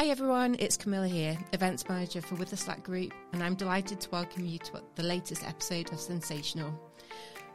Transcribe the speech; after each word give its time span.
Hi 0.00 0.06
everyone, 0.06 0.56
it's 0.58 0.78
Camilla 0.78 1.06
here, 1.06 1.36
Events 1.52 1.86
Manager 1.86 2.22
for 2.22 2.34
Witherslack 2.36 2.82
Group, 2.82 3.12
and 3.34 3.42
I'm 3.42 3.54
delighted 3.54 4.00
to 4.00 4.08
welcome 4.08 4.46
you 4.46 4.58
to 4.60 4.82
the 4.94 5.02
latest 5.02 5.46
episode 5.46 5.92
of 5.92 6.00
Sensational. 6.00 6.72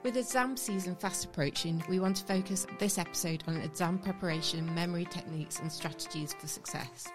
With 0.03 0.15
exam 0.15 0.55
season 0.55 0.95
fast 0.95 1.25
approaching, 1.25 1.83
we 1.89 1.99
want 1.99 2.17
to 2.17 2.23
focus 2.23 2.67
this 2.77 2.99
episode 2.99 3.43
on 3.47 3.57
exam 3.61 3.97
preparation, 3.97 4.71
memory 4.75 5.05
techniques, 5.05 5.57
and 5.57 5.71
strategies 5.71 6.35
for 6.35 6.45
success. 6.45 7.07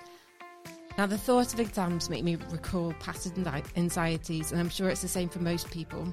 Now, 0.98 1.06
the 1.06 1.17
thought 1.17 1.54
of 1.54 1.60
exams 1.60 2.10
make 2.10 2.24
me 2.24 2.35
recall 2.51 2.92
past 2.94 3.33
anxieties, 3.76 4.51
and 4.51 4.60
I'm 4.60 4.69
sure 4.69 4.88
it's 4.88 5.03
the 5.03 5.06
same 5.06 5.28
for 5.28 5.38
most 5.38 5.71
people. 5.71 6.12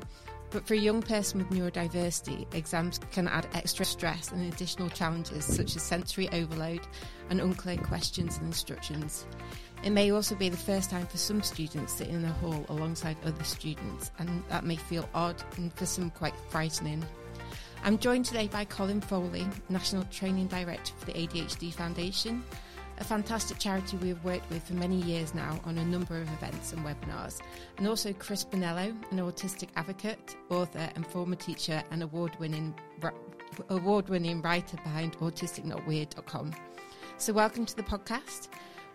But 0.50 0.66
for 0.66 0.76
a 0.76 0.78
young 0.78 1.02
person 1.02 1.40
with 1.40 1.50
neurodiversity, 1.50 2.54
exams 2.54 3.00
can 3.12 3.28
add 3.28 3.48
extra 3.54 3.84
stress 3.84 4.32
and 4.32 4.54
additional 4.54 4.90
challenges 4.90 5.44
such 5.44 5.76
as 5.76 5.84
sensory 5.84 6.30
overload 6.32 6.82
and 7.30 7.42
unclear 7.42 7.78
questions 7.78 8.38
and 8.38 8.48
instructions. 8.48 9.26
It 9.84 9.90
may 9.90 10.12
also 10.12 10.36
be 10.36 10.50
the 10.50 10.58
first 10.58 10.90
time 10.90 11.06
for 11.06 11.18
some 11.18 11.44
students 11.44 11.94
sitting 11.94 12.16
in 12.16 12.26
a 12.26 12.34
hall 12.34 12.66
alongside 12.70 13.18
other 13.26 13.44
students, 13.44 14.12
and 14.20 14.44
that 14.50 14.64
may 14.64 14.78
feel 14.78 15.08
odd 15.14 15.42
and 15.58 15.72
for 15.74 15.86
some 15.86 16.10
quite 16.12 16.36
frightening. 16.50 17.06
I'm 17.84 17.98
joined 17.98 18.26
today 18.26 18.48
by 18.48 18.66
Colin 18.66 19.02
Foley, 19.02 19.46
National 19.70 20.04
Training 20.06 20.48
Director 20.48 20.94
for 20.98 21.06
the 21.06 21.14
ADHD 21.14 21.74
Foundation, 21.74 22.44
a 23.00 23.04
fantastic 23.04 23.60
charity 23.60 23.98
we 23.98 24.10
have 24.10 24.24
worked 24.24 24.50
with 24.50 24.64
for 24.64 24.74
many 24.74 24.96
years 24.96 25.34
now 25.36 25.60
on 25.66 25.78
a 25.78 25.86
number 25.86 26.20
of 26.20 26.32
events 26.34 26.74
and 26.74 26.86
webinars, 26.86 27.40
and 27.78 27.88
also 27.88 28.14
Chris 28.14 28.44
Bonello, 28.44 28.96
an 29.12 29.20
autistic 29.20 29.70
advocate, 29.76 30.36
author, 30.50 30.90
and 30.96 31.06
former 31.06 31.36
teacher 31.36 31.84
and 31.92 32.04
award-winning 32.04 32.74
award-winning 33.70 34.42
writer 34.42 34.78
behind 34.78 35.18
autisticnotweird.com. 35.20 36.54
So, 37.18 37.34
welcome 37.34 37.66
to 37.66 37.76
the 37.76 37.84
podcast. 37.84 38.50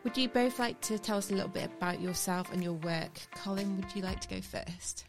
Would 0.04 0.16
you 0.16 0.28
both 0.28 0.58
like 0.58 0.80
to 0.82 0.98
tell 0.98 1.18
us 1.18 1.30
a 1.30 1.34
little 1.34 1.48
bit 1.48 1.70
about 1.76 2.00
yourself 2.00 2.52
and 2.52 2.62
your 2.62 2.74
work? 2.74 3.20
Colin, 3.36 3.76
would 3.76 3.94
you 3.94 4.02
like 4.02 4.20
to 4.20 4.28
go 4.28 4.40
first? 4.40 5.04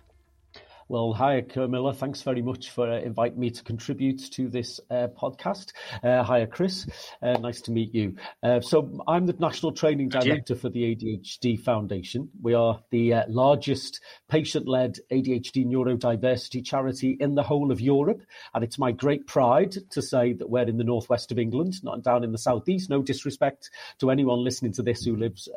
Well, 0.93 1.11
hi, 1.11 1.41
Camilla. 1.41 1.91
Thanks 1.91 2.21
very 2.21 2.43
much 2.43 2.69
for 2.69 2.87
uh, 2.87 2.99
inviting 2.99 3.39
me 3.39 3.49
to 3.49 3.63
contribute 3.63 4.31
to 4.33 4.47
this 4.47 4.79
uh, 4.91 5.07
podcast. 5.19 5.71
Uh, 6.03 6.21
hi, 6.21 6.45
Chris. 6.45 6.85
Uh, 7.19 7.33
nice 7.39 7.61
to 7.61 7.71
meet 7.71 7.95
you. 7.95 8.15
Uh, 8.43 8.61
so, 8.61 9.03
I'm 9.07 9.25
the 9.25 9.33
National 9.39 9.71
Training 9.71 10.09
Director 10.09 10.53
for 10.53 10.69
the 10.69 10.95
ADHD 10.95 11.59
Foundation. 11.59 12.29
We 12.39 12.53
are 12.53 12.79
the 12.91 13.11
uh, 13.11 13.23
largest 13.27 14.01
patient 14.29 14.67
led 14.67 14.99
ADHD 15.11 15.65
neurodiversity 15.65 16.63
charity 16.63 17.17
in 17.19 17.33
the 17.33 17.41
whole 17.41 17.71
of 17.71 17.81
Europe. 17.81 18.21
And 18.53 18.63
it's 18.63 18.77
my 18.77 18.91
great 18.91 19.25
pride 19.25 19.75
to 19.89 20.01
say 20.03 20.33
that 20.33 20.51
we're 20.51 20.69
in 20.69 20.77
the 20.77 20.83
northwest 20.83 21.31
of 21.31 21.39
England, 21.39 21.83
not 21.83 22.03
down 22.03 22.23
in 22.23 22.31
the 22.31 22.37
southeast. 22.37 22.91
No 22.91 23.01
disrespect 23.01 23.71
to 23.97 24.11
anyone 24.11 24.43
listening 24.43 24.73
to 24.73 24.83
this 24.83 25.03
who 25.03 25.15
lives 25.15 25.49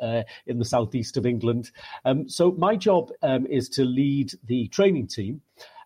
in 0.47 0.57
the 0.57 0.65
southeast 0.65 1.15
of 1.15 1.27
England. 1.27 1.69
Um, 2.05 2.27
so, 2.27 2.53
my 2.53 2.75
job 2.75 3.11
um, 3.21 3.45
is 3.45 3.69
to 3.69 3.85
lead 3.85 4.31
the 4.43 4.67
training 4.69 5.05
team 5.05 5.26
team 5.27 5.41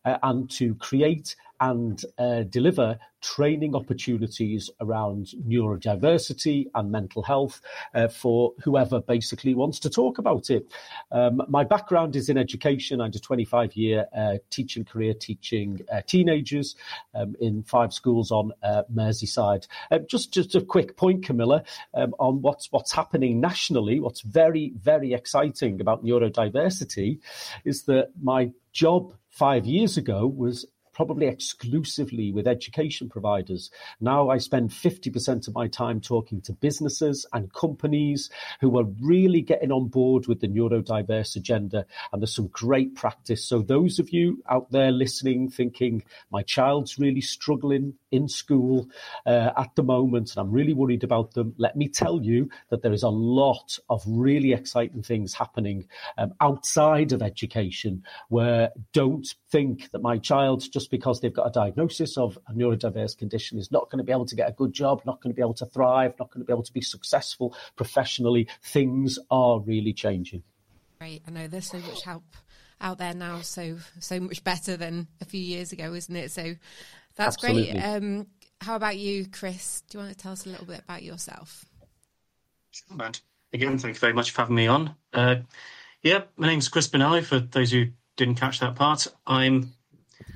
uh, 0.05 0.17
and 0.23 0.49
to 0.49 0.75
create 0.75 1.35
and 1.59 2.05
uh, 2.17 2.43
deliver 2.43 2.99
training 3.21 3.75
opportunities 3.75 4.69
around 4.79 5.27
neurodiversity 5.47 6.65
and 6.75 6.91
mental 6.91 7.23
health 7.23 7.61
uh, 7.93 8.07
for 8.07 8.53
whoever 8.63 8.99
basically 8.99 9.53
wants 9.53 9.79
to 9.79 9.89
talk 9.89 10.17
about 10.17 10.49
it. 10.49 10.71
Um, 11.11 11.41
my 11.47 11.63
background 11.63 12.15
is 12.15 12.29
in 12.29 12.37
education. 12.37 12.99
I 12.99 13.07
a 13.07 13.11
25 13.11 13.75
year 13.75 14.05
uh, 14.15 14.37
teaching 14.49 14.85
career 14.85 15.13
teaching 15.13 15.81
uh, 15.91 16.01
teenagers 16.05 16.75
um, 17.13 17.35
in 17.39 17.63
five 17.63 17.93
schools 17.93 18.31
on 18.31 18.51
uh, 18.63 18.83
Merseyside. 18.93 19.67
Uh, 19.91 19.99
just, 19.99 20.33
just 20.33 20.55
a 20.55 20.61
quick 20.61 20.97
point, 20.97 21.25
Camilla, 21.25 21.63
um, 21.93 22.13
on 22.19 22.41
what's, 22.41 22.71
what's 22.71 22.91
happening 22.91 23.39
nationally. 23.39 23.99
What's 23.99 24.21
very, 24.21 24.73
very 24.75 25.13
exciting 25.13 25.81
about 25.81 26.03
neurodiversity 26.03 27.19
is 27.65 27.83
that 27.83 28.11
my 28.21 28.51
job 28.71 29.13
five 29.29 29.65
years 29.65 29.97
ago 29.97 30.27
was 30.27 30.65
probably 31.01 31.25
exclusively 31.25 32.31
with 32.31 32.47
education 32.47 33.09
providers. 33.09 33.71
Now 33.99 34.29
I 34.29 34.37
spend 34.37 34.69
50% 34.69 35.47
of 35.47 35.55
my 35.55 35.67
time 35.67 35.99
talking 35.99 36.41
to 36.41 36.53
businesses 36.53 37.25
and 37.33 37.51
companies 37.51 38.29
who 38.59 38.77
are 38.77 38.85
really 39.01 39.41
getting 39.41 39.71
on 39.71 39.87
board 39.87 40.27
with 40.27 40.41
the 40.41 40.47
neurodiverse 40.47 41.35
agenda. 41.35 41.87
And 42.13 42.21
there's 42.21 42.35
some 42.35 42.49
great 42.49 42.93
practice. 42.93 43.43
So 43.43 43.63
those 43.63 43.97
of 43.97 44.11
you 44.11 44.43
out 44.47 44.69
there 44.69 44.91
listening, 44.91 45.49
thinking 45.49 46.03
my 46.29 46.43
child's 46.43 46.99
really 46.99 47.21
struggling 47.21 47.95
in 48.11 48.27
school 48.27 48.87
uh, 49.25 49.51
at 49.57 49.73
the 49.75 49.83
moment, 49.83 50.35
and 50.35 50.45
I'm 50.45 50.51
really 50.51 50.75
worried 50.75 51.03
about 51.03 51.33
them, 51.33 51.55
let 51.57 51.75
me 51.75 51.87
tell 51.87 52.21
you 52.21 52.49
that 52.69 52.83
there 52.83 52.93
is 52.93 53.01
a 53.03 53.09
lot 53.09 53.79
of 53.89 54.03
really 54.05 54.53
exciting 54.53 55.01
things 55.01 55.33
happening 55.33 55.87
um, 56.19 56.33
outside 56.39 57.11
of 57.11 57.23
education 57.23 58.03
where 58.29 58.69
don't 58.93 59.33
think 59.49 59.89
that 59.91 60.03
my 60.03 60.19
child, 60.19 60.63
just 60.71 60.90
because 60.91 61.21
they've 61.21 61.33
got 61.33 61.47
a 61.47 61.51
diagnosis 61.51 62.17
of 62.17 62.37
a 62.47 62.53
neurodiverse 62.53 63.17
condition, 63.17 63.57
is 63.57 63.71
not 63.71 63.89
going 63.89 63.97
to 63.97 64.03
be 64.03 64.11
able 64.11 64.25
to 64.25 64.35
get 64.35 64.49
a 64.49 64.51
good 64.51 64.73
job, 64.73 65.01
not 65.05 65.21
going 65.21 65.33
to 65.33 65.35
be 65.35 65.41
able 65.41 65.55
to 65.55 65.65
thrive, 65.65 66.13
not 66.19 66.29
going 66.29 66.41
to 66.41 66.45
be 66.45 66.53
able 66.53 66.61
to 66.61 66.73
be 66.73 66.81
successful 66.81 67.55
professionally. 67.75 68.47
Things 68.61 69.17
are 69.31 69.59
really 69.59 69.93
changing. 69.93 70.43
Right. 70.99 71.21
I 71.27 71.31
know 71.31 71.47
there's 71.47 71.71
so 71.71 71.79
much 71.79 72.03
help 72.03 72.23
out 72.79 72.99
there 72.99 73.13
now, 73.13 73.41
so 73.41 73.77
so 73.99 74.19
much 74.19 74.43
better 74.43 74.77
than 74.77 75.07
a 75.21 75.25
few 75.25 75.41
years 75.41 75.71
ago, 75.71 75.93
isn't 75.93 76.15
it? 76.15 76.31
So 76.31 76.55
that's 77.15 77.37
Absolutely. 77.37 77.71
great. 77.71 77.83
Um, 77.83 78.27
how 78.59 78.75
about 78.75 78.97
you, 78.97 79.25
Chris? 79.27 79.81
Do 79.89 79.97
you 79.97 80.03
want 80.03 80.15
to 80.15 80.21
tell 80.21 80.33
us 80.33 80.45
a 80.45 80.49
little 80.49 80.67
bit 80.67 80.81
about 80.81 81.01
yourself? 81.01 81.65
Sure, 82.71 82.97
man. 82.97 83.13
Again, 83.53 83.77
thank 83.79 83.95
you 83.95 83.99
very 83.99 84.13
much 84.13 84.31
for 84.31 84.41
having 84.41 84.55
me 84.55 84.67
on. 84.67 84.95
Uh, 85.11 85.37
yeah, 86.03 86.23
my 86.37 86.47
name's 86.47 86.69
Chris 86.69 86.87
Bonello. 86.87 87.23
For 87.23 87.39
those 87.39 87.71
who 87.71 87.87
didn't 88.17 88.35
catch 88.35 88.59
that 88.59 88.75
part, 88.75 89.07
I'm 89.25 89.73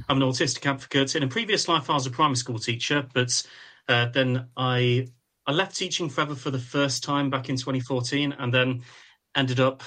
I'm 0.07 0.21
an 0.21 0.27
autistic 0.27 0.65
advocate. 0.69 1.15
In 1.15 1.23
a 1.23 1.27
previous 1.27 1.67
life, 1.67 1.89
I 1.89 1.93
was 1.93 2.05
a 2.05 2.11
primary 2.11 2.35
school 2.35 2.59
teacher, 2.59 3.07
but 3.13 3.43
uh, 3.89 4.07
then 4.13 4.47
I 4.55 5.07
I 5.47 5.51
left 5.51 5.75
teaching 5.75 6.09
forever 6.09 6.35
for 6.35 6.51
the 6.51 6.59
first 6.59 7.03
time 7.03 7.29
back 7.29 7.49
in 7.49 7.55
2014, 7.55 8.33
and 8.37 8.53
then 8.53 8.83
ended 9.35 9.59
up 9.59 9.83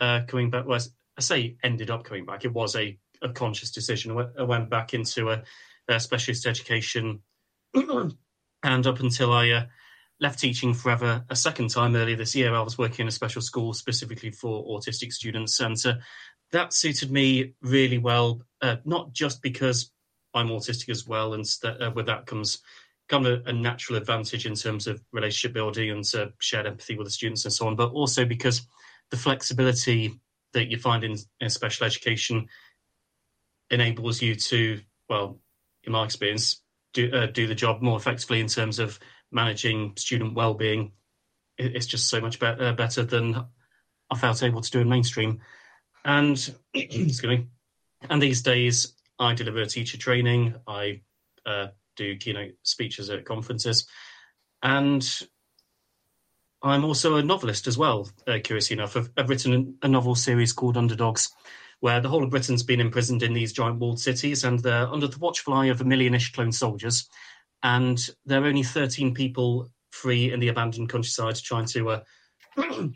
uh, 0.00 0.20
coming 0.26 0.50
back. 0.50 0.66
Well, 0.66 0.80
I 1.16 1.20
say 1.20 1.56
ended 1.62 1.90
up 1.90 2.04
coming 2.04 2.26
back. 2.26 2.44
It 2.44 2.52
was 2.52 2.74
a, 2.74 2.98
a 3.22 3.28
conscious 3.28 3.70
decision. 3.70 4.18
I 4.38 4.42
went 4.42 4.70
back 4.70 4.92
into 4.92 5.30
a 5.30 5.44
uh, 5.88 5.98
specialist 5.98 6.46
education, 6.46 7.22
and 7.74 8.86
up 8.86 9.00
until 9.00 9.32
I 9.32 9.50
uh, 9.50 9.66
left 10.18 10.40
teaching 10.40 10.74
forever 10.74 11.24
a 11.30 11.36
second 11.36 11.70
time 11.70 11.94
earlier 11.94 12.16
this 12.16 12.34
year, 12.34 12.54
I 12.54 12.60
was 12.60 12.78
working 12.78 13.04
in 13.04 13.08
a 13.08 13.12
special 13.12 13.42
school 13.42 13.72
specifically 13.72 14.30
for 14.30 14.64
autistic 14.66 15.12
students, 15.12 15.60
and 15.60 15.76
uh, 15.86 15.94
that 16.50 16.72
suited 16.72 17.10
me 17.10 17.54
really 17.62 17.98
well. 17.98 18.42
Uh, 18.64 18.76
not 18.86 19.12
just 19.12 19.42
because 19.42 19.92
I'm 20.32 20.48
autistic 20.48 20.88
as 20.88 21.06
well, 21.06 21.34
and 21.34 21.46
st- 21.46 21.82
uh, 21.82 21.90
with 21.94 22.06
that 22.06 22.24
comes 22.24 22.60
kind 23.10 23.26
of 23.26 23.46
a, 23.46 23.50
a, 23.50 23.52
natural 23.52 23.98
advantage 23.98 24.46
in 24.46 24.54
terms 24.54 24.86
of 24.86 25.02
relationship 25.12 25.52
building 25.52 25.90
and 25.90 26.14
uh, 26.14 26.28
shared 26.38 26.66
empathy 26.66 26.96
with 26.96 27.06
the 27.06 27.10
students 27.10 27.44
and 27.44 27.52
so 27.52 27.66
on, 27.66 27.76
but 27.76 27.90
also 27.90 28.24
because 28.24 28.66
the 29.10 29.18
flexibility 29.18 30.18
that 30.54 30.70
you 30.70 30.78
find 30.78 31.04
in, 31.04 31.14
in 31.40 31.50
special 31.50 31.84
education 31.84 32.48
enables 33.68 34.22
you 34.22 34.34
to, 34.34 34.80
well, 35.10 35.38
in 35.82 35.92
my 35.92 36.06
experience, 36.06 36.62
do 36.94 37.12
uh, 37.12 37.26
do 37.26 37.46
the 37.46 37.54
job 37.54 37.82
more 37.82 37.98
effectively 37.98 38.40
in 38.40 38.46
terms 38.46 38.78
of 38.78 38.98
managing 39.30 39.92
student 39.98 40.32
well-being. 40.32 40.90
It's 41.58 41.84
just 41.84 42.08
so 42.08 42.18
much 42.18 42.40
be- 42.40 42.46
uh, 42.46 42.72
better 42.72 43.02
than 43.02 43.44
I 44.10 44.16
felt 44.16 44.42
able 44.42 44.62
to 44.62 44.70
do 44.70 44.80
in 44.80 44.88
mainstream. 44.88 45.42
And 46.02 46.38
excuse 46.74 47.22
me. 47.24 47.48
And 48.10 48.20
these 48.20 48.42
days, 48.42 48.94
I 49.18 49.34
deliver 49.34 49.64
teacher 49.64 49.98
training. 49.98 50.54
I 50.66 51.00
uh, 51.46 51.68
do 51.96 52.16
keynote 52.16 52.54
speeches 52.62 53.10
at 53.10 53.24
conferences, 53.24 53.86
and 54.62 55.06
I'm 56.64 56.84
also 56.84 57.16
a 57.16 57.22
novelist 57.22 57.66
as 57.66 57.76
well. 57.76 58.08
Uh, 58.26 58.38
curiously 58.42 58.74
enough, 58.74 58.96
I've, 58.96 59.10
I've 59.16 59.28
written 59.28 59.76
a 59.82 59.88
novel 59.88 60.14
series 60.14 60.52
called 60.54 60.78
Underdogs, 60.78 61.30
where 61.80 62.00
the 62.00 62.08
whole 62.08 62.24
of 62.24 62.30
Britain's 62.30 62.62
been 62.62 62.80
imprisoned 62.80 63.22
in 63.22 63.34
these 63.34 63.52
giant 63.52 63.78
walled 63.78 64.00
cities 64.00 64.44
and 64.44 64.58
they're 64.60 64.88
under 64.88 65.06
the 65.06 65.18
watchful 65.18 65.52
eye 65.52 65.66
of 65.66 65.82
a 65.82 65.84
millionish 65.84 66.32
clone 66.32 66.52
soldiers. 66.52 67.06
And 67.62 67.98
there 68.24 68.42
are 68.42 68.46
only 68.46 68.62
13 68.62 69.12
people 69.12 69.68
free 69.90 70.32
in 70.32 70.40
the 70.40 70.48
abandoned 70.48 70.88
countryside 70.88 71.36
trying 71.36 71.66
to 71.66 71.90
uh, 71.90 72.00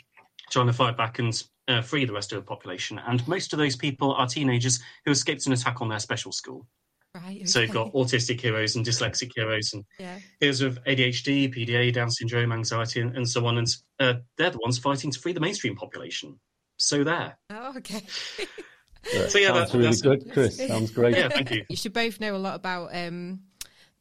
trying 0.51 0.67
to 0.67 0.73
fight 0.73 0.97
back 0.97 1.19
and 1.19 1.43
uh, 1.69 1.83
free 1.83 2.05
the 2.05 2.13
rest 2.13 2.33
of 2.33 2.37
the 2.37 2.47
population. 2.47 3.01
And 3.07 3.27
most 3.29 3.53
of 3.53 3.59
those 3.59 3.77
people 3.77 4.15
are 4.15 4.27
teenagers 4.27 4.81
who 5.05 5.13
escaped 5.13 5.47
an 5.47 5.53
attack 5.53 5.81
on 5.81 5.89
their 5.89 5.99
special 5.99 6.33
school. 6.33 6.67
Right, 7.15 7.37
okay. 7.37 7.45
So 7.47 7.61
you've 7.61 7.73
got 7.73 7.93
autistic 7.95 8.41
heroes 8.41 8.77
and 8.77 8.85
dyslexic 8.85 9.31
heroes 9.35 9.73
and 9.73 9.85
yeah. 9.99 10.19
heroes 10.41 10.63
with 10.63 10.83
ADHD, 10.85 11.55
PDA, 11.55 11.93
Down 11.93 12.11
syndrome, 12.11 12.53
anxiety, 12.53 13.01
and, 13.01 13.17
and 13.17 13.29
so 13.29 13.47
on. 13.47 13.59
And 13.59 13.69
uh, 13.99 14.15
they're 14.37 14.51
the 14.51 14.59
ones 14.59 14.79
fighting 14.79 15.11
to 15.11 15.19
free 15.19 15.33
the 15.33 15.41
mainstream 15.41 15.75
population. 15.75 16.39
So 16.79 17.05
there. 17.05 17.39
Oh, 17.51 17.75
okay. 17.79 18.03
so 19.29 19.39
yeah, 19.39 19.53
sounds 19.53 19.73
that, 19.73 19.79
really 19.79 19.97
good, 19.97 20.33
Chris. 20.33 20.59
Sounds 20.59 20.91
great. 20.91 21.17
Yeah, 21.17 21.29
thank 21.29 21.51
you. 21.51 21.65
You 21.69 21.77
should 21.77 21.93
both 21.93 22.21
know 22.21 22.37
a 22.37 22.39
lot 22.39 22.55
about 22.55 22.91
um, 22.95 23.41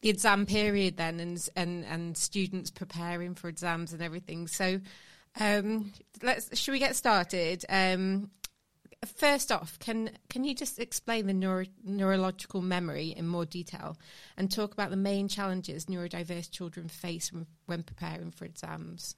the 0.01 0.09
exam 0.09 0.45
period 0.45 0.97
then, 0.97 1.19
and 1.19 1.49
and 1.55 1.85
and 1.85 2.17
students 2.17 2.69
preparing 2.69 3.35
for 3.35 3.47
exams 3.47 3.93
and 3.93 4.01
everything. 4.01 4.47
So, 4.47 4.79
Um, 5.39 5.93
let's. 6.21 6.57
Should 6.57 6.71
we 6.71 6.79
get 6.79 6.95
started? 6.95 7.65
Um, 7.69 8.31
first 9.05 9.51
off, 9.51 9.77
can 9.79 10.11
can 10.29 10.43
you 10.43 10.55
just 10.55 10.79
explain 10.79 11.27
the 11.27 11.33
neuro, 11.33 11.65
neurological 11.83 12.61
memory 12.61 13.09
in 13.09 13.27
more 13.27 13.45
detail 13.45 13.97
and 14.37 14.51
talk 14.51 14.73
about 14.73 14.89
the 14.89 14.97
main 14.97 15.27
challenges 15.27 15.85
neurodiverse 15.85 16.49
children 16.49 16.87
face 16.87 17.31
when, 17.31 17.45
when 17.65 17.83
preparing 17.83 18.31
for 18.31 18.45
exams? 18.45 19.15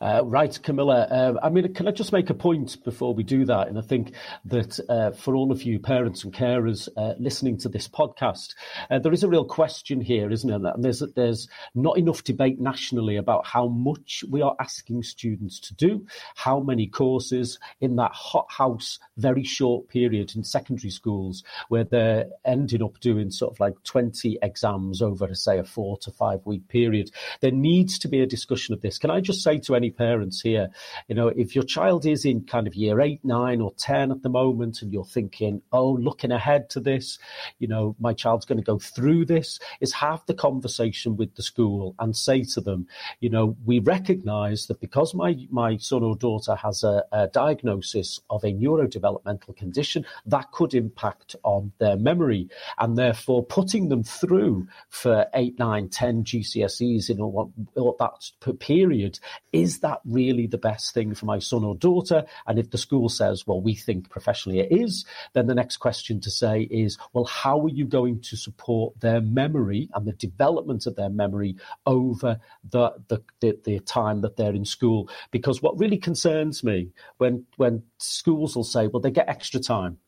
Uh, 0.00 0.22
right, 0.24 0.58
Camilla. 0.62 1.02
Uh, 1.02 1.34
I 1.42 1.48
mean, 1.48 1.72
can 1.74 1.88
I 1.88 1.90
just 1.90 2.12
make 2.12 2.30
a 2.30 2.34
point 2.34 2.82
before 2.84 3.14
we 3.14 3.22
do 3.22 3.44
that? 3.46 3.68
And 3.68 3.78
I 3.78 3.82
think 3.82 4.12
that 4.46 4.80
uh, 4.88 5.12
for 5.12 5.34
all 5.34 5.52
of 5.52 5.62
you 5.62 5.78
parents 5.78 6.24
and 6.24 6.32
carers 6.32 6.88
uh, 6.96 7.14
listening 7.18 7.58
to 7.58 7.68
this 7.68 7.88
podcast, 7.88 8.54
uh, 8.90 8.98
there 8.98 9.12
is 9.12 9.22
a 9.22 9.28
real 9.28 9.44
question 9.44 10.00
here, 10.00 10.30
isn't 10.30 10.50
it? 10.50 10.62
And 10.74 10.84
there's 10.84 11.02
there's 11.14 11.48
not 11.74 11.98
enough 11.98 12.24
debate 12.24 12.60
nationally 12.60 13.16
about 13.16 13.46
how 13.46 13.68
much 13.68 14.24
we 14.28 14.42
are 14.42 14.56
asking 14.60 15.02
students 15.02 15.60
to 15.60 15.74
do, 15.74 16.06
how 16.34 16.60
many 16.60 16.86
courses 16.86 17.58
in 17.80 17.96
that 17.96 18.12
hothouse, 18.12 18.98
very 19.16 19.44
short 19.44 19.88
period 19.88 20.32
in 20.34 20.44
secondary 20.44 20.90
schools 20.90 21.44
where 21.68 21.84
they're 21.84 22.26
ending 22.44 22.82
up 22.82 22.98
doing 23.00 23.30
sort 23.30 23.52
of 23.52 23.60
like 23.60 23.74
20 23.84 24.38
exams 24.42 25.02
over, 25.02 25.34
say, 25.34 25.58
a 25.58 25.64
four 25.64 25.96
to 25.98 26.10
five 26.10 26.40
week 26.44 26.68
period. 26.68 27.10
There 27.40 27.50
needs 27.50 27.98
to 28.00 28.08
be 28.08 28.20
a 28.20 28.26
discussion 28.26 28.74
of 28.74 28.80
this. 28.80 28.98
Can 28.98 29.10
I 29.10 29.20
just 29.20 29.42
say 29.42 29.51
say 29.52 29.60
to 29.60 29.74
any 29.74 29.90
parents 29.90 30.40
here, 30.40 30.70
you 31.08 31.14
know, 31.14 31.28
if 31.28 31.54
your 31.54 31.64
child 31.64 32.06
is 32.06 32.24
in 32.24 32.44
kind 32.44 32.66
of 32.66 32.74
year 32.74 33.00
eight, 33.00 33.20
nine, 33.24 33.60
or 33.60 33.72
10 33.78 34.10
at 34.10 34.22
the 34.22 34.28
moment, 34.28 34.82
and 34.82 34.92
you're 34.92 35.04
thinking, 35.04 35.62
oh, 35.72 35.92
looking 35.92 36.32
ahead 36.32 36.70
to 36.70 36.80
this, 36.80 37.18
you 37.58 37.68
know, 37.68 37.94
my 38.00 38.12
child's 38.12 38.46
going 38.46 38.58
to 38.58 38.64
go 38.64 38.78
through 38.78 39.24
this, 39.24 39.58
is 39.80 39.92
have 39.92 40.24
the 40.26 40.34
conversation 40.34 41.16
with 41.16 41.34
the 41.34 41.42
school 41.42 41.94
and 41.98 42.16
say 42.16 42.42
to 42.42 42.60
them, 42.60 42.86
you 43.20 43.30
know, 43.30 43.56
we 43.64 43.78
recognize 43.80 44.66
that 44.66 44.80
because 44.80 45.14
my, 45.14 45.36
my 45.50 45.76
son 45.76 46.02
or 46.02 46.16
daughter 46.16 46.54
has 46.54 46.82
a, 46.82 47.04
a 47.12 47.28
diagnosis 47.28 48.20
of 48.30 48.42
a 48.44 48.52
neurodevelopmental 48.52 49.56
condition, 49.56 50.04
that 50.26 50.50
could 50.52 50.74
impact 50.74 51.36
on 51.42 51.72
their 51.78 51.96
memory. 51.96 52.48
And 52.78 52.96
therefore, 52.96 53.44
putting 53.44 53.88
them 53.88 54.02
through 54.02 54.66
for 54.88 55.26
eight, 55.34 55.58
nine, 55.58 55.88
10 55.88 56.24
GCSEs 56.24 57.10
in 57.10 57.20
all, 57.20 57.52
all 57.76 57.96
that 57.98 58.58
period 58.58 59.18
is 59.52 59.80
that 59.80 60.00
really 60.04 60.46
the 60.46 60.58
best 60.58 60.94
thing 60.94 61.14
for 61.14 61.26
my 61.26 61.38
son 61.38 61.62
or 61.62 61.74
daughter? 61.74 62.24
And 62.46 62.58
if 62.58 62.70
the 62.70 62.78
school 62.78 63.08
says, 63.08 63.46
well, 63.46 63.60
we 63.60 63.74
think 63.74 64.08
professionally 64.08 64.60
it 64.60 64.72
is, 64.72 65.04
then 65.34 65.46
the 65.46 65.54
next 65.54 65.76
question 65.76 66.20
to 66.20 66.30
say 66.30 66.62
is, 66.62 66.98
well, 67.12 67.24
how 67.24 67.60
are 67.60 67.68
you 67.68 67.86
going 67.86 68.20
to 68.22 68.36
support 68.36 68.98
their 69.00 69.20
memory 69.20 69.90
and 69.94 70.06
the 70.06 70.12
development 70.12 70.86
of 70.86 70.96
their 70.96 71.10
memory 71.10 71.56
over 71.86 72.40
the, 72.70 72.92
the, 73.08 73.22
the, 73.40 73.58
the 73.64 73.78
time 73.80 74.22
that 74.22 74.36
they're 74.36 74.54
in 74.54 74.64
school? 74.64 75.10
Because 75.30 75.60
what 75.60 75.78
really 75.78 75.98
concerns 75.98 76.64
me 76.64 76.92
when, 77.18 77.44
when 77.56 77.82
schools 77.98 78.56
will 78.56 78.64
say, 78.64 78.86
well, 78.86 79.00
they 79.00 79.10
get 79.10 79.28
extra 79.28 79.60
time. 79.60 79.98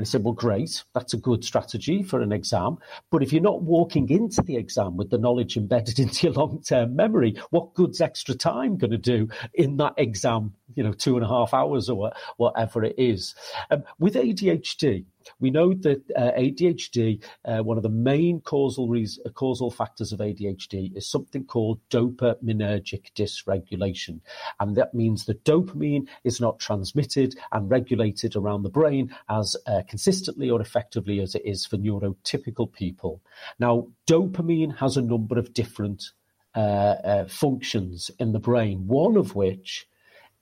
And 0.00 0.08
said, 0.08 0.24
well, 0.24 0.32
great, 0.32 0.82
that's 0.94 1.12
a 1.12 1.18
good 1.18 1.44
strategy 1.44 2.02
for 2.02 2.22
an 2.22 2.32
exam. 2.32 2.78
But 3.10 3.22
if 3.22 3.34
you're 3.34 3.42
not 3.42 3.60
walking 3.60 4.08
into 4.08 4.40
the 4.40 4.56
exam 4.56 4.96
with 4.96 5.10
the 5.10 5.18
knowledge 5.18 5.58
embedded 5.58 5.98
into 5.98 6.26
your 6.26 6.32
long 6.32 6.62
term 6.62 6.96
memory, 6.96 7.36
what 7.50 7.74
good's 7.74 8.00
extra 8.00 8.34
time 8.34 8.78
going 8.78 8.92
to 8.92 8.96
do 8.96 9.28
in 9.52 9.76
that 9.76 9.92
exam, 9.98 10.54
you 10.74 10.82
know, 10.82 10.94
two 10.94 11.16
and 11.16 11.24
a 11.26 11.28
half 11.28 11.52
hours 11.52 11.90
or 11.90 12.12
whatever 12.38 12.82
it 12.82 12.94
is? 12.96 13.34
Um, 13.70 13.82
with 13.98 14.14
ADHD, 14.14 15.04
we 15.38 15.50
know 15.50 15.74
that 15.74 16.02
uh, 16.16 16.32
ADHD, 16.38 17.22
uh, 17.44 17.62
one 17.62 17.76
of 17.76 17.82
the 17.82 17.88
main 17.88 18.40
causal 18.40 18.90
uh, 18.90 19.30
causal 19.30 19.70
factors 19.70 20.12
of 20.12 20.20
ADHD 20.20 20.96
is 20.96 21.06
something 21.06 21.44
called 21.44 21.80
dopaminergic 21.90 23.12
dysregulation. 23.14 24.20
And 24.58 24.76
that 24.76 24.94
means 24.94 25.26
that 25.26 25.44
dopamine 25.44 26.08
is 26.24 26.40
not 26.40 26.58
transmitted 26.58 27.36
and 27.52 27.70
regulated 27.70 28.36
around 28.36 28.62
the 28.62 28.70
brain 28.70 29.14
as 29.28 29.56
uh, 29.66 29.82
consistently 29.88 30.50
or 30.50 30.60
effectively 30.60 31.20
as 31.20 31.34
it 31.34 31.42
is 31.44 31.66
for 31.66 31.76
neurotypical 31.76 32.72
people. 32.72 33.20
Now, 33.58 33.88
dopamine 34.06 34.76
has 34.78 34.96
a 34.96 35.02
number 35.02 35.38
of 35.38 35.54
different 35.54 36.10
uh, 36.54 36.58
uh, 36.58 37.24
functions 37.28 38.10
in 38.18 38.32
the 38.32 38.40
brain, 38.40 38.86
one 38.86 39.16
of 39.16 39.34
which 39.34 39.86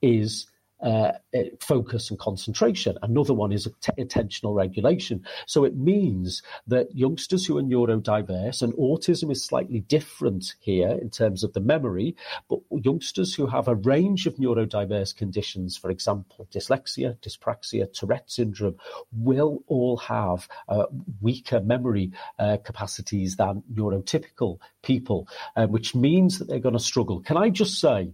is 0.00 0.46
uh, 0.80 1.12
focus 1.60 2.10
and 2.10 2.18
concentration. 2.18 2.96
Another 3.02 3.34
one 3.34 3.52
is 3.52 3.68
attentional 3.98 4.54
regulation. 4.54 5.24
So 5.46 5.64
it 5.64 5.76
means 5.76 6.42
that 6.66 6.94
youngsters 6.94 7.46
who 7.46 7.58
are 7.58 7.62
neurodiverse, 7.62 8.62
and 8.62 8.72
autism 8.74 9.30
is 9.30 9.44
slightly 9.44 9.80
different 9.80 10.54
here 10.60 10.90
in 10.90 11.10
terms 11.10 11.44
of 11.44 11.52
the 11.52 11.60
memory, 11.60 12.16
but 12.48 12.60
youngsters 12.70 13.34
who 13.34 13.46
have 13.46 13.68
a 13.68 13.74
range 13.74 14.26
of 14.26 14.36
neurodiverse 14.36 15.16
conditions, 15.16 15.76
for 15.76 15.90
example, 15.90 16.46
dyslexia, 16.52 17.16
dyspraxia, 17.18 17.92
Tourette 17.92 18.30
syndrome, 18.30 18.76
will 19.12 19.62
all 19.66 19.96
have 19.96 20.48
uh, 20.68 20.86
weaker 21.20 21.60
memory 21.60 22.12
uh, 22.38 22.56
capacities 22.64 23.36
than 23.36 23.62
neurotypical 23.72 24.58
people, 24.82 25.28
uh, 25.56 25.66
which 25.66 25.94
means 25.94 26.38
that 26.38 26.48
they're 26.48 26.58
going 26.58 26.74
to 26.74 26.80
struggle. 26.80 27.20
Can 27.20 27.36
I 27.36 27.50
just 27.50 27.80
say, 27.80 28.12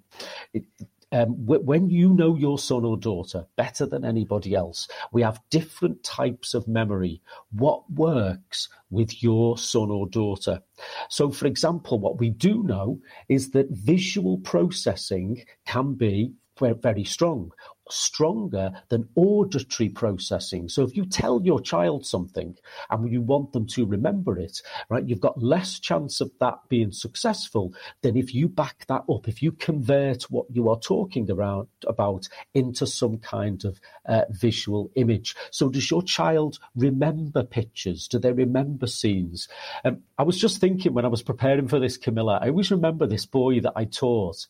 it, 0.53 0.65
um, 1.15 1.47
when 1.47 1.91
you 1.91 2.13
know 2.13 2.35
your 2.35 2.59
son 2.59 2.85
or 2.85 2.97
daughter 2.97 3.47
better 3.55 3.87
than 3.87 4.05
anybody 4.05 4.57
else, 4.57 4.89
we 5.13 5.23
have 5.23 5.41
different 5.49 6.03
types 6.03 6.55
of 6.55 6.67
memory. 6.67 7.23
What 7.53 7.89
works 7.89 8.69
with 8.91 9.23
your 9.23 9.57
son 9.57 9.91
or 9.93 10.09
daughter? 10.09 10.61
So, 11.09 11.31
for 11.31 11.47
example, 11.47 12.01
what 12.01 12.19
we 12.19 12.31
do 12.31 12.65
know 12.65 13.01
is 13.29 13.53
that 13.53 13.71
visual 13.71 14.39
processing 14.39 15.45
can 15.67 15.95
be 15.95 16.33
very 16.59 17.05
strong 17.05 17.53
stronger 17.91 18.73
than 18.89 19.09
auditory 19.15 19.89
processing. 19.89 20.69
So 20.69 20.83
if 20.83 20.97
you 20.97 21.05
tell 21.05 21.41
your 21.43 21.61
child 21.61 22.07
something 22.07 22.57
and 22.91 23.11
you 23.11 23.21
want 23.21 23.53
them 23.53 23.67
to 23.69 23.87
remember 23.87 24.39
it, 24.39 24.63
right, 24.89 25.07
you've 25.07 25.21
got 25.21 25.43
less 25.43 25.79
chance 25.79 26.21
of 26.21 26.31
that 26.41 26.59
being 26.69 26.93
successful 26.93 27.75
than 28.03 28.17
if 28.17 28.35
you 28.35 28.49
back 28.49 28.87
that 28.89 29.05
up, 29.11 29.29
if 29.29 29.43
you 29.43 29.53
convert 29.53 30.25
what 30.25 30.47
you 30.51 30.69
are 30.69 30.79
talking 30.79 31.31
around 31.31 31.69
about 31.87 32.29
into 32.55 32.87
some 32.87 33.19
kind 33.19 33.65
of 33.65 33.81
uh, 34.07 34.23
visual 34.31 34.91
image. 34.97 35.37
So 35.51 35.69
does 35.69 35.91
your 35.91 36.03
child 36.03 36.59
remember 36.75 37.45
pictures? 37.45 38.09
Do 38.09 38.19
they 38.19 38.33
remember 38.33 38.87
scenes? 38.87 39.49
Um, 39.85 40.03
I 40.19 40.23
was 40.23 40.39
just 40.39 40.59
thinking 40.59 40.95
when 40.95 41.05
I 41.05 41.09
was 41.09 41.23
preparing 41.23 41.69
for 41.69 41.79
this, 41.79 41.97
Camilla, 41.97 42.39
I 42.41 42.49
always 42.49 42.71
remember 42.71 43.07
this 43.07 43.27
boy 43.27 43.61
that 43.61 43.73
I 43.77 43.85
taught 43.85 44.47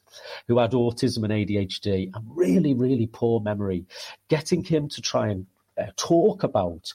who 0.47 0.59
had 0.59 0.73
autism 0.73 1.25
and 1.25 1.33
ADHD 1.33 2.11
and 2.15 2.25
really, 2.37 2.75
really 2.75 3.07
poor 3.07 3.24
poor 3.25 3.41
memory. 3.41 3.87
Getting 4.29 4.63
him 4.63 4.91
to 4.91 5.01
try 5.01 5.29
and 5.29 5.47
uh, 5.79 5.87
talk 5.97 6.43
about 6.43 6.93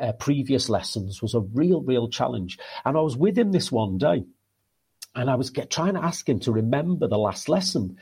uh, 0.00 0.10
previous 0.12 0.68
lessons 0.68 1.22
was 1.22 1.34
a 1.34 1.40
real, 1.40 1.82
real 1.82 2.08
challenge. 2.08 2.58
And 2.84 2.96
I 2.96 3.00
was 3.00 3.16
with 3.16 3.38
him 3.38 3.52
this 3.52 3.70
one 3.70 3.96
day. 3.96 4.24
And 5.14 5.30
I 5.30 5.36
was 5.36 5.50
get, 5.50 5.70
trying 5.70 5.94
to 5.94 6.04
ask 6.04 6.28
him 6.28 6.40
to 6.40 6.52
remember 6.52 7.06
the 7.06 7.16
last 7.16 7.48
lesson, 7.48 7.98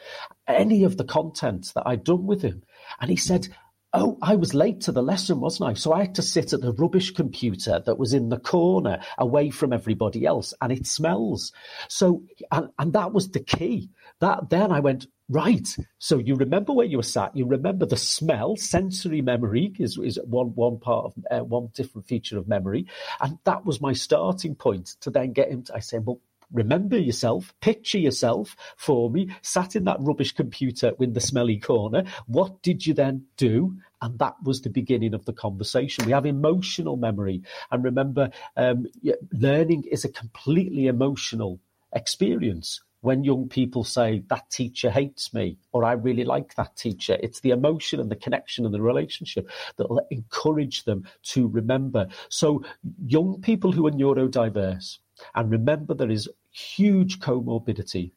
any 0.49 0.85
of 0.85 0.97
the 0.97 1.05
content 1.05 1.71
that 1.75 1.85
I'd 1.87 2.03
done 2.03 2.27
with 2.27 2.41
him. 2.41 2.62
And 2.99 3.11
he 3.11 3.17
said, 3.17 3.49
Oh, 3.93 4.19
I 4.23 4.37
was 4.37 4.55
late 4.55 4.83
to 4.83 4.93
the 4.93 5.03
lesson, 5.03 5.41
wasn't 5.41 5.71
I? 5.71 5.75
So 5.75 5.93
I 5.93 6.00
had 6.00 6.15
to 6.17 6.23
sit 6.23 6.53
at 6.55 6.61
the 6.62 6.73
rubbish 6.73 7.12
computer 7.12 7.83
that 7.85 7.99
was 7.99 8.15
in 8.15 8.31
the 8.31 8.39
corner 8.39 9.00
away 9.19 9.50
from 9.50 9.73
everybody 9.73 10.25
else 10.27 10.53
and 10.61 10.73
it 10.73 10.87
smells. 10.87 11.53
So, 11.89 12.23
and, 12.50 12.71
and 12.79 12.93
that 12.95 13.12
was 13.12 13.31
the 13.31 13.41
key. 13.41 13.91
That 14.21 14.49
then 14.51 14.73
I 14.73 14.81
went, 14.81 15.07
Right. 15.29 15.77
So 15.99 16.19
you 16.19 16.37
remember 16.37 16.73
where 16.73 16.87
you 16.87 16.99
were 16.99 17.03
sat. 17.03 17.37
You 17.37 17.47
remember 17.47 17.85
the 17.85 17.97
smell. 17.97 18.57
Sensory 18.57 19.23
memory 19.23 19.73
is, 19.77 19.99
is 19.99 20.21
one 20.25 20.55
one 20.55 20.79
part 20.79 21.07
of 21.07 21.15
uh, 21.29 21.45
one 21.45 21.71
different 21.75 22.07
feature 22.07 22.39
of 22.39 22.47
memory, 22.47 22.87
and 23.21 23.39
that 23.43 23.65
was 23.65 23.81
my 23.81 23.93
starting 23.93 24.55
point 24.55 24.95
to 25.01 25.11
then 25.11 25.33
get 25.33 25.51
him. 25.51 25.65
To, 25.65 25.75
I 25.75 25.81
said, 25.81 26.07
well. 26.07 26.21
Remember 26.53 26.97
yourself, 26.97 27.53
picture 27.61 27.99
yourself 27.99 28.55
for 28.77 29.11
me, 29.11 29.35
sat 29.43 29.75
in 29.75 29.83
that 29.87 29.97
rubbish 29.99 30.31
computer 30.31 30.93
in 31.01 31.13
the 31.13 31.21
smelly 31.21 31.59
corner. 31.59 32.05
What 32.29 32.63
did 32.63 32.87
you 32.87 32.95
then 32.95 33.25
do? 33.37 33.79
And 34.01 34.17
that 34.21 34.37
was 34.45 34.61
the 34.61 34.71
beginning 34.71 35.13
of 35.13 35.25
the 35.25 35.33
conversation. 35.33 36.07
We 36.07 36.13
have 36.13 36.25
emotional 36.25 36.97
memory. 36.97 37.43
And 37.73 37.83
remember, 37.83 38.31
um, 38.57 38.87
learning 39.33 39.87
is 39.91 40.05
a 40.05 40.09
completely 40.09 40.87
emotional 40.87 41.59
experience 41.93 42.81
when 43.00 43.25
young 43.25 43.49
people 43.49 43.85
say 43.85 44.23
that 44.29 44.50
teacher 44.50 44.91
hates 44.91 45.33
me 45.33 45.59
or 45.73 45.85
I 45.85 45.93
really 45.93 46.25
like 46.25 46.55
that 46.57 46.76
teacher, 46.76 47.17
it's 47.23 47.41
the 47.41 47.50
emotion 47.50 48.00
and 48.00 48.11
the 48.11 48.17
connection 48.17 48.65
and 48.65 48.75
the 48.75 48.83
relationship 48.83 49.49
that 49.76 49.88
will 49.88 50.07
encourage 50.11 50.85
them 50.85 51.05
to 51.25 51.47
remember. 51.49 52.09
So 52.29 52.65
young 53.05 53.41
people 53.41 53.73
who 53.73 53.87
are 53.87 53.93
neurodiverse 53.93 54.99
and 55.35 55.50
remember 55.50 55.95
there 55.95 56.11
is 56.11 56.29
huge 56.50 57.21
comorbidity 57.21 58.12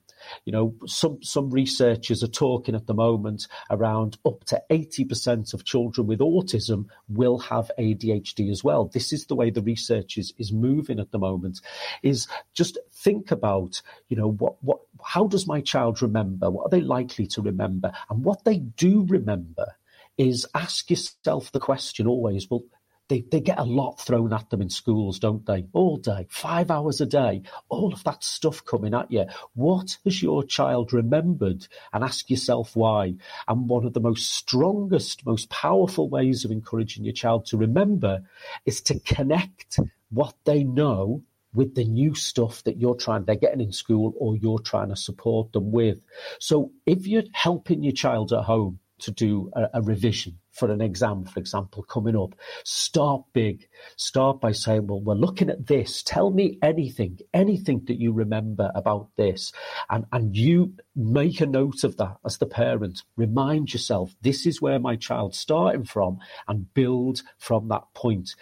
You 0.45 0.51
know, 0.51 0.75
some 0.85 1.21
some 1.23 1.49
researchers 1.49 2.23
are 2.23 2.27
talking 2.27 2.75
at 2.75 2.88
the 2.88 2.93
moment 2.93 3.47
around 3.69 4.17
up 4.25 4.43
to 4.45 4.61
80% 4.69 5.53
of 5.53 5.65
children 5.65 6.07
with 6.07 6.19
autism 6.19 6.85
will 7.07 7.39
have 7.39 7.71
ADHD 7.77 8.51
as 8.51 8.63
well. 8.63 8.85
This 8.85 9.13
is 9.13 9.25
the 9.25 9.35
way 9.35 9.49
the 9.49 9.61
research 9.61 10.17
is, 10.17 10.33
is 10.38 10.51
moving 10.51 10.99
at 10.99 11.11
the 11.11 11.19
moment. 11.19 11.61
Is 12.03 12.27
just 12.53 12.77
think 12.91 13.31
about, 13.31 13.81
you 14.07 14.17
know, 14.17 14.31
what 14.31 14.61
what 14.63 14.79
how 15.03 15.27
does 15.27 15.47
my 15.47 15.61
child 15.61 16.01
remember? 16.01 16.49
What 16.49 16.65
are 16.65 16.69
they 16.69 16.81
likely 16.81 17.27
to 17.27 17.41
remember? 17.41 17.91
And 18.09 18.23
what 18.23 18.43
they 18.43 18.57
do 18.57 19.05
remember 19.07 19.75
is 20.17 20.45
ask 20.53 20.89
yourself 20.89 21.51
the 21.51 21.61
question 21.61 22.05
always, 22.05 22.49
well, 22.49 22.63
they, 23.09 23.21
they 23.21 23.41
get 23.41 23.59
a 23.59 23.63
lot 23.63 23.99
thrown 23.99 24.31
at 24.31 24.49
them 24.49 24.61
in 24.61 24.69
schools, 24.69 25.19
don't 25.19 25.45
they? 25.45 25.65
All 25.73 25.97
day, 25.97 26.27
five 26.29 26.71
hours 26.71 27.01
a 27.01 27.05
day, 27.05 27.41
all 27.67 27.91
of 27.91 28.03
that 28.03 28.23
stuff 28.23 28.63
coming 28.63 28.93
at 28.93 29.11
you. 29.11 29.25
What 29.55 29.97
has 30.05 30.21
your 30.21 30.43
child 30.43 30.93
remembered? 30.93 31.67
And 31.91 32.03
ask 32.03 32.29
yourself 32.29 32.75
why. 32.75 33.15
And 33.47 33.67
one 33.67 33.85
of 33.85 33.93
the 33.93 33.99
most 33.99 34.31
strongest, 34.31 35.25
most 35.25 35.49
powerful 35.49 36.07
ways 36.07 36.45
of 36.45 36.51
encouraging 36.51 37.03
your 37.03 37.13
child 37.13 37.47
to 37.47 37.57
remember 37.57 38.21
is 38.65 38.79
to 38.81 38.99
connect 38.99 39.79
what 40.11 40.35
they 40.45 40.63
know 40.63 41.23
with 41.51 41.73
the 41.73 41.85
new 41.85 42.13
stuff 42.13 42.63
that 42.63 42.77
you're 42.77 42.95
trying 42.95 43.25
they're 43.25 43.35
getting 43.35 43.61
in 43.61 43.71
school 43.71 44.13
or 44.17 44.35
you're 44.35 44.59
trying 44.59 44.89
to 44.89 44.95
support 44.95 45.51
them 45.51 45.71
with. 45.71 45.99
So 46.39 46.71
if 46.85 47.07
you're 47.07 47.23
helping 47.33 47.83
your 47.83 47.93
child 47.93 48.31
at 48.31 48.43
home 48.43 48.79
to 49.01 49.12
do 49.12 49.51
a, 49.53 49.70
a, 49.75 49.82
revision 49.82 50.39
for 50.51 50.72
an 50.72 50.82
exam, 50.82 51.25
for 51.25 51.39
example, 51.39 51.84
coming 51.84 52.15
up, 52.15 52.36
start 52.63 53.24
big. 53.34 53.68
Start 53.96 54.41
by 54.41 54.51
saying, 54.51 54.88
well, 54.88 55.01
we're 55.01 55.13
looking 55.13 55.50
at 55.50 55.68
this. 55.68 56.03
Tell 56.03 56.32
me 56.32 56.58
anything, 56.62 57.20
anything 57.34 57.84
that 57.88 58.00
you 58.00 58.12
remember 58.12 58.72
about 58.75 59.10
this. 59.15 59.51
And, 59.89 60.06
and 60.12 60.36
you 60.36 60.74
make 60.96 61.41
a 61.41 61.46
note 61.46 61.84
of 61.84 61.98
that 61.98 62.18
as 62.25 62.38
the 62.38 62.46
parent. 62.46 63.03
Remind 63.15 63.74
yourself, 63.74 64.13
this 64.22 64.46
is 64.46 64.62
where 64.62 64.79
my 64.79 64.96
child's 64.96 65.39
starting 65.39 65.86
from 65.86 66.20
and 66.48 66.74
build 66.74 67.24
from 67.38 67.70
that 67.70 67.84
point. 67.94 68.36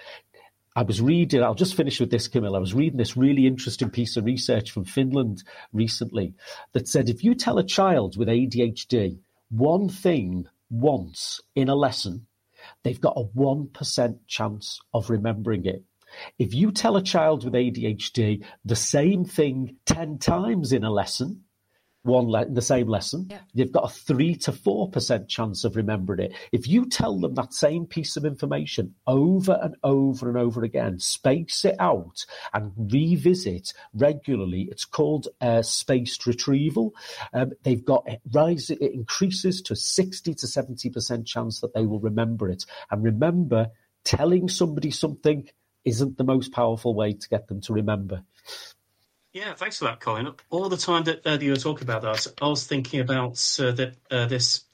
I 0.78 0.84
was 0.84 1.02
reading, 1.02 1.42
I'll 1.42 1.56
just 1.56 1.74
finish 1.74 2.00
with 2.00 2.12
this, 2.12 2.28
Camilla. 2.28 2.58
I 2.58 2.62
was 2.62 2.76
reading 2.76 3.00
this 3.00 3.18
really 3.18 3.48
interesting 3.48 3.90
piece 3.90 4.16
of 4.16 4.26
research 4.26 4.70
from 4.70 4.86
Finland 4.86 5.44
recently 5.74 6.36
that 6.74 6.88
said 6.88 7.10
if 7.10 7.24
you 7.24 7.34
tell 7.34 7.58
a 7.58 7.64
child 7.64 8.16
with 8.16 8.28
ADHD 8.28 9.18
one 9.50 9.90
thing 9.90 10.48
once 10.70 11.40
in 11.56 11.70
a 11.70 11.76
lesson, 11.76 12.28
they've 12.84 13.02
got 13.02 13.18
a 13.18 13.24
1% 13.24 14.20
chance 14.28 14.80
of 14.94 15.10
remembering 15.10 15.66
it. 15.66 15.84
If 16.40 16.54
you 16.54 16.72
tell 16.72 16.96
a 16.96 17.04
child 17.04 17.44
with 17.44 17.54
ADHD 17.54 18.44
the 18.64 18.76
same 18.76 19.26
thing 19.26 19.78
10 19.86 20.20
times 20.20 20.72
in 20.72 20.84
a 20.84 20.92
lesson, 20.92 21.44
one 22.08 22.28
le- 22.28 22.50
the 22.50 22.62
same 22.62 22.88
lesson, 22.88 23.28
yeah. 23.30 23.40
you've 23.54 23.72
got 23.72 23.92
a 23.92 23.94
three 23.94 24.36
to 24.36 24.52
four 24.52 24.90
percent 24.90 25.30
chance 25.30 25.64
of 25.64 25.76
remembering 25.76 26.20
it. 26.20 26.34
If 26.52 26.68
you 26.68 26.88
tell 26.88 27.20
them 27.20 27.36
that 27.36 27.54
same 27.54 27.86
piece 27.86 28.18
of 28.18 28.26
information 28.26 28.96
over 29.06 29.60
and 29.62 29.76
over 29.84 30.28
and 30.28 30.38
over 30.38 30.64
again, 30.64 31.00
space 31.00 31.66
it 31.66 31.76
out 31.80 32.26
and 32.54 32.72
revisit 32.78 33.74
regularly, 33.94 34.68
it's 34.72 34.86
called 34.86 35.28
uh, 35.42 35.62
spaced 35.62 36.26
retrieval. 36.26 36.96
Um, 37.34 37.52
they've 37.64 37.86
got 37.86 38.04
it 38.08 38.22
rise, 38.34 38.70
it 38.70 38.82
increases 38.82 39.62
to 39.64 39.76
sixty 39.76 40.34
to 40.34 40.48
seventy 40.48 40.90
percent 40.90 41.28
chance 41.28 41.60
that 41.60 41.74
they 41.74 41.86
will 41.86 42.00
remember 42.00 42.50
it. 42.50 42.66
And 42.90 43.04
remember, 43.04 43.68
telling 44.04 44.48
somebody 44.48 44.90
something 44.90 45.50
isn't 45.84 46.18
the 46.18 46.24
most 46.24 46.52
powerful 46.52 46.94
way 46.94 47.14
to 47.14 47.30
get 47.30 47.48
them 47.48 47.62
to 47.62 47.74
remember. 47.74 48.24
Yeah, 49.38 49.54
thanks 49.54 49.78
for 49.78 49.86
that, 49.86 50.00
Colin. 50.00 50.34
All 50.50 50.68
the 50.68 50.78
time 50.78 51.04
that 51.04 51.22
uh, 51.24 51.38
you 51.40 51.52
were 51.52 51.58
talking 51.58 51.84
about 51.84 52.02
that, 52.02 52.26
I 52.42 52.48
was 52.48 52.66
thinking 52.66 53.02
about 53.02 53.34
uh, 53.60 53.70
that 53.74 53.96
uh, 54.10 54.26
this 54.26 54.66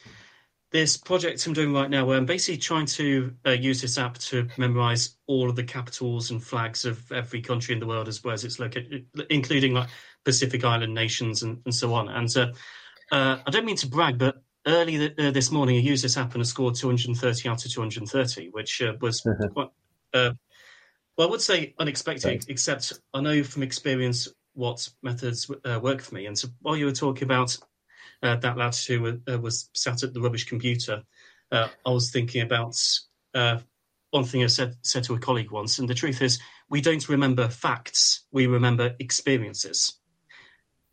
this 0.72 0.96
project 0.96 1.46
I'm 1.46 1.52
doing 1.52 1.74
right 1.74 1.90
now, 1.90 2.06
where 2.06 2.18
I'm 2.18 2.26
basically 2.26 2.60
trying 2.60 2.86
to 2.86 3.36
uh, 3.46 3.50
use 3.50 3.82
this 3.82 3.98
app 3.98 4.18
to 4.20 4.48
memorize 4.58 5.18
all 5.28 5.50
of 5.50 5.58
the 5.58 5.66
capitals 5.66 6.32
and 6.32 6.42
flags 6.42 6.86
of 6.86 7.12
every 7.12 7.42
country 7.42 7.74
in 7.74 7.82
the 7.82 7.86
world 7.86 8.08
as 8.08 8.24
well 8.24 8.36
as 8.36 8.46
it's 8.46 8.58
located, 8.58 9.06
including 9.30 9.74
like 9.74 9.90
Pacific 10.24 10.64
Island 10.64 10.94
nations 10.94 11.44
and, 11.44 11.60
and 11.66 11.76
so 11.76 11.94
on. 11.94 12.08
And 12.08 12.38
uh, 12.38 12.54
uh, 13.12 13.40
I 13.46 13.52
don't 13.52 13.66
mean 13.66 13.76
to 13.76 13.88
brag, 13.88 14.18
but 14.18 14.42
early 14.66 14.98
th- 14.98 15.34
this 15.34 15.52
morning 15.52 15.76
I 15.76 15.82
used 15.82 16.06
this 16.06 16.16
app 16.16 16.36
and 16.36 16.42
I 16.42 16.46
scored 16.46 16.76
230 16.76 17.50
out 17.50 17.66
of 17.66 17.70
230, 17.72 18.50
which 18.52 18.82
was 19.02 19.20
quite. 19.54 19.72
well, 20.14 20.38
I 21.20 21.26
would 21.26 21.42
say 21.42 21.76
unexpected, 21.78 22.46
except 22.48 22.94
I 23.14 23.20
know 23.20 23.44
from 23.44 23.64
experience 23.64 24.30
what 24.54 24.88
methods 25.02 25.50
uh, 25.66 25.80
work 25.82 26.02
for 26.02 26.16
me. 26.16 26.26
And 26.26 26.38
so 26.38 26.48
while 26.62 26.78
you 26.78 26.86
were 26.86 26.92
talking 26.92 27.24
about 27.24 27.58
uh, 28.22 28.36
that 28.38 28.58
lad 28.58 28.76
who 28.76 29.20
uh, 29.28 29.38
was 29.40 29.70
sat 29.74 30.04
at 30.04 30.14
the 30.14 30.22
rubbish 30.22 30.46
computer, 30.46 31.04
uh, 31.52 31.68
I 31.86 31.90
was 31.90 32.12
thinking 32.12 32.42
about 32.42 32.76
uh, 33.34 33.60
one 34.12 34.24
thing 34.24 34.44
I 34.44 34.48
said 34.48 34.76
said 34.82 35.04
to 35.06 35.16
a 35.16 35.20
colleague 35.20 35.52
once. 35.52 35.80
And 35.80 35.90
the 35.90 35.94
truth 35.96 36.22
is, 36.22 36.40
we 36.70 36.82
don't 36.82 37.10
remember 37.10 37.48
facts; 37.50 38.26
we 38.32 38.48
remember 38.48 38.96
experiences. 39.00 40.00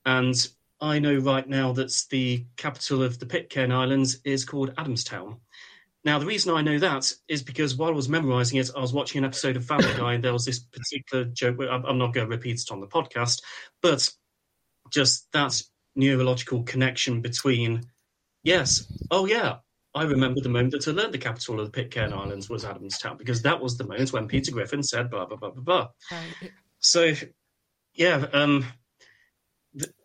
And 0.05 0.35
I 0.81 0.99
know 0.99 1.19
right 1.19 1.47
now 1.47 1.73
that 1.73 1.93
the 2.11 2.47
capital 2.57 3.03
of 3.03 3.19
the 3.19 3.27
Pitcairn 3.27 3.71
Islands 3.71 4.19
is 4.25 4.45
called 4.45 4.75
Adamstown. 4.77 5.39
Now, 6.03 6.19
the 6.19 6.27
reason 6.27 6.55
I 6.55 6.63
know 6.63 6.79
that 6.79 7.13
is 7.29 7.43
because 7.43 7.77
while 7.77 7.91
I 7.91 7.95
was 7.95 8.09
memorizing 8.09 8.59
it, 8.59 8.71
I 8.75 8.81
was 8.81 8.93
watching 8.93 9.19
an 9.19 9.27
episode 9.27 9.57
of 9.57 9.67
Family 9.67 9.93
Guy, 9.97 10.15
and 10.15 10.25
there 10.25 10.33
was 10.33 10.47
this 10.47 10.59
particular 10.59 11.25
joke. 11.25 11.59
I'm 11.61 11.99
not 11.99 12.15
going 12.15 12.27
to 12.27 12.31
repeat 12.31 12.61
it 12.61 12.73
on 12.73 12.81
the 12.81 12.87
podcast, 12.87 13.43
but 13.83 14.11
just 14.91 15.31
that 15.33 15.61
neurological 15.95 16.63
connection 16.63 17.21
between, 17.21 17.83
yes, 18.43 18.91
oh 19.11 19.27
yeah, 19.27 19.57
I 19.95 20.05
remember 20.05 20.41
the 20.41 20.49
moment 20.49 20.73
that 20.73 20.89
I 20.89 20.93
learned 20.93 21.13
the 21.13 21.19
capital 21.19 21.61
of 21.61 21.67
the 21.67 21.73
Pitcairn 21.73 22.13
Islands 22.13 22.49
was 22.49 22.65
Adamstown, 22.65 23.19
because 23.19 23.43
that 23.43 23.61
was 23.61 23.77
the 23.77 23.87
moment 23.87 24.13
when 24.13 24.29
Peter 24.29 24.53
Griffin 24.53 24.83
said 24.83 25.11
blah, 25.11 25.27
blah, 25.27 25.37
blah, 25.37 25.51
blah, 25.51 25.63
blah. 25.63 25.89
Right. 26.11 26.53
So, 26.79 27.13
yeah, 27.93 28.25
um, 28.33 28.65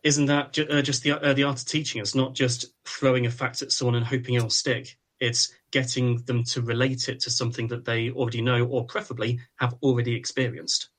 isn't 0.02 0.26
that 0.26 0.52
ju- 0.52 0.66
uh, 0.68 0.82
just 0.82 1.04
the, 1.04 1.12
uh, 1.12 1.32
the 1.32 1.44
art 1.44 1.60
of 1.60 1.66
teaching? 1.66 2.02
It's 2.02 2.14
not 2.14 2.34
just 2.34 2.66
throwing 2.84 3.24
a 3.26 3.30
fact 3.30 3.62
at 3.62 3.72
someone 3.72 3.94
and 3.94 4.04
hoping 4.04 4.34
it'll 4.34 4.50
stick. 4.50 4.98
It's 5.20 5.52
getting 5.70 6.18
them 6.24 6.44
to 6.44 6.62
relate 6.62 7.08
it 7.08 7.20
to 7.20 7.30
something 7.30 7.68
that 7.68 7.84
they 7.84 8.10
already 8.10 8.42
know 8.42 8.64
or 8.66 8.84
preferably 8.84 9.40
have 9.56 9.74
already 9.82 10.14
experienced. 10.14 10.90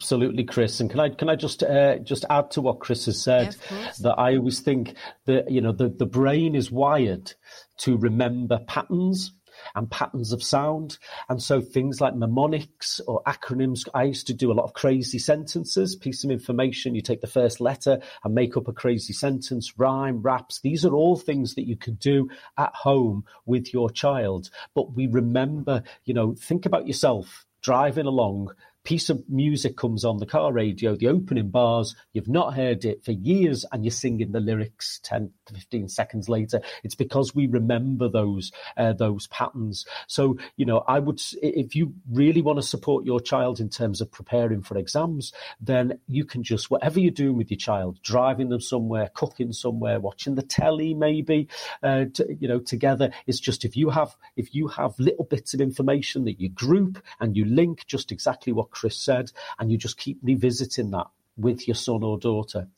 Absolutely, 0.00 0.44
Chris. 0.44 0.80
And 0.80 0.90
can 0.90 1.00
I 1.00 1.10
can 1.10 1.28
I 1.28 1.36
just 1.36 1.62
uh, 1.62 1.98
just 1.98 2.24
add 2.28 2.50
to 2.52 2.60
what 2.60 2.80
Chris 2.80 3.06
has 3.06 3.22
said 3.22 3.56
yeah, 3.70 3.92
that 4.00 4.14
I 4.18 4.36
always 4.36 4.60
think 4.60 4.94
that 5.26 5.50
you 5.50 5.60
know 5.60 5.72
the, 5.72 5.90
the 5.90 6.06
brain 6.06 6.54
is 6.54 6.70
wired 6.70 7.32
to 7.78 7.96
remember 7.96 8.58
patterns 8.66 9.32
and 9.74 9.90
patterns 9.90 10.32
of 10.32 10.42
sound. 10.42 10.98
And 11.28 11.42
so 11.42 11.60
things 11.60 12.00
like 12.00 12.14
mnemonics 12.14 13.00
or 13.06 13.22
acronyms, 13.24 13.88
I 13.94 14.04
used 14.04 14.26
to 14.28 14.34
do 14.34 14.50
a 14.50 14.54
lot 14.54 14.64
of 14.64 14.74
crazy 14.74 15.18
sentences, 15.18 15.96
piece 15.96 16.24
of 16.24 16.30
information. 16.30 16.94
You 16.94 17.02
take 17.02 17.20
the 17.20 17.26
first 17.26 17.60
letter 17.60 18.00
and 18.24 18.34
make 18.34 18.56
up 18.56 18.68
a 18.68 18.72
crazy 18.72 19.12
sentence, 19.12 19.78
rhyme, 19.78 20.22
raps. 20.22 20.60
These 20.60 20.84
are 20.84 20.94
all 20.94 21.16
things 21.16 21.54
that 21.54 21.66
you 21.66 21.76
could 21.76 21.98
do 21.98 22.28
at 22.56 22.74
home 22.74 23.24
with 23.46 23.72
your 23.72 23.90
child. 23.90 24.50
But 24.74 24.94
we 24.94 25.06
remember, 25.06 25.82
you 26.04 26.14
know, 26.14 26.34
think 26.34 26.66
about 26.66 26.86
yourself 26.86 27.46
driving 27.62 28.06
along 28.06 28.52
piece 28.84 29.10
of 29.10 29.22
music 29.28 29.76
comes 29.76 30.04
on 30.04 30.18
the 30.18 30.26
car 30.26 30.52
radio, 30.52 30.96
the 30.96 31.08
opening 31.08 31.50
bars, 31.50 31.94
you've 32.12 32.28
not 32.28 32.54
heard 32.54 32.84
it 32.84 33.04
for 33.04 33.12
years 33.12 33.64
and 33.70 33.84
you're 33.84 33.92
singing 33.92 34.32
the 34.32 34.40
lyrics 34.40 35.00
10 35.04 35.30
to 35.46 35.54
15 35.54 35.88
seconds 35.88 36.28
later. 36.28 36.60
It's 36.82 36.94
because 36.94 37.34
we 37.34 37.46
remember 37.46 38.08
those, 38.08 38.50
uh, 38.76 38.92
those 38.92 39.28
patterns. 39.28 39.86
So, 40.08 40.38
you 40.56 40.66
know, 40.66 40.84
I 40.88 40.98
would, 40.98 41.20
if 41.42 41.76
you 41.76 41.94
really 42.10 42.42
want 42.42 42.58
to 42.58 42.62
support 42.62 43.04
your 43.04 43.20
child 43.20 43.60
in 43.60 43.68
terms 43.68 44.00
of 44.00 44.10
preparing 44.10 44.62
for 44.62 44.76
exams, 44.76 45.32
then 45.60 46.00
you 46.08 46.24
can 46.24 46.42
just, 46.42 46.70
whatever 46.70 46.98
you're 46.98 47.10
doing 47.12 47.36
with 47.36 47.50
your 47.50 47.58
child, 47.58 48.00
driving 48.02 48.48
them 48.48 48.60
somewhere, 48.60 49.10
cooking 49.14 49.52
somewhere, 49.52 50.00
watching 50.00 50.34
the 50.34 50.42
telly 50.42 50.94
maybe, 50.94 51.48
uh, 51.82 52.06
to, 52.14 52.36
you 52.40 52.48
know, 52.48 52.58
together, 52.58 53.10
it's 53.26 53.40
just 53.40 53.64
if 53.64 53.76
you 53.76 53.90
have, 53.90 54.16
if 54.36 54.54
you 54.54 54.66
have 54.68 54.98
little 54.98 55.24
bits 55.24 55.54
of 55.54 55.60
information 55.60 56.24
that 56.24 56.40
you 56.40 56.48
group 56.48 57.02
and 57.20 57.36
you 57.36 57.44
link 57.44 57.86
just 57.86 58.10
exactly 58.10 58.52
what 58.52 58.71
Chris 58.72 58.96
said, 58.96 59.30
and 59.58 59.70
you 59.70 59.78
just 59.78 59.96
keep 59.96 60.18
revisiting 60.22 60.90
that 60.90 61.06
with 61.36 61.68
your 61.68 61.74
son 61.74 62.02
or 62.02 62.18
daughter. 62.18 62.68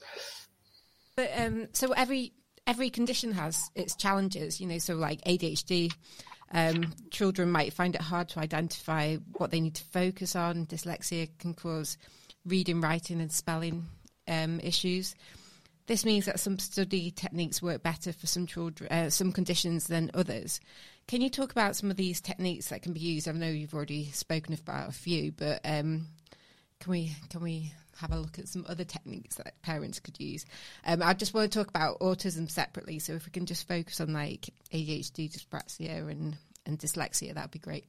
But 1.16 1.30
um, 1.36 1.68
so 1.72 1.92
every 1.92 2.32
every 2.66 2.90
condition 2.90 3.32
has 3.32 3.70
its 3.74 3.94
challenges, 3.94 4.60
you 4.60 4.66
know. 4.66 4.78
So 4.78 4.94
like 4.96 5.22
ADHD, 5.22 5.92
um, 6.52 6.92
children 7.10 7.50
might 7.50 7.72
find 7.72 7.94
it 7.94 8.00
hard 8.00 8.28
to 8.30 8.40
identify 8.40 9.16
what 9.36 9.50
they 9.50 9.60
need 9.60 9.76
to 9.76 9.84
focus 9.84 10.36
on. 10.36 10.66
Dyslexia 10.66 11.28
can 11.38 11.54
cause 11.54 11.96
reading, 12.44 12.80
writing, 12.80 13.20
and 13.20 13.32
spelling 13.32 13.86
um, 14.28 14.60
issues. 14.60 15.14
This 15.86 16.04
means 16.04 16.24
that 16.24 16.40
some 16.40 16.58
study 16.58 17.10
techniques 17.10 17.60
work 17.60 17.82
better 17.82 18.12
for 18.12 18.26
some 18.26 18.46
children, 18.46 18.90
uh, 18.90 19.10
some 19.10 19.32
conditions 19.32 19.86
than 19.86 20.10
others. 20.14 20.60
Can 21.06 21.20
you 21.20 21.28
talk 21.28 21.52
about 21.52 21.76
some 21.76 21.90
of 21.90 21.96
these 21.96 22.20
techniques 22.20 22.68
that 22.68 22.82
can 22.82 22.92
be 22.92 23.00
used? 23.00 23.28
I 23.28 23.32
know 23.32 23.48
you've 23.48 23.74
already 23.74 24.06
spoken 24.12 24.54
about 24.54 24.88
a 24.88 24.92
few, 24.92 25.32
but 25.32 25.60
um, 25.64 26.06
can 26.80 26.90
we 26.90 27.12
can 27.28 27.42
we 27.42 27.72
have 27.98 28.12
a 28.12 28.18
look 28.18 28.38
at 28.38 28.48
some 28.48 28.64
other 28.68 28.84
techniques 28.84 29.36
that 29.36 29.60
parents 29.62 30.00
could 30.00 30.18
use? 30.18 30.46
Um, 30.86 31.02
I 31.02 31.12
just 31.14 31.34
want 31.34 31.52
to 31.52 31.58
talk 31.58 31.68
about 31.68 32.00
autism 32.00 32.50
separately. 32.50 32.98
So 32.98 33.12
if 33.12 33.26
we 33.26 33.32
can 33.32 33.46
just 33.46 33.68
focus 33.68 34.00
on 34.00 34.12
like 34.12 34.48
ADHD, 34.72 35.30
dyspraxia, 35.30 36.10
and 36.10 36.36
and 36.66 36.78
dyslexia, 36.78 37.34
that'd 37.34 37.50
be 37.50 37.58
great. 37.58 37.84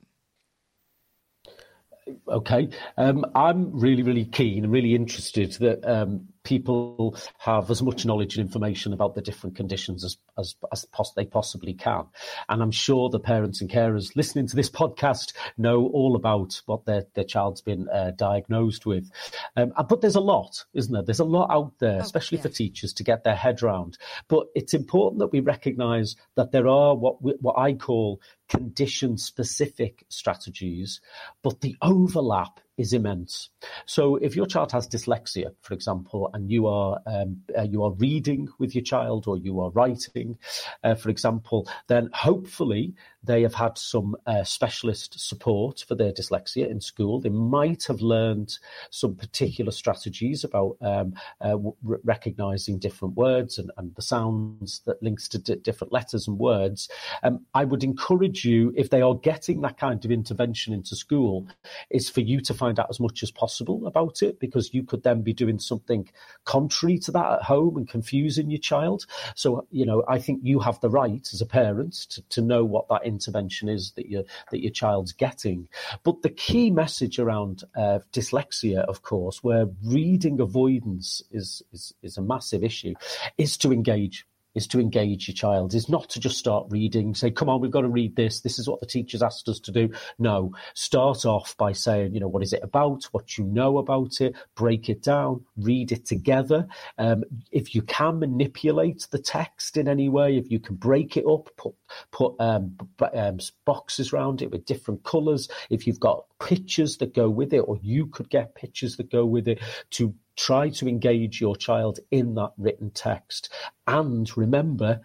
Okay, 2.27 2.69
um, 2.97 3.25
I'm 3.33 3.79
really, 3.79 4.03
really 4.03 4.25
keen 4.25 4.63
and 4.63 4.71
really 4.71 4.93
interested 4.93 5.53
that 5.53 5.83
um, 5.89 6.27
people 6.45 7.17
have 7.39 7.69
as 7.69 7.81
much 7.81 8.05
knowledge 8.05 8.37
and 8.37 8.45
information 8.45 8.93
about 8.93 9.15
the 9.15 9.21
different 9.21 9.57
conditions 9.57 10.05
as 10.05 10.17
as, 10.37 10.55
as 10.71 10.85
pos- 10.85 11.13
they 11.13 11.25
possibly 11.25 11.73
can. 11.73 12.05
And 12.49 12.61
I'm 12.61 12.71
sure 12.71 13.09
the 13.09 13.19
parents 13.19 13.61
and 13.61 13.69
carers 13.69 14.15
listening 14.15 14.47
to 14.47 14.55
this 14.55 14.69
podcast 14.69 15.33
know 15.57 15.87
all 15.87 16.15
about 16.15 16.61
what 16.65 16.85
their, 16.85 17.05
their 17.13 17.23
child's 17.23 17.61
been 17.61 17.87
uh, 17.89 18.11
diagnosed 18.15 18.85
with. 18.85 19.09
Um, 19.55 19.73
uh, 19.75 19.83
but 19.83 20.01
there's 20.01 20.15
a 20.15 20.21
lot, 20.21 20.65
isn't 20.73 20.93
there? 20.93 21.03
There's 21.03 21.19
a 21.19 21.25
lot 21.25 21.49
out 21.51 21.73
there, 21.79 21.97
oh, 21.97 22.03
especially 22.03 22.37
yeah. 22.37 22.43
for 22.43 22.49
teachers 22.49 22.93
to 22.93 23.03
get 23.03 23.23
their 23.23 23.35
head 23.35 23.63
around. 23.63 23.97
But 24.27 24.47
it's 24.55 24.73
important 24.73 25.19
that 25.19 25.31
we 25.31 25.39
recognise 25.39 26.15
that 26.35 26.51
there 26.51 26.67
are 26.67 26.95
what 26.95 27.21
we, 27.21 27.33
what 27.39 27.57
I 27.57 27.73
call 27.73 28.21
condition 28.47 29.17
specific 29.17 30.05
strategies, 30.09 31.01
but 31.41 31.61
the 31.61 31.75
overlap 31.81 32.59
is 32.77 32.93
immense. 32.93 33.49
So 33.85 34.17
if 34.17 34.35
your 34.35 34.45
child 34.45 34.71
has 34.71 34.87
dyslexia, 34.87 35.53
for 35.61 35.73
example, 35.73 36.29
and 36.33 36.51
you 36.51 36.67
are 36.67 36.99
um, 37.05 37.41
uh, 37.57 37.63
you 37.63 37.83
are 37.83 37.91
reading 37.91 38.49
with 38.59 38.75
your 38.75 38.83
child 38.83 39.27
or 39.27 39.37
you 39.37 39.61
are 39.61 39.71
writing, 39.71 40.37
uh, 40.83 40.95
for 40.95 41.09
example, 41.09 41.69
then 41.87 42.09
hopefully 42.13 42.93
they 43.25 43.41
have 43.41 43.53
had 43.53 43.77
some 43.77 44.15
uh, 44.25 44.43
specialist 44.43 45.19
support 45.19 45.83
for 45.87 45.95
their 45.95 46.11
dyslexia 46.11 46.69
in 46.69 46.81
school. 46.81 47.19
They 47.19 47.29
might 47.29 47.85
have 47.85 48.01
learned 48.01 48.57
some 48.89 49.15
particular 49.15 49.71
strategies 49.71 50.43
about 50.43 50.77
um, 50.81 51.13
uh, 51.41 51.57
r- 51.87 51.99
recognizing 52.03 52.79
different 52.79 53.15
words 53.15 53.57
and, 53.57 53.71
and, 53.77 53.95
the 53.95 54.01
sounds 54.01 54.81
that 54.85 55.01
links 55.01 55.29
to 55.29 55.37
d- 55.37 55.55
different 55.55 55.93
letters 55.93 56.27
and 56.27 56.37
words. 56.37 56.89
Um, 57.23 57.45
I 57.53 57.63
would 57.63 57.83
encourage 57.83 58.43
you, 58.43 58.73
if 58.75 58.89
they 58.89 59.01
are 59.01 59.15
getting 59.15 59.61
that 59.61 59.77
kind 59.77 60.03
of 60.03 60.11
intervention 60.11 60.73
into 60.73 60.95
school, 60.95 61.47
is 61.89 62.09
for 62.09 62.21
you 62.21 62.41
to 62.41 62.53
find 62.53 62.79
out 62.79 62.87
as 62.89 62.99
much 62.99 63.23
as 63.23 63.31
possible 63.31 63.87
about 63.87 64.21
it 64.21 64.39
because 64.39 64.73
you 64.73 64.83
could 64.83 65.03
then 65.03 65.21
be 65.21 65.33
doing 65.33 65.59
something 65.59 66.09
contrary 66.43 66.99
to 66.99 67.11
that 67.11 67.31
at 67.31 67.43
home 67.43 67.77
and 67.77 67.87
confusing 67.87 68.49
your 68.49 68.59
child. 68.59 69.05
So, 69.35 69.65
you 69.71 69.85
know, 69.85 70.03
I 70.07 70.19
think 70.19 70.41
you 70.43 70.59
have 70.59 70.79
the 70.81 70.89
right 70.89 71.27
as 71.33 71.41
a 71.41 71.45
parent 71.45 71.93
to, 72.09 72.21
to 72.29 72.41
know 72.41 72.65
what 72.65 72.89
that 72.89 73.05
intervention 73.15 73.69
is 73.69 73.93
that 73.95 74.07
your 74.09 74.23
that 74.51 74.61
your 74.61 74.71
child's 74.71 75.13
getting. 75.13 75.67
But 76.03 76.21
the 76.21 76.35
key 76.47 76.69
message 76.69 77.17
around 77.19 77.63
uh, 77.75 77.99
dyslexia, 78.11 78.79
of 78.91 79.01
course, 79.01 79.37
where 79.43 79.65
reading 79.83 80.39
avoidance 80.39 81.23
is, 81.31 81.63
is 81.71 81.93
is 82.01 82.17
a 82.17 82.21
massive 82.21 82.63
issue, 82.63 82.93
is 83.37 83.57
to 83.57 83.71
engage 83.71 84.25
is 84.55 84.67
to 84.67 84.79
engage 84.79 85.27
your 85.27 85.35
child, 85.35 85.73
is 85.73 85.89
not 85.89 86.09
to 86.09 86.19
just 86.19 86.37
start 86.37 86.65
reading, 86.69 87.13
say, 87.13 87.29
come 87.29 87.49
on, 87.49 87.61
we've 87.61 87.71
got 87.71 87.81
to 87.81 87.89
read 87.89 88.15
this. 88.15 88.39
This 88.39 88.57
is 88.57 88.67
what 88.67 88.79
the 88.79 88.85
teacher's 88.85 89.21
asked 89.21 89.47
us 89.49 89.59
to 89.61 89.71
do. 89.71 89.89
No, 90.17 90.53
start 90.73 91.25
off 91.25 91.55
by 91.57 91.73
saying, 91.73 92.13
you 92.13 92.19
know, 92.19 92.27
what 92.27 92.43
is 92.43 92.53
it 92.53 92.63
about? 92.63 93.03
What 93.11 93.37
you 93.37 93.43
know 93.43 93.77
about 93.77 94.21
it? 94.21 94.35
Break 94.55 94.89
it 94.89 95.03
down, 95.03 95.45
read 95.57 95.91
it 95.91 96.05
together. 96.05 96.67
Um, 96.97 97.23
if 97.51 97.75
you 97.75 97.81
can 97.81 98.19
manipulate 98.19 99.07
the 99.11 99.19
text 99.19 99.77
in 99.77 99.87
any 99.87 100.09
way, 100.09 100.37
if 100.37 100.49
you 100.49 100.59
can 100.59 100.75
break 100.75 101.17
it 101.17 101.25
up, 101.25 101.49
put, 101.57 101.73
put 102.11 102.35
um, 102.39 102.77
um, 103.13 103.39
boxes 103.65 104.13
around 104.13 104.41
it 104.41 104.51
with 104.51 104.65
different 104.65 105.03
colours, 105.03 105.49
if 105.69 105.85
you've 105.85 105.99
got 105.99 106.25
pictures 106.39 106.97
that 106.97 107.13
go 107.13 107.29
with 107.29 107.53
it, 107.53 107.59
or 107.59 107.77
you 107.81 108.07
could 108.07 108.29
get 108.29 108.55
pictures 108.55 108.97
that 108.97 109.11
go 109.11 109.25
with 109.25 109.47
it 109.47 109.59
to 109.91 110.13
try 110.35 110.69
to 110.69 110.87
engage 110.87 111.41
your 111.41 111.55
child 111.55 111.99
in 112.11 112.35
that 112.35 112.51
written 112.57 112.91
text. 112.91 113.51
And 113.87 114.29
remember, 114.37 115.01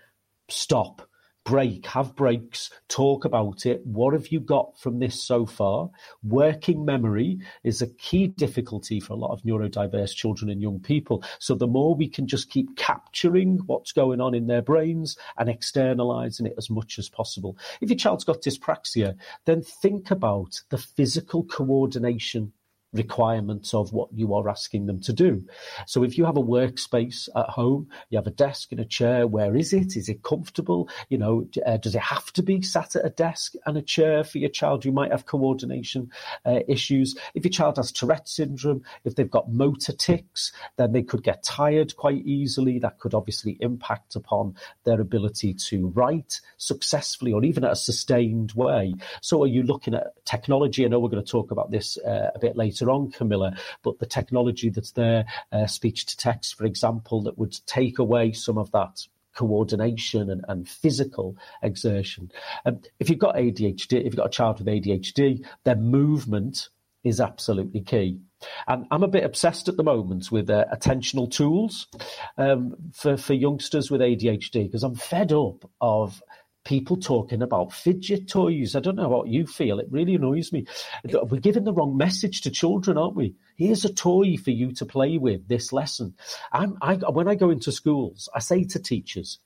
stop, 0.48 1.08
break, 1.44 1.86
have 1.86 2.14
breaks, 2.14 2.70
talk 2.88 3.24
about 3.24 3.66
it. 3.66 3.84
What 3.84 4.12
have 4.12 4.28
you 4.28 4.40
got 4.40 4.78
from 4.78 4.98
this 4.98 5.22
so 5.22 5.46
far? 5.46 5.90
Working 6.22 6.84
memory 6.84 7.38
is 7.64 7.82
a 7.82 7.88
key 7.94 8.28
difficulty 8.28 9.00
for 9.00 9.14
a 9.14 9.16
lot 9.16 9.32
of 9.32 9.42
neurodiverse 9.42 10.14
children 10.14 10.50
and 10.50 10.60
young 10.60 10.80
people. 10.80 11.24
So 11.38 11.54
the 11.54 11.66
more 11.66 11.94
we 11.94 12.08
can 12.08 12.26
just 12.26 12.50
keep 12.50 12.76
capturing 12.76 13.58
what's 13.66 13.92
going 13.92 14.20
on 14.20 14.34
in 14.34 14.46
their 14.46 14.62
brains 14.62 15.16
and 15.38 15.48
externalizing 15.48 16.46
it 16.46 16.54
as 16.58 16.70
much 16.70 16.98
as 16.98 17.08
possible. 17.08 17.56
If 17.80 17.88
your 17.88 17.98
child's 17.98 18.24
got 18.24 18.42
dyspraxia, 18.42 19.16
then 19.46 19.62
think 19.62 20.10
about 20.10 20.60
the 20.68 20.78
physical 20.78 21.44
coordination 21.44 22.52
requirements 22.92 23.72
of 23.74 23.92
what 23.92 24.08
you 24.12 24.34
are 24.34 24.48
asking 24.48 24.86
them 24.86 25.00
to 25.00 25.12
do. 25.12 25.44
So 25.86 26.02
if 26.02 26.18
you 26.18 26.24
have 26.24 26.36
a 26.36 26.42
workspace 26.42 27.28
at 27.36 27.48
home, 27.48 27.88
you 28.08 28.18
have 28.18 28.26
a 28.26 28.32
desk 28.32 28.72
and 28.72 28.80
a 28.80 28.84
chair, 28.84 29.26
where 29.26 29.56
is 29.56 29.72
it? 29.72 29.96
Is 29.96 30.08
it 30.08 30.22
comfortable? 30.22 30.88
You 31.08 31.18
know, 31.18 31.48
uh, 31.64 31.76
does 31.76 31.94
it 31.94 32.02
have 32.02 32.32
to 32.32 32.42
be 32.42 32.62
sat 32.62 32.96
at 32.96 33.06
a 33.06 33.10
desk 33.10 33.54
and 33.66 33.76
a 33.76 33.82
chair 33.82 34.24
for 34.24 34.38
your 34.38 34.50
child? 34.50 34.84
You 34.84 34.92
might 34.92 35.12
have 35.12 35.26
coordination 35.26 36.10
uh, 36.44 36.60
issues. 36.68 37.16
If 37.34 37.44
your 37.44 37.52
child 37.52 37.76
has 37.76 37.92
Tourette 37.92 38.28
syndrome, 38.28 38.82
if 39.04 39.14
they've 39.14 39.30
got 39.30 39.52
motor 39.52 39.92
tics, 39.92 40.52
then 40.76 40.92
they 40.92 41.02
could 41.02 41.22
get 41.22 41.42
tired 41.42 41.96
quite 41.96 42.24
easily. 42.26 42.78
That 42.78 42.98
could 42.98 43.14
obviously 43.14 43.56
impact 43.60 44.16
upon 44.16 44.56
their 44.84 45.00
ability 45.00 45.54
to 45.54 45.88
write 45.88 46.40
successfully 46.56 47.32
or 47.32 47.44
even 47.44 47.64
at 47.64 47.72
a 47.72 47.76
sustained 47.76 48.52
way. 48.52 48.94
So 49.20 49.42
are 49.42 49.48
you 49.48 49.62
looking 49.62 49.94
at 49.94 50.24
technology? 50.24 50.84
I 50.84 50.88
know 50.88 50.98
we're 50.98 51.08
going 51.08 51.24
to 51.24 51.30
talk 51.30 51.50
about 51.50 51.70
this 51.70 51.98
uh, 51.98 52.30
a 52.34 52.38
bit 52.38 52.56
later 52.56 52.79
later 52.80 52.90
on, 52.90 53.10
Camilla, 53.10 53.56
but 53.82 53.98
the 53.98 54.06
technology 54.06 54.70
that's 54.70 54.92
there, 54.92 55.24
uh, 55.52 55.66
speech 55.66 56.06
to 56.06 56.16
text, 56.16 56.56
for 56.56 56.64
example, 56.64 57.22
that 57.22 57.38
would 57.38 57.54
take 57.66 57.98
away 57.98 58.32
some 58.32 58.58
of 58.58 58.70
that 58.72 59.06
coordination 59.34 60.30
and, 60.30 60.44
and 60.48 60.68
physical 60.68 61.36
exertion. 61.62 62.30
Um, 62.64 62.80
if 62.98 63.08
you've 63.08 63.18
got 63.18 63.36
ADHD, 63.36 63.98
if 63.98 64.04
you've 64.06 64.16
got 64.16 64.26
a 64.26 64.30
child 64.30 64.58
with 64.58 64.66
ADHD, 64.66 65.44
then 65.64 65.82
movement 65.84 66.68
is 67.04 67.20
absolutely 67.20 67.80
key. 67.80 68.18
And 68.66 68.86
I'm 68.90 69.02
a 69.02 69.08
bit 69.08 69.24
obsessed 69.24 69.68
at 69.68 69.76
the 69.76 69.82
moment 69.82 70.30
with 70.30 70.50
uh, 70.50 70.64
attentional 70.72 71.30
tools 71.30 71.86
um, 72.36 72.74
for, 72.92 73.16
for 73.16 73.34
youngsters 73.34 73.90
with 73.90 74.00
ADHD 74.00 74.64
because 74.64 74.82
I'm 74.82 74.94
fed 74.94 75.32
up 75.32 75.70
of 75.80 76.22
people 76.64 76.96
talking 76.96 77.42
about 77.42 77.72
fidget 77.72 78.28
toys. 78.28 78.76
I 78.76 78.80
don't 78.80 78.96
know 78.96 79.08
what 79.08 79.28
you 79.28 79.46
feel. 79.46 79.78
It 79.78 79.88
really 79.90 80.14
annoys 80.14 80.52
me. 80.52 80.66
We're 81.04 81.40
giving 81.40 81.64
the 81.64 81.72
wrong 81.72 81.96
message 81.96 82.42
to 82.42 82.50
children, 82.50 82.98
aren't 82.98 83.16
we? 83.16 83.34
Here's 83.56 83.84
a 83.84 83.92
toy 83.92 84.36
for 84.36 84.50
you 84.50 84.72
to 84.72 84.86
play 84.86 85.18
with 85.18 85.48
this 85.48 85.72
lesson. 85.72 86.14
I'm, 86.52 86.76
I, 86.82 86.94
when 86.94 87.28
I 87.28 87.34
go 87.34 87.50
into 87.50 87.72
schools, 87.72 88.28
I 88.34 88.40
say 88.40 88.64
to 88.64 88.78
teachers, 88.78 89.38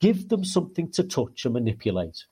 give 0.00 0.28
them 0.28 0.44
something 0.44 0.90
to 0.92 1.04
touch 1.04 1.44
and 1.44 1.54
manipulate. 1.54 2.24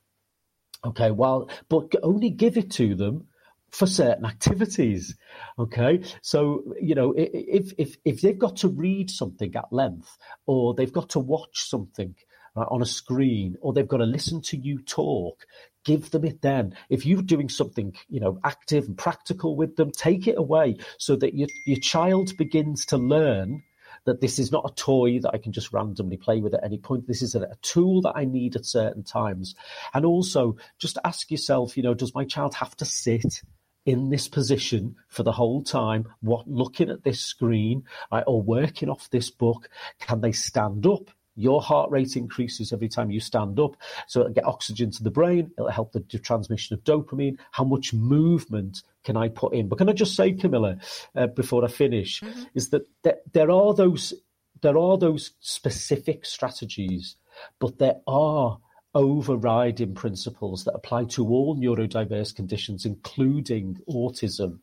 Okay, 0.85 1.11
well, 1.11 1.51
but 1.69 1.95
only 2.03 2.31
give 2.31 2.57
it 2.57 2.71
to 2.73 2.95
them 2.95 3.27
for 3.71 3.87
certain 3.87 4.25
activities. 4.25 5.17
Okay, 5.59 6.03
so 6.23 6.75
you 6.81 6.95
know 6.95 7.15
if 7.17 7.73
if 7.79 7.97
if 8.05 8.21
they've 8.21 8.39
got 8.39 8.57
to 8.57 8.69
read 8.69 9.11
something 9.11 9.55
at 9.55 9.73
length 9.73 10.17
or 10.47 10.75
they've 10.75 10.93
got 10.93 11.11
to 11.11 11.21
watch 11.21 11.69
something 11.69 12.15
uh, 12.57 12.65
on 12.69 12.83
a 12.83 12.87
screen 12.87 13.57
or 13.61 13.73
they've 13.73 13.89
got 13.89 13.99
to 13.99 14.05
listen 14.05 14.41
to 14.41 14.57
you 14.57 14.81
talk 14.83 15.47
give 15.85 16.11
them 16.11 16.25
it 16.25 16.43
then 16.43 16.75
if 16.89 17.07
you're 17.07 17.23
doing 17.23 17.49
something 17.49 17.95
you 18.09 18.21
know 18.21 18.39
active 18.45 18.85
and 18.87 18.99
practical 18.99 19.57
with 19.57 19.77
them 19.77 19.91
take 19.91 20.27
it 20.27 20.39
away 20.39 20.77
so 20.99 21.17
that 21.17 21.35
your, 21.35 21.49
your 21.67 21.79
child 21.79 22.37
begins 22.37 22.85
to 22.87 22.97
learn 22.97 23.63
that 24.05 24.21
this 24.21 24.39
is 24.39 24.51
not 24.51 24.69
a 24.69 24.75
toy 24.75 25.19
that 25.21 25.33
I 25.35 25.39
can 25.39 25.53
just 25.53 25.73
randomly 25.73 26.17
play 26.17 26.41
with 26.41 26.55
at 26.55 26.65
any 26.65 26.79
point. 26.79 27.07
This 27.07 27.23
is 27.23 27.35
a, 27.35 27.43
a, 27.43 27.57
tool 27.63 28.01
that 28.03 28.15
I 28.17 28.25
need 28.25 28.57
at 28.57 28.65
certain 28.65 29.03
times. 29.03 29.55
And 29.93 30.07
also 30.07 30.57
just 30.79 30.97
ask 31.05 31.31
yourself, 31.31 31.77
you 31.77 31.83
know, 31.83 31.95
does 31.95 32.15
my 32.15 32.25
child 32.25 32.55
have 32.55 32.75
to 32.77 32.85
sit 32.85 33.43
in 33.87 34.11
this 34.11 34.29
position 34.29 34.97
for 35.09 35.23
the 35.23 35.33
whole 35.33 35.63
time, 35.63 36.07
what 36.21 36.49
looking 36.49 36.91
at 36.91 37.03
this 37.03 37.21
screen 37.21 37.85
right, 38.13 38.25
or 38.27 38.43
working 38.43 38.89
off 38.89 39.11
this 39.11 39.31
book? 39.31 39.69
Can 40.01 40.21
they 40.21 40.33
stand 40.33 40.87
up? 40.87 41.11
Your 41.41 41.61
heart 41.63 41.91
rate 41.91 42.17
increases 42.17 42.73
every 42.73 42.89
time 42.89 43.11
you 43.11 43.21
stand 43.21 43.59
up. 43.59 43.77
So 44.07 44.21
it'll 44.21 44.33
get 44.33 44.45
oxygen 44.45 44.91
to 44.93 45.03
the 45.03 45.11
brain. 45.11 45.51
It'll 45.57 45.71
help 45.71 45.93
the 45.93 46.01
transmission 46.01 46.75
of 46.75 46.85
dopamine. 46.85 47.39
How 47.53 47.65
much 47.65 47.93
movement 47.93 48.83
can 49.05 49.17
I 49.17 49.29
put 49.29 49.55
in? 49.55 49.69
But 49.69 49.79
can 49.79 49.89
I 49.89 49.93
just 49.93 50.15
say, 50.15 50.33
Camilla, 50.33 50.77
uh, 51.15 51.29
before 51.29 51.65
I 51.65 51.69
finish, 51.69 52.21
mm-hmm. 52.21 52.43
is 52.55 52.71
that 52.71 52.87
there, 53.03 53.19
there 53.33 53.51
are 53.51 53.75
those 53.75 54.15
there 54.63 54.77
are 54.77 54.99
those 54.99 55.33
specific 55.41 56.27
strategies, 56.27 57.17
but 57.59 57.79
there 57.79 57.97
are 58.07 58.59
overriding 58.95 59.95
principles 59.95 60.65
that 60.65 60.75
apply 60.75 61.05
to 61.05 61.27
all 61.29 61.57
neurodiverse 61.57 62.35
conditions, 62.35 62.85
including 62.85 63.79
autism. 63.89 64.59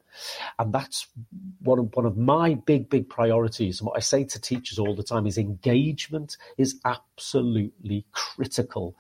And 0.60 0.74
that's 0.74 1.08
one 1.62 1.80
of, 1.80 1.96
one 1.96 2.06
of 2.06 2.18
my 2.18 2.56
big, 2.56 2.90
big 2.90 3.08
priorities. 3.10 3.80
And 3.80 3.88
what 3.88 3.98
I 3.98 4.02
say 4.02 4.26
to 4.26 4.42
teachers 4.42 4.80
all 4.80 4.96
the 4.96 5.04
time 5.04 5.28
is 5.28 5.38
engagement 5.38 6.38
is 6.58 6.80
absolutely 6.84 8.06
critical. 8.12 8.96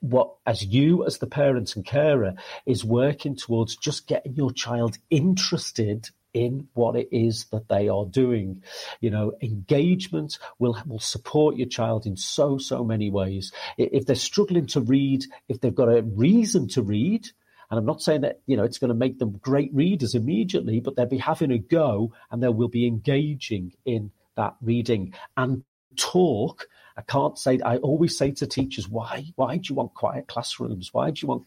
What, 0.00 0.34
as 0.46 0.64
you, 0.64 1.04
as 1.04 1.18
the 1.18 1.26
parent 1.26 1.76
and 1.76 1.84
carer, 1.84 2.34
is 2.64 2.84
working 2.84 3.36
towards 3.36 3.76
just 3.76 4.06
getting 4.06 4.34
your 4.34 4.52
child 4.52 4.96
interested 5.10 6.08
in 6.36 6.68
what 6.74 6.96
it 6.96 7.08
is 7.10 7.46
that 7.46 7.66
they 7.68 7.88
are 7.88 8.04
doing. 8.04 8.62
You 9.00 9.10
know, 9.10 9.32
engagement 9.40 10.38
will 10.58 10.78
will 10.86 11.00
support 11.00 11.56
your 11.56 11.66
child 11.66 12.04
in 12.04 12.16
so 12.18 12.58
so 12.58 12.84
many 12.84 13.10
ways. 13.10 13.52
If 13.78 14.04
they're 14.04 14.16
struggling 14.16 14.66
to 14.68 14.82
read, 14.82 15.24
if 15.48 15.60
they've 15.60 15.74
got 15.74 15.88
a 15.88 16.02
reason 16.02 16.68
to 16.68 16.82
read, 16.82 17.26
and 17.70 17.78
I'm 17.78 17.86
not 17.86 18.02
saying 18.02 18.20
that 18.20 18.40
you 18.44 18.56
know 18.58 18.64
it's 18.64 18.78
going 18.78 18.88
to 18.88 18.94
make 18.94 19.18
them 19.18 19.38
great 19.38 19.70
readers 19.72 20.14
immediately, 20.14 20.80
but 20.80 20.94
they'll 20.94 21.06
be 21.06 21.16
having 21.16 21.50
a 21.52 21.58
go 21.58 22.12
and 22.30 22.42
they 22.42 22.48
will 22.48 22.68
be 22.68 22.86
engaging 22.86 23.72
in 23.86 24.10
that 24.36 24.56
reading 24.60 25.14
and 25.38 25.64
talk. 25.96 26.68
I 26.98 27.02
can't 27.02 27.38
say. 27.38 27.60
I 27.64 27.78
always 27.78 28.16
say 28.16 28.30
to 28.32 28.46
teachers, 28.46 28.88
why? 28.88 29.24
Why 29.36 29.56
do 29.56 29.62
you 29.70 29.74
want 29.74 29.94
quiet 29.94 30.28
classrooms? 30.28 30.92
Why 30.92 31.10
do 31.10 31.20
you 31.22 31.28
want? 31.28 31.44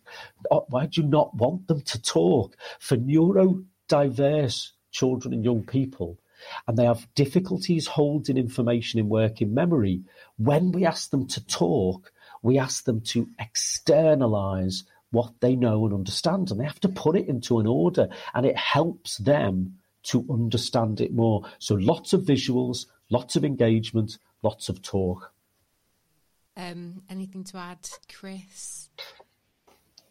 Uh, 0.50 0.62
why 0.70 0.88
do 0.88 1.02
you 1.02 1.08
not 1.08 1.36
want 1.36 1.68
them 1.68 1.82
to 1.82 2.02
talk? 2.02 2.56
For 2.80 2.98
neurodiverse 2.98 4.72
children 4.92 5.34
and 5.34 5.44
young 5.44 5.64
people, 5.64 6.18
and 6.68 6.78
they 6.78 6.86
have 6.86 7.08
difficulties 7.16 7.88
holding 7.88 8.38
information 8.38 9.00
in 9.00 9.10
working 9.10 9.54
memory. 9.54 10.02
When 10.38 10.72
we 10.72 10.86
ask 10.86 11.10
them 11.10 11.28
to 11.28 11.46
talk, 11.46 12.12
we 12.42 12.58
ask 12.58 12.86
them 12.86 13.02
to 13.02 13.28
externalize 13.40 14.84
what 15.12 15.34
they 15.40 15.56
know 15.56 15.86
and 15.86 15.94
understand, 15.94 16.52
and 16.52 16.60
they 16.60 16.66
have 16.66 16.80
to 16.82 16.90
put 16.90 17.16
it 17.16 17.28
into 17.28 17.60
an 17.60 17.68
order, 17.68 18.10
and 18.34 18.46
it 18.46 18.58
helps 18.58 19.18
them 19.18 19.80
to 20.04 20.26
understand 20.30 21.02
it 21.02 21.14
more. 21.14 21.44
So 21.60 21.76
lots 21.76 22.14
of 22.14 22.22
visuals, 22.22 22.86
lots 23.10 23.36
of 23.36 23.44
engagement, 23.44 24.18
lots 24.44 24.70
of 24.70 24.82
talk. 24.82 25.34
Um, 26.56 27.04
anything 27.10 27.44
to 27.46 27.58
add, 27.58 27.90
Chris? 28.14 28.90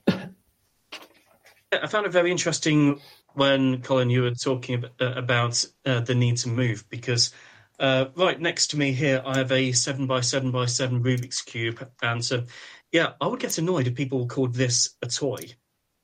I 0.09 1.87
found 1.87 2.07
it 2.07 2.13
very 2.13 2.31
interesting 2.31 3.01
when 3.35 3.83
Colin 3.83 4.11
you 4.11 4.23
were 4.23 4.35
talking 4.35 4.85
uh, 5.01 5.13
about 5.15 5.65
uh, 5.87 6.01
the 6.01 6.15
need 6.15 6.37
to 6.39 6.49
move 6.49 6.85
because 6.89 7.33
uh, 7.79 8.07
right 8.17 8.41
next 8.41 8.69
to 8.69 8.79
me 8.79 8.93
here 8.93 9.23
I 9.25 9.39
have 9.39 9.53
a 9.53 9.73
seven 9.73 10.07
by 10.07 10.21
seven 10.21 10.51
by 10.51 10.67
seven 10.67 11.03
Rubik's 11.03 11.43
cube, 11.43 11.89
and 12.03 12.25
so 12.25 12.45
yeah, 12.91 13.13
I 13.21 13.27
would 13.27 13.41
get 13.41 13.59
annoyed 13.59 13.87
if 13.87 13.95
people 13.95 14.27
called 14.27 14.55
this 14.55 14.97
a 15.03 15.07
toy. 15.07 15.39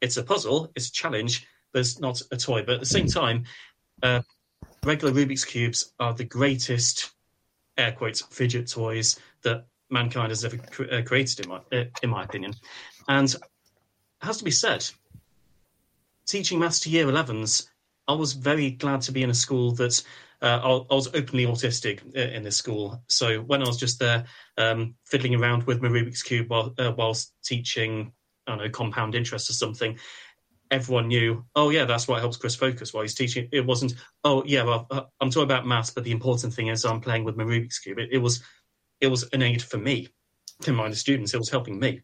It's 0.00 0.16
a 0.16 0.22
puzzle, 0.22 0.70
it's 0.76 0.88
a 0.88 0.92
challenge, 0.92 1.46
but 1.72 1.80
it's 1.80 1.98
not 1.98 2.20
a 2.30 2.36
toy. 2.36 2.62
But 2.62 2.74
at 2.74 2.80
the 2.80 2.86
same 2.86 3.06
time, 3.06 3.44
uh, 4.02 4.20
regular 4.84 5.12
Rubik's 5.12 5.44
cubes 5.44 5.92
are 5.98 6.14
the 6.14 6.24
greatest 6.24 7.10
air 7.76 7.92
quotes 7.92 8.20
fidget 8.20 8.70
toys 8.70 9.18
that 9.42 9.66
mankind 9.90 10.30
has 10.30 10.44
ever 10.44 10.58
cre- 10.58 10.90
uh, 10.90 11.02
created, 11.02 11.40
in 11.40 11.48
my 11.48 11.60
uh, 11.72 11.84
in 12.02 12.10
my 12.10 12.22
opinion. 12.22 12.54
And 13.08 13.32
it 13.34 13.40
has 14.20 14.38
to 14.38 14.44
be 14.44 14.50
said, 14.50 14.88
teaching 16.26 16.58
maths 16.58 16.80
to 16.80 16.90
year 16.90 17.06
11s, 17.06 17.68
I 18.06 18.12
was 18.12 18.34
very 18.34 18.70
glad 18.70 19.02
to 19.02 19.12
be 19.12 19.22
in 19.22 19.30
a 19.30 19.34
school 19.34 19.72
that 19.72 20.02
uh, 20.42 20.84
I, 20.90 20.94
was 20.94 21.08
openly 21.14 21.46
autistic 21.46 22.00
uh, 22.16 22.32
in 22.34 22.42
this 22.42 22.56
school. 22.56 23.02
So 23.08 23.40
when 23.40 23.62
I 23.62 23.66
was 23.66 23.78
just 23.78 23.98
there 23.98 24.24
um, 24.58 24.94
fiddling 25.04 25.34
around 25.34 25.64
with 25.64 25.80
my 25.80 25.88
Rubik's 25.88 26.22
cube 26.22 26.50
while, 26.50 26.74
uh, 26.78 26.92
whilst 26.96 27.32
teaching, 27.44 28.12
I 28.46 28.50
don't 28.50 28.64
know, 28.64 28.70
compound 28.70 29.14
interest 29.14 29.48
or 29.48 29.54
something, 29.54 29.98
everyone 30.70 31.08
knew, 31.08 31.44
oh 31.56 31.70
yeah, 31.70 31.84
that's 31.84 32.08
what 32.08 32.20
helps 32.20 32.36
Chris 32.36 32.56
focus 32.56 32.92
while 32.92 33.02
he's 33.02 33.14
teaching. 33.14 33.48
It 33.52 33.64
wasn't, 33.64 33.94
oh 34.22 34.42
yeah, 34.44 34.64
well, 34.64 34.86
uh, 34.90 35.02
I'm 35.20 35.30
talking 35.30 35.44
about 35.44 35.66
maths, 35.66 35.90
but 35.90 36.04
the 36.04 36.12
important 36.12 36.52
thing 36.52 36.68
is 36.68 36.84
I'm 36.84 37.00
playing 37.00 37.24
with 37.24 37.36
my 37.36 37.44
Rubik's 37.44 37.78
cube. 37.78 37.98
It, 37.98 38.10
it 38.12 38.18
was, 38.18 38.42
it 39.00 39.06
was 39.06 39.22
an 39.32 39.42
aid 39.42 39.62
for 39.62 39.78
me 39.78 40.08
to 40.62 40.72
mind 40.72 40.92
the 40.92 40.96
students. 40.96 41.32
It 41.32 41.38
was 41.38 41.50
helping 41.50 41.78
me. 41.78 42.02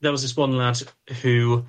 There 0.00 0.12
was 0.12 0.22
this 0.22 0.36
one 0.36 0.56
lad 0.56 0.82
who 1.22 1.64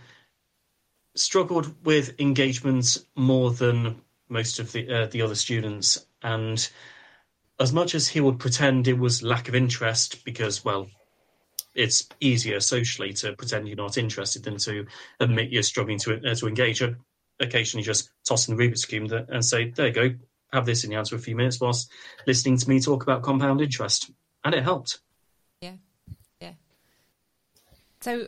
struggled 1.16 1.74
with 1.86 2.20
engagement 2.20 2.98
more 3.16 3.52
than 3.52 4.02
most 4.30 4.60
of 4.60 4.72
the 4.72 4.90
uh, 4.90 5.08
the 5.08 5.22
other 5.22 5.36
students, 5.36 6.06
and 6.24 6.70
as 7.60 7.74
much 7.74 7.96
as 7.96 8.08
he 8.08 8.22
would 8.22 8.40
pretend 8.40 8.88
it 8.88 8.98
was 8.98 9.22
lack 9.22 9.48
of 9.48 9.56
interest 9.56 10.24
because, 10.26 10.66
well, 10.66 10.88
it's 11.76 12.10
easier 12.20 12.60
socially 12.60 13.14
to 13.14 13.34
pretend 13.34 13.68
you're 13.68 13.78
not 13.78 13.98
interested 13.98 14.44
than 14.44 14.58
to 14.58 14.86
admit 15.20 15.52
you're 15.52 15.64
struggling 15.64 16.00
to 16.00 16.16
uh, 16.16 16.36
to 16.36 16.48
engage. 16.48 16.84
Occasionally 17.40 17.84
just 17.84 18.12
toss 18.24 18.48
in 18.48 18.56
the 18.56 18.64
Rubik's 18.64 18.86
cube 18.86 19.12
and 19.12 19.44
say, 19.44 19.72
"There 19.72 19.88
you 19.88 19.94
go, 19.94 20.16
have 20.54 20.66
this 20.66 20.84
in 20.84 20.92
hands 20.92 21.10
for 21.10 21.16
a 21.16 21.20
few 21.20 21.36
minutes 21.36 21.60
whilst 21.60 21.90
listening 22.28 22.58
to 22.58 22.70
me 22.70 22.80
talk 22.80 23.02
about 23.02 23.24
compound 23.24 23.62
interest," 23.62 24.12
and 24.44 24.54
it 24.54 24.64
helped. 24.64 25.00
Yeah, 25.60 25.74
yeah. 26.40 26.54
So 28.00 28.28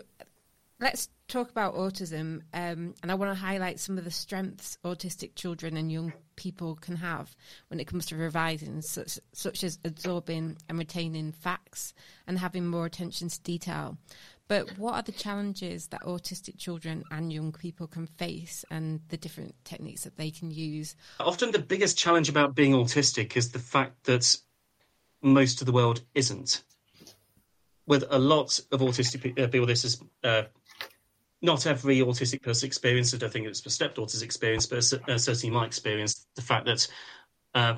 let's 0.79 1.09
talk 1.33 1.49
about 1.49 1.73
autism, 1.75 2.41
um, 2.53 2.93
and 3.01 3.11
I 3.11 3.15
want 3.15 3.31
to 3.31 3.39
highlight 3.39 3.79
some 3.79 3.97
of 3.97 4.03
the 4.03 4.11
strengths 4.11 4.77
autistic 4.85 5.33
children 5.33 5.75
and 5.75 5.91
young 5.91 6.13
people 6.35 6.75
can 6.75 6.95
have 6.97 7.35
when 7.69 7.79
it 7.79 7.87
comes 7.87 8.05
to 8.07 8.15
revising, 8.15 8.81
such, 8.83 9.19
such 9.31 9.63
as 9.63 9.79
absorbing 9.83 10.57
and 10.69 10.77
retaining 10.77 11.31
facts 11.31 11.95
and 12.27 12.37
having 12.37 12.67
more 12.67 12.85
attention 12.85 13.29
to 13.29 13.41
detail. 13.41 13.97
But 14.47 14.77
what 14.77 14.93
are 14.93 15.01
the 15.01 15.11
challenges 15.11 15.87
that 15.87 16.03
autistic 16.03 16.59
children 16.59 17.03
and 17.09 17.33
young 17.33 17.51
people 17.51 17.87
can 17.87 18.05
face 18.05 18.63
and 18.69 18.99
the 19.09 19.17
different 19.17 19.55
techniques 19.65 20.03
that 20.03 20.17
they 20.17 20.29
can 20.29 20.51
use? 20.51 20.95
Often 21.19 21.51
the 21.51 21.59
biggest 21.59 21.97
challenge 21.97 22.29
about 22.29 22.53
being 22.53 22.73
autistic 22.73 23.35
is 23.35 23.51
the 23.51 23.59
fact 23.59 24.03
that 24.03 24.37
most 25.23 25.61
of 25.61 25.65
the 25.65 25.73
world 25.73 26.01
isn't. 26.13 26.63
With 27.87 28.03
a 28.11 28.19
lot 28.19 28.59
of 28.71 28.81
autistic 28.81 29.37
uh, 29.41 29.47
people, 29.47 29.65
this 29.65 29.83
is 29.83 29.99
uh, 30.23 30.43
not 31.43 31.67
every 31.67 31.97
autistic 31.99 32.41
person 32.41 32.67
experiences 32.67 33.15
it. 33.15 33.23
I 33.23 33.27
think 33.27 33.45
it's 33.45 33.65
my 33.65 33.69
stepdaughter's 33.69 34.21
experience, 34.21 34.65
but 34.65 34.77
uh, 34.77 35.17
certainly 35.17 35.53
my 35.53 35.65
experience, 35.65 36.25
the 36.35 36.41
fact 36.41 36.65
that 36.65 36.87
uh, 37.53 37.75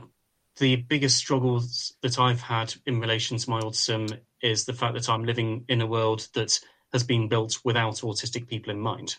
the 0.57 0.77
biggest 0.77 1.17
struggles 1.17 1.93
that 2.01 2.19
I've 2.19 2.41
had 2.41 2.73
in 2.85 2.99
relation 2.99 3.37
to 3.37 3.49
my 3.49 3.59
autism 3.59 4.19
is 4.41 4.65
the 4.65 4.73
fact 4.73 4.93
that 4.93 5.09
I'm 5.09 5.25
living 5.25 5.65
in 5.67 5.81
a 5.81 5.87
world 5.87 6.27
that 6.35 6.59
has 6.93 7.03
been 7.03 7.27
built 7.27 7.59
without 7.65 7.95
autistic 7.95 8.47
people 8.47 8.71
in 8.71 8.79
mind. 8.79 9.17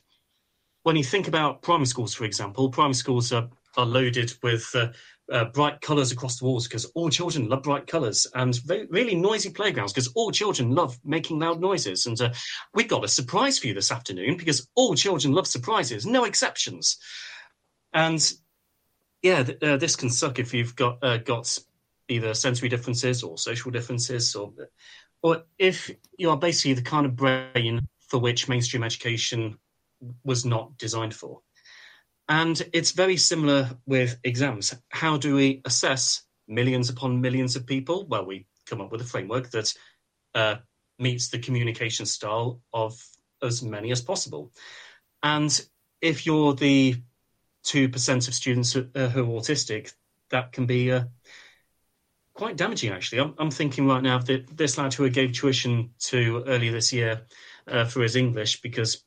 When 0.85 0.97
you 0.97 1.05
think 1.05 1.27
about 1.27 1.63
primary 1.63 1.87
schools, 1.87 2.15
for 2.15 2.25
example, 2.25 2.71
primary 2.71 2.95
schools 2.95 3.33
are, 3.33 3.51
are 3.77 3.87
loaded 3.87 4.33
with 4.43 4.71
uh, 4.75 4.89
uh, 5.31 5.45
bright 5.47 5.81
colours 5.81 6.13
across 6.13 6.39
the 6.39 6.45
walls 6.45 6.69
because 6.69 6.85
all 6.95 7.11
children 7.11 7.49
love 7.49 7.63
bright 7.63 7.87
colours 7.87 8.27
and 8.35 8.61
very, 8.65 8.87
really 8.87 9.15
noisy 9.15 9.51
playgrounds 9.51 9.93
because 9.93 10.09
all 10.15 10.31
children 10.31 10.71
love 10.71 10.99
making 11.05 11.39
loud 11.39 11.61
noises. 11.61 12.07
And 12.07 12.21
uh, 12.21 12.33
we've 12.75 12.89
got 12.89 13.05
a 13.05 13.09
surprise 13.09 13.59
for 13.59 13.67
you 13.67 13.75
this 13.75 13.93
afternoon 13.93 14.37
because 14.37 14.69
all 14.75 14.95
children 14.95 15.35
love 15.35 15.47
surprises, 15.47 16.07
no 16.07 16.25
exceptions. 16.25 16.99
And 17.93 18.33
yeah, 19.23 19.43
th- 19.43 19.63
uh, 19.63 19.77
this 19.77 19.97
can 19.97 20.11
suck 20.11 20.39
if 20.39 20.55
you've 20.55 20.77
got 20.77 21.03
uh, 21.03 21.17
got 21.19 21.59
either 22.09 22.35
sensory 22.35 22.69
differences 22.69 23.23
or 23.23 23.39
social 23.39 23.71
differences, 23.71 24.37
or 24.37 24.53
or 25.23 25.45
if 25.59 25.91
you 26.19 26.31
are 26.31 26.37
basically 26.37 26.75
the 26.75 26.83
kind 26.83 27.07
of 27.07 27.17
brain 27.17 27.89
for 28.09 28.21
which 28.21 28.49
mainstream 28.49 28.85
education 28.85 29.59
was 30.25 30.45
not 30.45 30.77
designed 30.79 31.15
for. 31.15 31.41
And 32.29 32.61
it's 32.73 32.91
very 32.91 33.17
similar 33.17 33.71
with 33.87 34.19
exams. 34.25 34.75
How 34.89 35.17
do 35.17 35.35
we 35.37 35.63
assess 35.65 36.23
millions 36.49 36.91
upon 36.91 37.21
millions 37.21 37.57
of 37.57 37.67
people? 37.67 38.07
Well, 38.07 38.27
we 38.27 38.47
come 38.67 38.81
up 38.81 38.91
with 38.91 39.01
a 39.01 39.05
framework 39.05 39.51
that 39.51 39.73
uh, 40.35 40.57
meets 40.99 41.29
the 41.29 41.39
communication 41.39 42.07
style 42.07 42.61
of 42.73 43.01
as 43.43 43.63
many 43.63 43.93
as 43.93 44.01
possible. 44.01 44.53
And 45.23 45.59
if 46.01 46.27
you're 46.27 46.55
the 46.55 46.97
2% 47.65 48.29
of 48.29 48.35
students 48.35 48.73
who, 48.73 48.87
uh, 48.95 49.09
who 49.09 49.23
are 49.23 49.41
autistic, 49.41 49.93
that 50.31 50.53
can 50.53 50.67
be 50.67 50.93
uh, 50.93 51.05
quite 52.35 52.57
damaging, 52.57 52.93
actually. 52.93 53.21
I'm, 53.21 53.35
I'm, 53.39 53.51
thinking 53.51 53.87
right 53.87 54.03
now 54.03 54.19
the, 54.19 54.45
this 54.53 54.79
lad 54.79 54.95
who 54.95 55.05
I 55.05 55.09
gave 55.09 55.33
tuition 55.33 55.91
to 56.01 56.45
earlier 56.47 56.73
this 56.73 56.93
year 56.93 57.23
uh, 57.67 57.85
for 57.85 58.03
his 58.03 58.17
English 58.17 58.61
because 58.61 59.05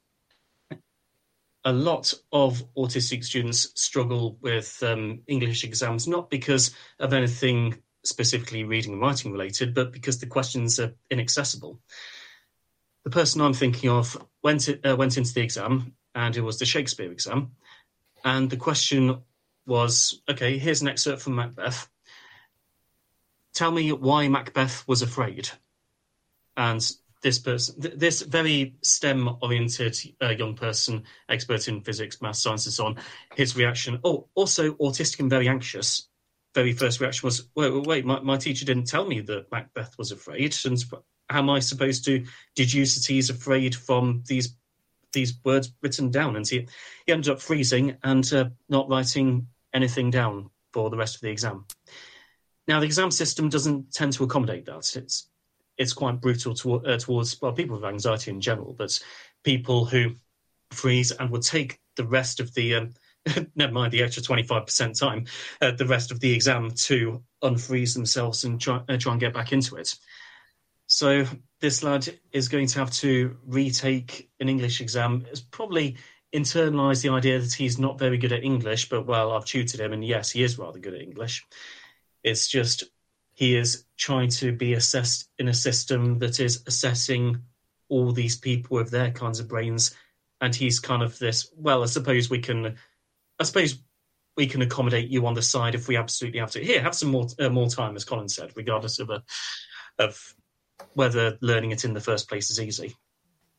a 1.70 1.74
lot 1.74 2.14
of 2.32 2.64
autistic 2.76 3.24
students 3.24 3.72
struggle 3.80 4.38
with 4.42 4.82
um, 4.82 5.22
English 5.28 5.64
exams, 5.64 6.08
not 6.08 6.32
because 6.32 6.76
of 7.00 7.14
anything 7.14 7.78
specifically 8.04 8.64
reading 8.64 8.94
and 8.94 9.02
writing 9.02 9.32
related, 9.32 9.76
but 9.76 9.92
because 9.92 10.20
the 10.20 10.26
questions 10.26 10.80
are 10.80 10.94
inaccessible. 11.12 11.80
The 13.04 13.12
person 13.12 13.42
I'm 13.42 13.54
thinking 13.54 13.92
of 13.92 14.18
went 14.42 14.68
uh, 14.68 14.96
went 14.96 15.18
into 15.18 15.32
the 15.32 15.42
exam, 15.42 15.94
and 16.16 16.36
it 16.36 16.42
was 16.42 16.58
the 16.58 16.66
Shakespeare 16.66 17.12
exam, 17.12 17.52
and 18.26 18.50
the 18.50 18.58
question 18.58 19.22
was, 19.68 20.24
okay, 20.28 20.58
here's 20.58 20.82
an 20.82 20.88
excerpt 20.88 21.22
from 21.22 21.36
Macbeth. 21.36 21.88
Tell 23.54 23.72
me 23.72 23.92
why 23.92 24.28
Macbeth 24.28 24.88
was 24.88 25.04
afraid. 25.04 25.50
And 26.58 26.82
this 27.22 27.40
person, 27.40 27.82
th- 27.82 27.96
this 27.96 28.22
very 28.22 28.76
STEM-oriented 28.82 29.98
uh, 30.22 30.30
young 30.30 30.56
person, 30.56 31.04
expert 31.28 31.68
in 31.68 31.82
physics, 31.82 32.22
math, 32.22 32.38
science, 32.38 32.66
and 32.66 32.74
so 32.74 32.86
on, 32.86 32.98
his 33.36 33.56
reaction, 33.56 34.00
oh, 34.04 34.28
also 34.36 34.74
autistic 34.76 35.20
and 35.20 35.30
very 35.30 35.48
anxious. 35.48 36.08
Very 36.56 36.74
first 36.74 37.00
reaction 37.00 37.28
was, 37.28 37.50
wait, 37.56 37.74
wait, 37.74 37.86
wait 37.86 38.06
my, 38.06 38.20
my 38.22 38.38
teacher 38.38 38.66
didn't 38.66 38.88
tell 38.88 39.06
me 39.06 39.22
that 39.22 39.52
Macbeth 39.52 39.98
was 39.98 40.12
afraid, 40.12 40.56
and 40.66 40.84
how 41.30 41.40
am 41.40 41.50
I 41.50 41.60
supposed 41.60 42.06
to 42.06 42.26
deduce 42.56 42.96
that 42.96 43.06
he's 43.06 43.30
afraid 43.30 43.76
from 43.76 44.24
these 44.26 44.56
these 45.12 45.34
words 45.44 45.74
written 45.82 46.12
down? 46.12 46.36
And 46.36 46.48
he, 46.48 46.68
he 47.06 47.12
ended 47.12 47.32
up 47.32 47.42
freezing 47.42 47.98
and 48.04 48.32
uh, 48.34 48.50
not 48.68 48.90
writing 48.90 49.48
anything 49.74 50.12
down 50.12 50.50
for 50.72 50.90
the 50.90 50.98
rest 50.98 51.16
of 51.16 51.22
the 51.22 51.30
exam. 51.30 51.66
Now, 52.68 52.80
the 52.80 52.86
exam 52.86 53.10
system 53.10 53.50
doesn't 53.50 53.92
tend 53.92 54.14
to 54.14 54.24
accommodate 54.24 54.66
that. 54.66 54.96
It's 54.96 55.29
it's 55.80 55.94
quite 55.94 56.22
brutal 56.22 56.54
to, 56.54 56.86
uh, 56.86 56.98
towards 56.98 57.42
well 57.42 57.54
people 57.54 57.78
with 57.78 57.86
anxiety 57.86 58.30
in 58.30 58.42
general, 58.42 58.74
but 58.78 59.00
people 59.44 59.86
who 59.86 60.12
freeze 60.72 61.12
and 61.12 61.32
would 61.32 61.42
take 61.42 61.80
the 61.96 62.06
rest 62.06 62.40
of 62.40 62.54
the 62.54 62.76
um, 62.76 62.94
never 63.56 63.74
mind 63.74 63.92
the 63.92 64.04
extra 64.04 64.22
25% 64.22 65.00
time, 65.00 65.26
uh, 65.62 65.72
the 65.72 65.86
rest 65.86 66.12
of 66.12 66.20
the 66.20 66.34
exam 66.34 66.72
to 66.72 67.24
unfreeze 67.44 67.94
themselves 67.94 68.44
and 68.44 68.62
try, 68.62 68.82
uh, 68.88 68.98
try 68.98 69.14
and 69.14 69.22
get 69.22 69.34
back 69.34 69.52
into 69.52 69.76
it. 69.78 69.96
So 70.88 71.26
this 71.62 71.84
lad 71.84 72.08
is 72.32 72.50
going 72.50 72.68
to 72.68 72.80
have 72.80 72.92
to 72.92 73.38
retake 73.46 74.30
an 74.40 74.50
English 74.50 74.82
exam. 74.82 75.26
It's 75.30 75.42
probably 75.42 75.98
internalized 76.34 77.04
the 77.04 77.10
idea 77.10 77.40
that 77.40 77.54
he's 77.54 77.78
not 77.78 78.00
very 78.00 78.18
good 78.18 78.32
at 78.32 78.44
English, 78.44 78.90
but 78.90 79.06
well, 79.06 79.32
I've 79.32 79.46
tutored 79.46 79.80
him, 79.80 79.94
and 79.94 80.04
yes, 80.04 80.32
he 80.32 80.44
is 80.44 80.58
rather 80.58 80.80
good 80.80 80.96
at 80.96 81.02
English. 81.02 81.46
It's 82.24 82.48
just 82.48 82.86
he 83.40 83.56
is 83.56 83.86
trying 83.96 84.28
to 84.28 84.52
be 84.52 84.74
assessed 84.74 85.30
in 85.40 85.48
a 85.48 85.54
system 85.54 86.20
that 86.20 86.42
is 86.42 86.62
assessing 86.68 87.42
all 87.88 88.12
these 88.12 88.36
people 88.36 88.76
with 88.76 88.92
their 88.92 89.12
kinds 89.12 89.40
of 89.40 89.48
brains, 89.48 89.96
and 90.42 90.54
he's 90.54 90.82
kind 90.82 91.02
of 91.02 91.18
this. 91.20 91.50
Well, 91.56 91.82
I 91.82 91.86
suppose 91.86 92.30
we 92.30 92.40
can 92.40 92.76
I 93.40 93.44
suppose 93.46 93.82
we 94.36 94.46
can 94.46 94.62
accommodate 94.62 95.08
you 95.08 95.26
on 95.26 95.36
the 95.36 95.42
side 95.42 95.74
if 95.74 95.88
we 95.88 95.96
absolutely 95.96 96.42
have 96.42 96.52
to. 96.52 96.60
Here, 96.60 96.82
have 96.82 96.94
some 96.94 97.12
more 97.12 97.28
uh, 97.40 97.48
more 97.48 97.70
time, 97.70 97.96
as 97.96 98.04
Colin 98.04 98.28
said, 98.28 98.52
regardless 98.58 99.00
of 99.00 99.10
a, 99.10 99.24
of 100.00 100.36
whether 100.96 101.38
learning 101.40 101.72
it 101.72 101.86
in 101.86 101.94
the 101.94 102.02
first 102.02 102.28
place 102.28 102.50
is 102.50 102.60
easy. 102.60 102.94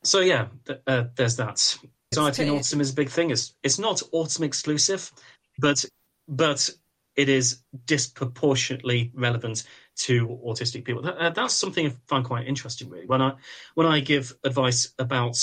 So 0.04 0.20
yeah, 0.20 0.48
th- 0.66 0.80
uh, 0.86 1.04
there's 1.16 1.36
that. 1.36 1.78
Anxiety 2.12 2.42
in 2.42 2.52
autism 2.52 2.80
is 2.80 2.90
a 2.90 2.94
big 2.94 3.08
thing. 3.08 3.30
It's 3.30 3.54
it's 3.62 3.78
not 3.78 4.02
autism 4.12 4.42
exclusive, 4.42 5.10
but 5.58 5.82
but 6.28 6.68
it 7.16 7.28
is 7.28 7.62
disproportionately 7.86 9.12
relevant 9.14 9.64
to 9.96 10.28
autistic 10.46 10.84
people. 10.84 11.02
That, 11.02 11.16
uh, 11.16 11.30
that's 11.30 11.54
something 11.54 11.86
I 11.86 11.94
find 12.06 12.24
quite 12.24 12.46
interesting, 12.46 12.88
really. 12.88 13.06
When 13.06 13.20
I 13.22 13.34
when 13.74 13.86
I 13.86 14.00
give 14.00 14.32
advice 14.44 14.92
about 14.98 15.36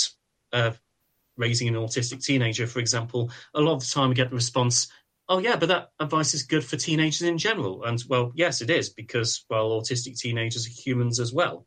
uh, 0.52 0.72
raising 1.36 1.68
an 1.68 1.74
autistic 1.74 2.24
teenager, 2.24 2.66
for 2.66 2.80
example, 2.80 3.30
a 3.54 3.60
lot 3.60 3.74
of 3.74 3.80
the 3.80 3.86
time 3.86 4.08
we 4.08 4.14
get 4.14 4.30
the 4.30 4.36
response, 4.36 4.88
oh, 5.28 5.38
yeah, 5.38 5.56
but 5.56 5.68
that 5.68 5.90
advice 6.00 6.34
is 6.34 6.42
good 6.42 6.64
for 6.64 6.76
teenagers 6.76 7.22
in 7.22 7.38
general. 7.38 7.84
And, 7.84 8.02
well, 8.08 8.32
yes, 8.34 8.60
it 8.60 8.70
is, 8.70 8.90
because, 8.90 9.44
well, 9.48 9.70
autistic 9.80 10.18
teenagers 10.18 10.66
are 10.66 10.70
humans 10.70 11.20
as 11.20 11.32
well. 11.32 11.66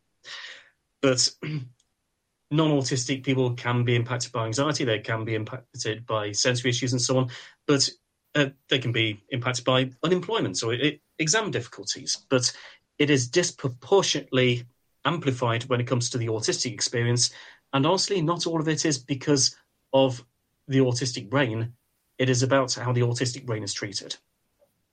But 1.02 1.30
non 2.52 2.72
autistic 2.72 3.24
people 3.24 3.54
can 3.54 3.84
be 3.84 3.96
impacted 3.96 4.32
by 4.32 4.46
anxiety, 4.46 4.84
they 4.84 5.00
can 5.00 5.26
be 5.26 5.36
impacted 5.36 6.06
by 6.06 6.32
sensory 6.32 6.72
issues 6.72 6.92
and 6.92 7.02
so 7.02 7.18
on, 7.18 7.30
but 7.68 7.90
uh, 8.36 8.48
they 8.70 8.80
can 8.80 8.91
be 8.91 9.22
impacted 9.30 9.65
by 9.65 9.89
unemployment 10.04 10.62
or 10.63 10.74
it, 10.74 11.02
exam 11.20 11.52
difficulties. 11.52 12.17
But 12.30 12.52
it 12.98 13.10
is 13.10 13.28
disproportionately 13.28 14.65
amplified 15.06 15.63
when 15.63 15.82
it 15.82 15.88
comes 15.88 16.10
to 16.12 16.17
the 16.17 16.28
autistic 16.28 16.74
experience. 16.74 17.32
And 17.74 17.86
honestly, 17.86 18.22
not 18.22 18.48
all 18.48 18.60
of 18.60 18.67
it 18.67 18.86
is 18.86 18.98
because 18.98 19.56
of 19.94 20.24
the 20.67 20.80
autistic 20.80 21.30
brain. 21.30 21.74
It 22.17 22.30
is 22.30 22.44
about 22.44 22.74
how 22.74 22.91
the 22.91 23.02
autistic 23.02 23.46
brain 23.46 23.63
is 23.63 23.74
treated. 23.74 24.15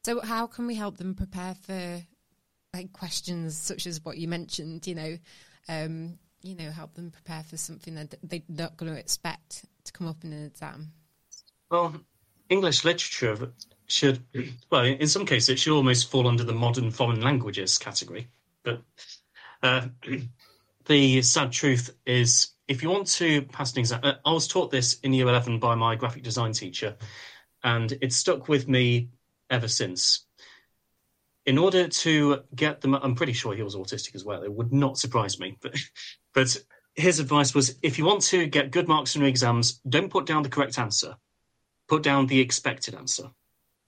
So, 0.05 0.21
how 0.21 0.47
can 0.47 0.67
we 0.67 0.75
help 0.75 0.97
them 0.97 1.15
prepare 1.15 1.55
for 1.55 2.03
like 2.73 2.93
questions 2.93 3.57
such 3.57 3.87
as 3.87 4.05
what 4.05 4.17
you 4.17 4.29
mentioned? 4.29 4.87
You 4.87 4.95
know, 4.95 5.19
um, 5.69 6.19
you 6.43 6.55
know, 6.55 6.71
help 6.71 6.95
them 6.95 7.11
prepare 7.11 7.43
for 7.43 7.57
something 7.57 7.95
that 7.97 8.15
they're 8.23 8.43
not 8.49 8.77
going 8.77 8.93
to 8.93 8.99
expect 8.99 9.67
to 9.85 9.93
come 9.93 10.07
up 10.07 10.25
in 10.25 10.33
an 10.33 10.47
exam. 10.47 10.93
Well, 11.71 11.95
English 12.49 12.85
literature 12.85 13.53
should, 13.87 14.23
well, 14.71 14.85
in 14.85 15.07
some 15.09 15.27
cases, 15.27 15.49
it 15.51 15.59
should 15.59 15.75
almost 15.75 16.11
fall 16.11 16.29
under 16.29 16.45
the 16.45 16.53
modern 16.53 16.91
foreign 16.91 17.21
languages 17.21 17.79
category. 17.79 18.29
But 18.63 18.83
uh, 19.63 19.89
the 20.87 21.23
sad 21.23 21.53
truth 21.53 21.95
is 22.07 22.55
if 22.69 22.83
you 22.83 22.91
want 22.91 23.07
to 23.09 23.43
pass 23.43 23.73
an 23.73 23.81
exam, 23.81 24.01
uh, 24.03 24.15
I 24.25 24.33
was 24.33 24.47
taught 24.47 24.71
this 24.71 24.95
in 25.01 25.13
year 25.13 25.29
11 25.29 25.59
by 25.59 25.75
my 25.75 25.97
graphic 25.97 26.23
design 26.23 26.53
teacher, 26.53 26.97
and 27.65 27.93
it 28.01 28.13
stuck 28.13 28.49
with 28.49 28.69
me 28.69 29.09
ever 29.51 29.69
since. 29.69 30.27
In 31.47 31.57
order 31.57 31.89
to 31.89 32.41
get 32.55 32.83
them, 32.83 32.95
I'm 32.95 33.15
pretty 33.15 33.33
sure 33.33 33.55
he 33.55 33.63
was 33.63 33.75
autistic 33.75 34.15
as 34.15 34.25
well. 34.25 34.43
It 34.43 34.53
would 34.53 34.73
not 34.73 34.99
surprise 34.99 35.41
me. 35.41 35.57
But, 35.63 35.77
but 36.35 36.57
his 36.95 37.21
advice 37.21 37.55
was 37.55 37.79
if 37.83 37.99
you 37.99 38.05
want 38.05 38.23
to 38.25 38.47
get 38.47 38.71
good 38.71 38.87
marks 38.87 39.15
in 39.15 39.23
your 39.23 39.31
exams, 39.31 39.81
don't 39.89 40.11
put 40.11 40.27
down 40.27 40.43
the 40.43 40.51
correct 40.51 40.79
answer, 40.79 41.17
put 41.89 42.03
down 42.03 42.27
the 42.27 42.41
expected 42.41 42.95
answer. 42.95 43.31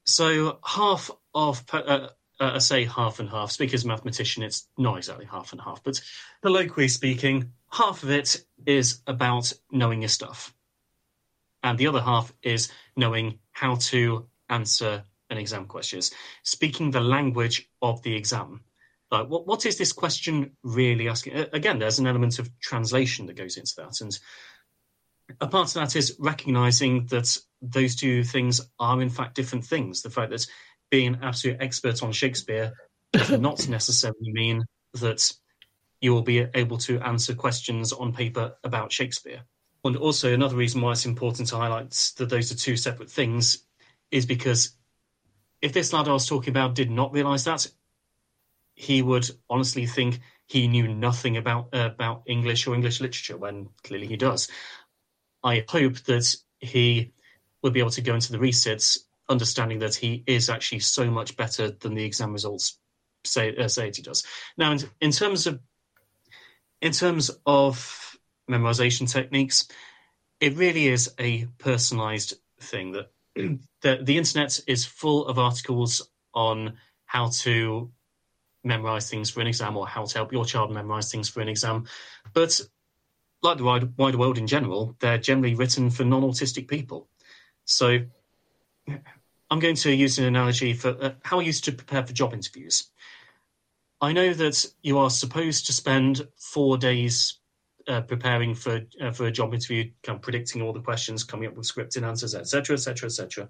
So 0.05 0.59
half 0.65 1.11
of 1.35 1.65
uh, 1.73 2.09
uh, 2.41 2.53
I 2.55 2.59
say 2.59 2.85
half 2.87 3.21
and 3.21 3.29
half. 3.29 3.51
Speaker's 3.51 3.85
mathematician, 3.85 4.43
it's 4.43 4.67
not 4.79 4.97
exactly 4.97 5.27
half 5.27 5.53
and 5.53 5.61
half, 5.61 5.85
but 5.85 6.01
colloquially 6.43 6.89
speaking, 6.89 7.53
half 7.71 8.03
of 8.03 8.11
it 8.11 8.45
is 8.67 9.03
about 9.07 9.53
knowing 9.71 10.01
your 10.01 10.09
stuff. 10.09 10.55
And 11.63 11.77
the 11.77 11.87
other 11.87 12.01
half 12.01 12.33
is 12.43 12.73
knowing 12.97 13.39
how 13.53 13.75
to 13.77 14.27
answer 14.49 15.05
an 15.29 15.37
exam 15.37 15.67
question, 15.67 16.01
speaking 16.43 16.91
the 16.91 17.01
language 17.01 17.69
of 17.83 18.03
the 18.03 18.17
exam. 18.17 18.63
Like, 19.11 19.29
what, 19.29 19.47
what 19.47 19.67
is 19.67 19.77
this 19.77 19.93
question 19.93 20.53
really 20.63 21.09
asking? 21.09 21.35
Again, 21.53 21.79
there's 21.79 21.99
an 21.99 22.07
element 22.07 22.39
of 22.39 22.49
translation 22.61 23.27
that 23.27 23.37
goes 23.37 23.57
into 23.59 23.75
that. 23.77 24.01
And 24.01 24.19
a 25.41 25.47
part 25.47 25.69
of 25.69 25.75
that 25.75 25.97
is 25.97 26.17
recognizing 26.19 27.07
that 27.07 27.37
those 27.63 27.97
two 27.97 28.25
things 28.25 28.61
are, 28.79 29.01
in 29.03 29.11
fact, 29.11 29.35
different 29.35 29.65
things. 29.65 30.03
The 30.03 30.11
fact 30.11 30.31
that 30.31 30.47
being 30.91 31.15
an 31.15 31.21
absolute 31.23 31.59
expert 31.61 32.03
on 32.03 32.13
Shakespeare 32.13 32.73
does 33.13 33.31
not 33.39 33.69
necessarily 33.69 34.33
mean 34.33 34.65
that 34.95 35.33
you 36.01 36.15
will 36.15 36.23
be 36.23 36.47
able 36.55 36.79
to 36.79 37.01
answer 37.01 37.35
questions 37.35 37.93
on 37.93 38.13
paper 38.13 38.55
about 38.65 38.93
Shakespeare. 38.93 39.43
And 39.85 39.97
also, 39.97 40.33
another 40.33 40.57
reason 40.57 40.81
why 40.81 40.93
it's 40.93 41.07
important 41.07 41.49
to 41.49 41.57
highlight 41.57 41.91
that 42.17 42.29
those 42.29 42.53
are 42.53 42.57
two 42.57 42.77
separate 42.77 43.11
things 43.11 43.65
is 44.11 44.27
because 44.27 44.77
if 45.63 45.73
this 45.73 45.93
lad 45.93 46.09
I 46.09 46.13
was 46.13 46.27
talking 46.27 46.51
about 46.51 46.75
did 46.75 46.91
not 46.91 47.13
realise 47.13 47.45
that, 47.45 47.67
he 48.75 49.03
would 49.03 49.31
honestly 49.49 49.87
think 49.87 50.21
he 50.47 50.69
knew 50.69 50.89
nothing 50.89 51.37
about 51.37 51.69
uh, 51.73 51.91
about 51.95 52.23
English 52.27 52.67
or 52.67 52.75
English 52.75 53.01
literature 53.01 53.37
when 53.37 53.69
clearly 53.85 54.07
he 54.07 54.17
does. 54.17 54.49
I 55.43 55.65
hope 55.69 55.99
that 56.01 56.37
he 56.59 57.13
will 57.63 57.71
be 57.71 57.81
able 57.81 57.91
to 57.91 58.03
go 58.03 58.15
into 58.15 58.33
the 58.33 58.39
resits 58.39 59.07
understanding 59.29 59.79
that 59.79 59.95
he 59.95 60.25
is 60.27 60.51
actually 60.51 60.81
so 60.81 61.11
much 61.11 61.37
better 61.37 61.71
than 61.71 61.95
the 61.95 62.05
exam 62.05 62.33
results 62.33 62.79
say 63.25 63.57
uh, 63.57 63.69
say 63.69 63.91
he 63.95 64.03
does. 64.03 64.25
Now, 64.57 64.73
in, 64.73 64.81
in 65.01 65.11
terms 65.13 65.47
of 65.47 65.61
in 66.81 66.93
terms 66.93 67.31
of 67.47 68.17
memorization 68.51 69.11
techniques, 69.11 69.69
it 70.41 70.57
really 70.57 70.89
is 70.89 71.15
a 71.19 71.47
personalized 71.59 72.35
thing. 72.61 72.93
That 72.93 73.11
the, 73.83 74.01
the 74.03 74.19
internet 74.19 74.61
is 74.67 74.85
full 74.85 75.27
of 75.27 75.39
articles 75.39 76.11
on 76.35 76.75
how 77.05 77.31
to 77.43 77.91
memorize 78.65 79.09
things 79.09 79.31
for 79.31 79.41
an 79.41 79.47
exam 79.47 79.77
or 79.77 79.87
how 79.87 80.05
to 80.05 80.19
help 80.19 80.33
your 80.33 80.45
child 80.45 80.71
memorize 80.71 81.11
things 81.11 81.29
for 81.29 81.41
an 81.41 81.49
exam, 81.49 81.87
but 82.35 82.61
like 83.43 83.59
the 83.59 83.65
wider, 83.65 83.89
wider 83.97 84.19
world 84.19 84.39
in 84.39 84.47
general, 84.47 84.97
they're 85.01 85.19
generally 85.19 85.55
written 85.55 85.91
for 85.91 86.05
non-autistic 86.05 86.69
people. 86.69 87.09
So 87.65 87.99
I'm 89.51 89.59
going 89.59 89.77
to 89.77 89.95
use 89.95 90.19
an 90.19 90.27
analogy 90.27 90.75
for 90.75 90.97
uh, 91.01 91.13
how 91.23 91.41
I 91.41 91.43
used 91.43 91.65
to 91.65 91.73
prepare 91.73 92.07
for 92.07 92.13
job 92.13 92.33
interviews. 92.33 92.89
I 94.01 94.13
know 94.13 94.33
that 94.33 94.67
you 94.83 94.99
are 94.99 95.11
supposed 95.11 95.67
to 95.67 95.73
spend 95.73 96.27
four 96.37 96.79
days 96.79 97.39
uh, 97.89 98.01
preparing 98.03 98.55
for 98.55 98.83
uh, 99.01 99.11
for 99.11 99.27
a 99.27 99.33
job 99.33 99.53
interview, 99.53 99.91
kind 100.03 100.17
of 100.17 100.23
predicting 100.23 100.63
all 100.63 100.73
the 100.73 100.81
questions, 100.81 101.25
coming 101.25 101.49
up 101.49 101.57
with 101.57 101.67
scripted 101.67 102.07
answers, 102.07 102.35
etc., 102.35 102.75
etc., 102.75 103.07
etc. 103.07 103.49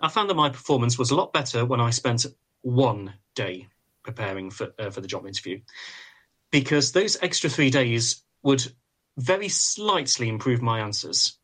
I 0.00 0.08
found 0.08 0.30
that 0.30 0.34
my 0.34 0.48
performance 0.48 0.98
was 0.98 1.10
a 1.10 1.14
lot 1.14 1.32
better 1.32 1.64
when 1.64 1.80
I 1.80 1.90
spent 1.90 2.26
one 2.62 3.14
day 3.34 3.68
preparing 4.02 4.50
for 4.50 4.72
uh, 4.78 4.90
for 4.90 5.00
the 5.00 5.08
job 5.08 5.26
interview, 5.26 5.60
because 6.50 6.92
those 6.92 7.16
extra 7.22 7.50
three 7.50 7.70
days 7.70 8.22
would 8.42 8.72
very 9.16 9.48
slightly 9.48 10.28
improve 10.28 10.62
my 10.62 10.80
answers 10.80 11.38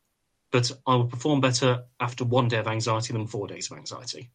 but 0.51 0.71
I 0.85 0.95
will 0.95 1.05
perform 1.05 1.41
better 1.41 1.83
after 1.99 2.25
one 2.25 2.47
day 2.47 2.57
of 2.57 2.67
anxiety 2.67 3.13
than 3.13 3.27
four 3.27 3.47
days 3.47 3.69
of 3.69 3.77
anxiety. 3.77 4.31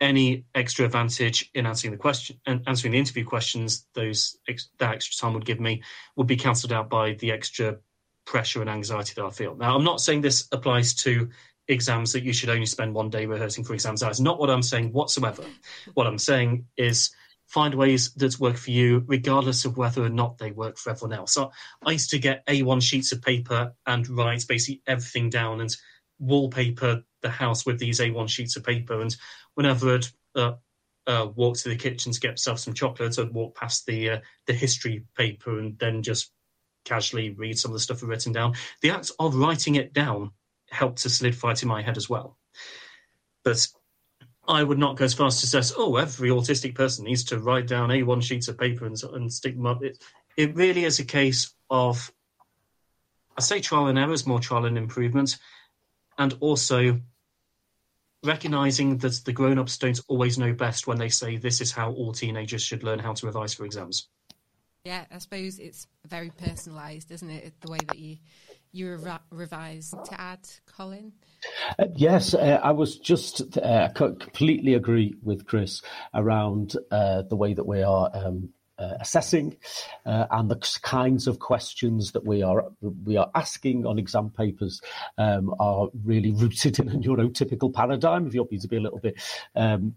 Any 0.00 0.44
extra 0.54 0.84
advantage 0.84 1.50
in 1.54 1.66
answering 1.66 1.92
the 1.92 1.98
question 1.98 2.40
and 2.46 2.62
answering 2.66 2.92
the 2.92 2.98
interview 2.98 3.24
questions, 3.24 3.86
those 3.94 4.36
that 4.78 4.94
extra 4.94 5.16
time 5.20 5.34
would 5.34 5.44
give 5.44 5.60
me 5.60 5.82
would 6.16 6.26
be 6.26 6.36
cancelled 6.36 6.72
out 6.72 6.88
by 6.88 7.14
the 7.14 7.32
extra 7.32 7.78
pressure 8.24 8.60
and 8.60 8.70
anxiety 8.70 9.14
that 9.16 9.24
I 9.24 9.30
feel. 9.30 9.56
Now, 9.56 9.74
I'm 9.74 9.84
not 9.84 10.00
saying 10.00 10.20
this 10.20 10.46
applies 10.52 10.94
to 10.96 11.30
exams 11.66 12.12
that 12.12 12.22
you 12.22 12.32
should 12.32 12.48
only 12.48 12.66
spend 12.66 12.94
one 12.94 13.10
day 13.10 13.26
rehearsing 13.26 13.64
for 13.64 13.74
exams. 13.74 14.00
That's 14.00 14.20
not 14.20 14.38
what 14.38 14.50
I'm 14.50 14.62
saying 14.62 14.92
whatsoever. 14.92 15.44
What 15.94 16.06
I'm 16.06 16.18
saying 16.18 16.66
is 16.76 17.10
find 17.48 17.74
ways 17.74 18.12
that 18.14 18.38
work 18.38 18.56
for 18.56 18.70
you, 18.70 19.02
regardless 19.06 19.64
of 19.64 19.76
whether 19.76 20.02
or 20.02 20.10
not 20.10 20.38
they 20.38 20.52
work 20.52 20.76
for 20.76 20.90
everyone 20.90 21.18
else. 21.18 21.32
So 21.32 21.50
I 21.84 21.92
used 21.92 22.10
to 22.10 22.18
get 22.18 22.46
A1 22.46 22.82
sheets 22.82 23.10
of 23.12 23.22
paper 23.22 23.72
and 23.86 24.08
write 24.08 24.44
basically 24.46 24.82
everything 24.86 25.30
down 25.30 25.60
and 25.60 25.74
wallpaper 26.18 27.02
the 27.22 27.30
house 27.30 27.64
with 27.64 27.78
these 27.78 28.00
A1 28.00 28.28
sheets 28.28 28.56
of 28.56 28.64
paper, 28.64 29.00
and 29.00 29.16
whenever 29.54 29.94
I'd 29.94 30.06
uh, 30.34 30.52
uh, 31.06 31.28
walk 31.34 31.56
to 31.58 31.68
the 31.68 31.76
kitchen 31.76 32.12
to 32.12 32.20
get 32.20 32.32
myself 32.32 32.58
some 32.60 32.74
chocolate, 32.74 33.18
I'd 33.18 33.32
walk 33.32 33.56
past 33.56 33.86
the 33.86 34.10
uh, 34.10 34.18
the 34.46 34.52
history 34.52 35.04
paper 35.16 35.58
and 35.58 35.78
then 35.78 36.02
just 36.02 36.30
casually 36.84 37.30
read 37.30 37.58
some 37.58 37.70
of 37.70 37.74
the 37.74 37.80
stuff 37.80 38.02
I've 38.02 38.08
written 38.08 38.32
down. 38.32 38.54
The 38.82 38.90
act 38.90 39.10
of 39.18 39.34
writing 39.34 39.74
it 39.74 39.92
down 39.92 40.32
helped 40.70 41.02
to 41.02 41.10
solidify 41.10 41.52
it 41.52 41.62
in 41.62 41.68
my 41.68 41.82
head 41.82 41.96
as 41.96 42.08
well. 42.08 42.36
But 43.42 43.66
I 44.48 44.64
would 44.64 44.78
not 44.78 44.96
go 44.96 45.04
as 45.04 45.12
far 45.12 45.26
as 45.26 45.40
to 45.42 45.46
say, 45.46 45.74
oh, 45.76 45.96
every 45.96 46.30
autistic 46.30 46.74
person 46.74 47.04
needs 47.04 47.22
to 47.24 47.38
write 47.38 47.66
down 47.66 47.90
A1 47.90 48.22
sheets 48.22 48.48
of 48.48 48.58
paper 48.58 48.86
and, 48.86 49.00
and 49.12 49.32
stick 49.32 49.54
them 49.54 49.66
up. 49.66 49.82
It, 49.84 50.02
it 50.38 50.56
really 50.56 50.84
is 50.84 50.98
a 50.98 51.04
case 51.04 51.52
of, 51.68 52.10
I 53.36 53.42
say 53.42 53.60
trial 53.60 53.88
and 53.88 53.98
errors, 53.98 54.26
more 54.26 54.40
trial 54.40 54.64
and 54.64 54.78
improvement, 54.78 55.36
and 56.16 56.34
also 56.40 56.98
recognizing 58.24 58.96
that 58.98 59.20
the 59.24 59.32
grown-ups 59.32 59.76
don't 59.76 60.00
always 60.08 60.38
know 60.38 60.54
best 60.54 60.86
when 60.86 60.98
they 60.98 61.10
say 61.10 61.36
this 61.36 61.60
is 61.60 61.70
how 61.70 61.92
all 61.92 62.12
teenagers 62.12 62.62
should 62.62 62.82
learn 62.82 62.98
how 62.98 63.12
to 63.12 63.26
revise 63.26 63.52
for 63.52 63.66
exams. 63.66 64.08
Yeah, 64.84 65.04
I 65.12 65.18
suppose 65.18 65.58
it's 65.58 65.86
very 66.06 66.30
personalised, 66.30 67.10
isn't 67.10 67.30
it? 67.30 67.60
The 67.60 67.70
way 67.70 67.78
that 67.88 67.98
you 67.98 68.16
you 68.72 68.96
re- 68.96 69.18
revise. 69.30 69.90
To 69.90 70.20
add, 70.20 70.48
Colin. 70.66 71.12
Uh, 71.78 71.86
yes, 71.94 72.34
uh, 72.34 72.60
I 72.62 72.72
was 72.72 72.96
just 72.98 73.56
uh, 73.58 73.88
completely 73.90 74.74
agree 74.74 75.14
with 75.22 75.46
Chris 75.46 75.82
around 76.14 76.76
uh, 76.90 77.22
the 77.22 77.36
way 77.36 77.54
that 77.54 77.66
we 77.66 77.82
are 77.82 78.10
um, 78.12 78.50
uh, 78.78 78.94
assessing 79.00 79.56
uh, 80.06 80.26
and 80.30 80.50
the 80.50 80.78
kinds 80.82 81.26
of 81.26 81.38
questions 81.38 82.12
that 82.12 82.24
we 82.24 82.42
are 82.42 82.66
we 83.04 83.16
are 83.16 83.30
asking 83.34 83.84
on 83.86 83.98
exam 83.98 84.30
papers 84.30 84.80
um, 85.18 85.52
are 85.58 85.88
really 86.04 86.30
rooted 86.30 86.78
in 86.80 86.88
a 86.88 86.92
neurotypical 86.92 87.72
paradigm. 87.72 88.26
If 88.26 88.34
you 88.34 88.40
want 88.40 88.52
me 88.52 88.58
to 88.58 88.68
be 88.68 88.76
a 88.76 88.80
little 88.80 89.00
bit 89.00 89.20
um, 89.54 89.94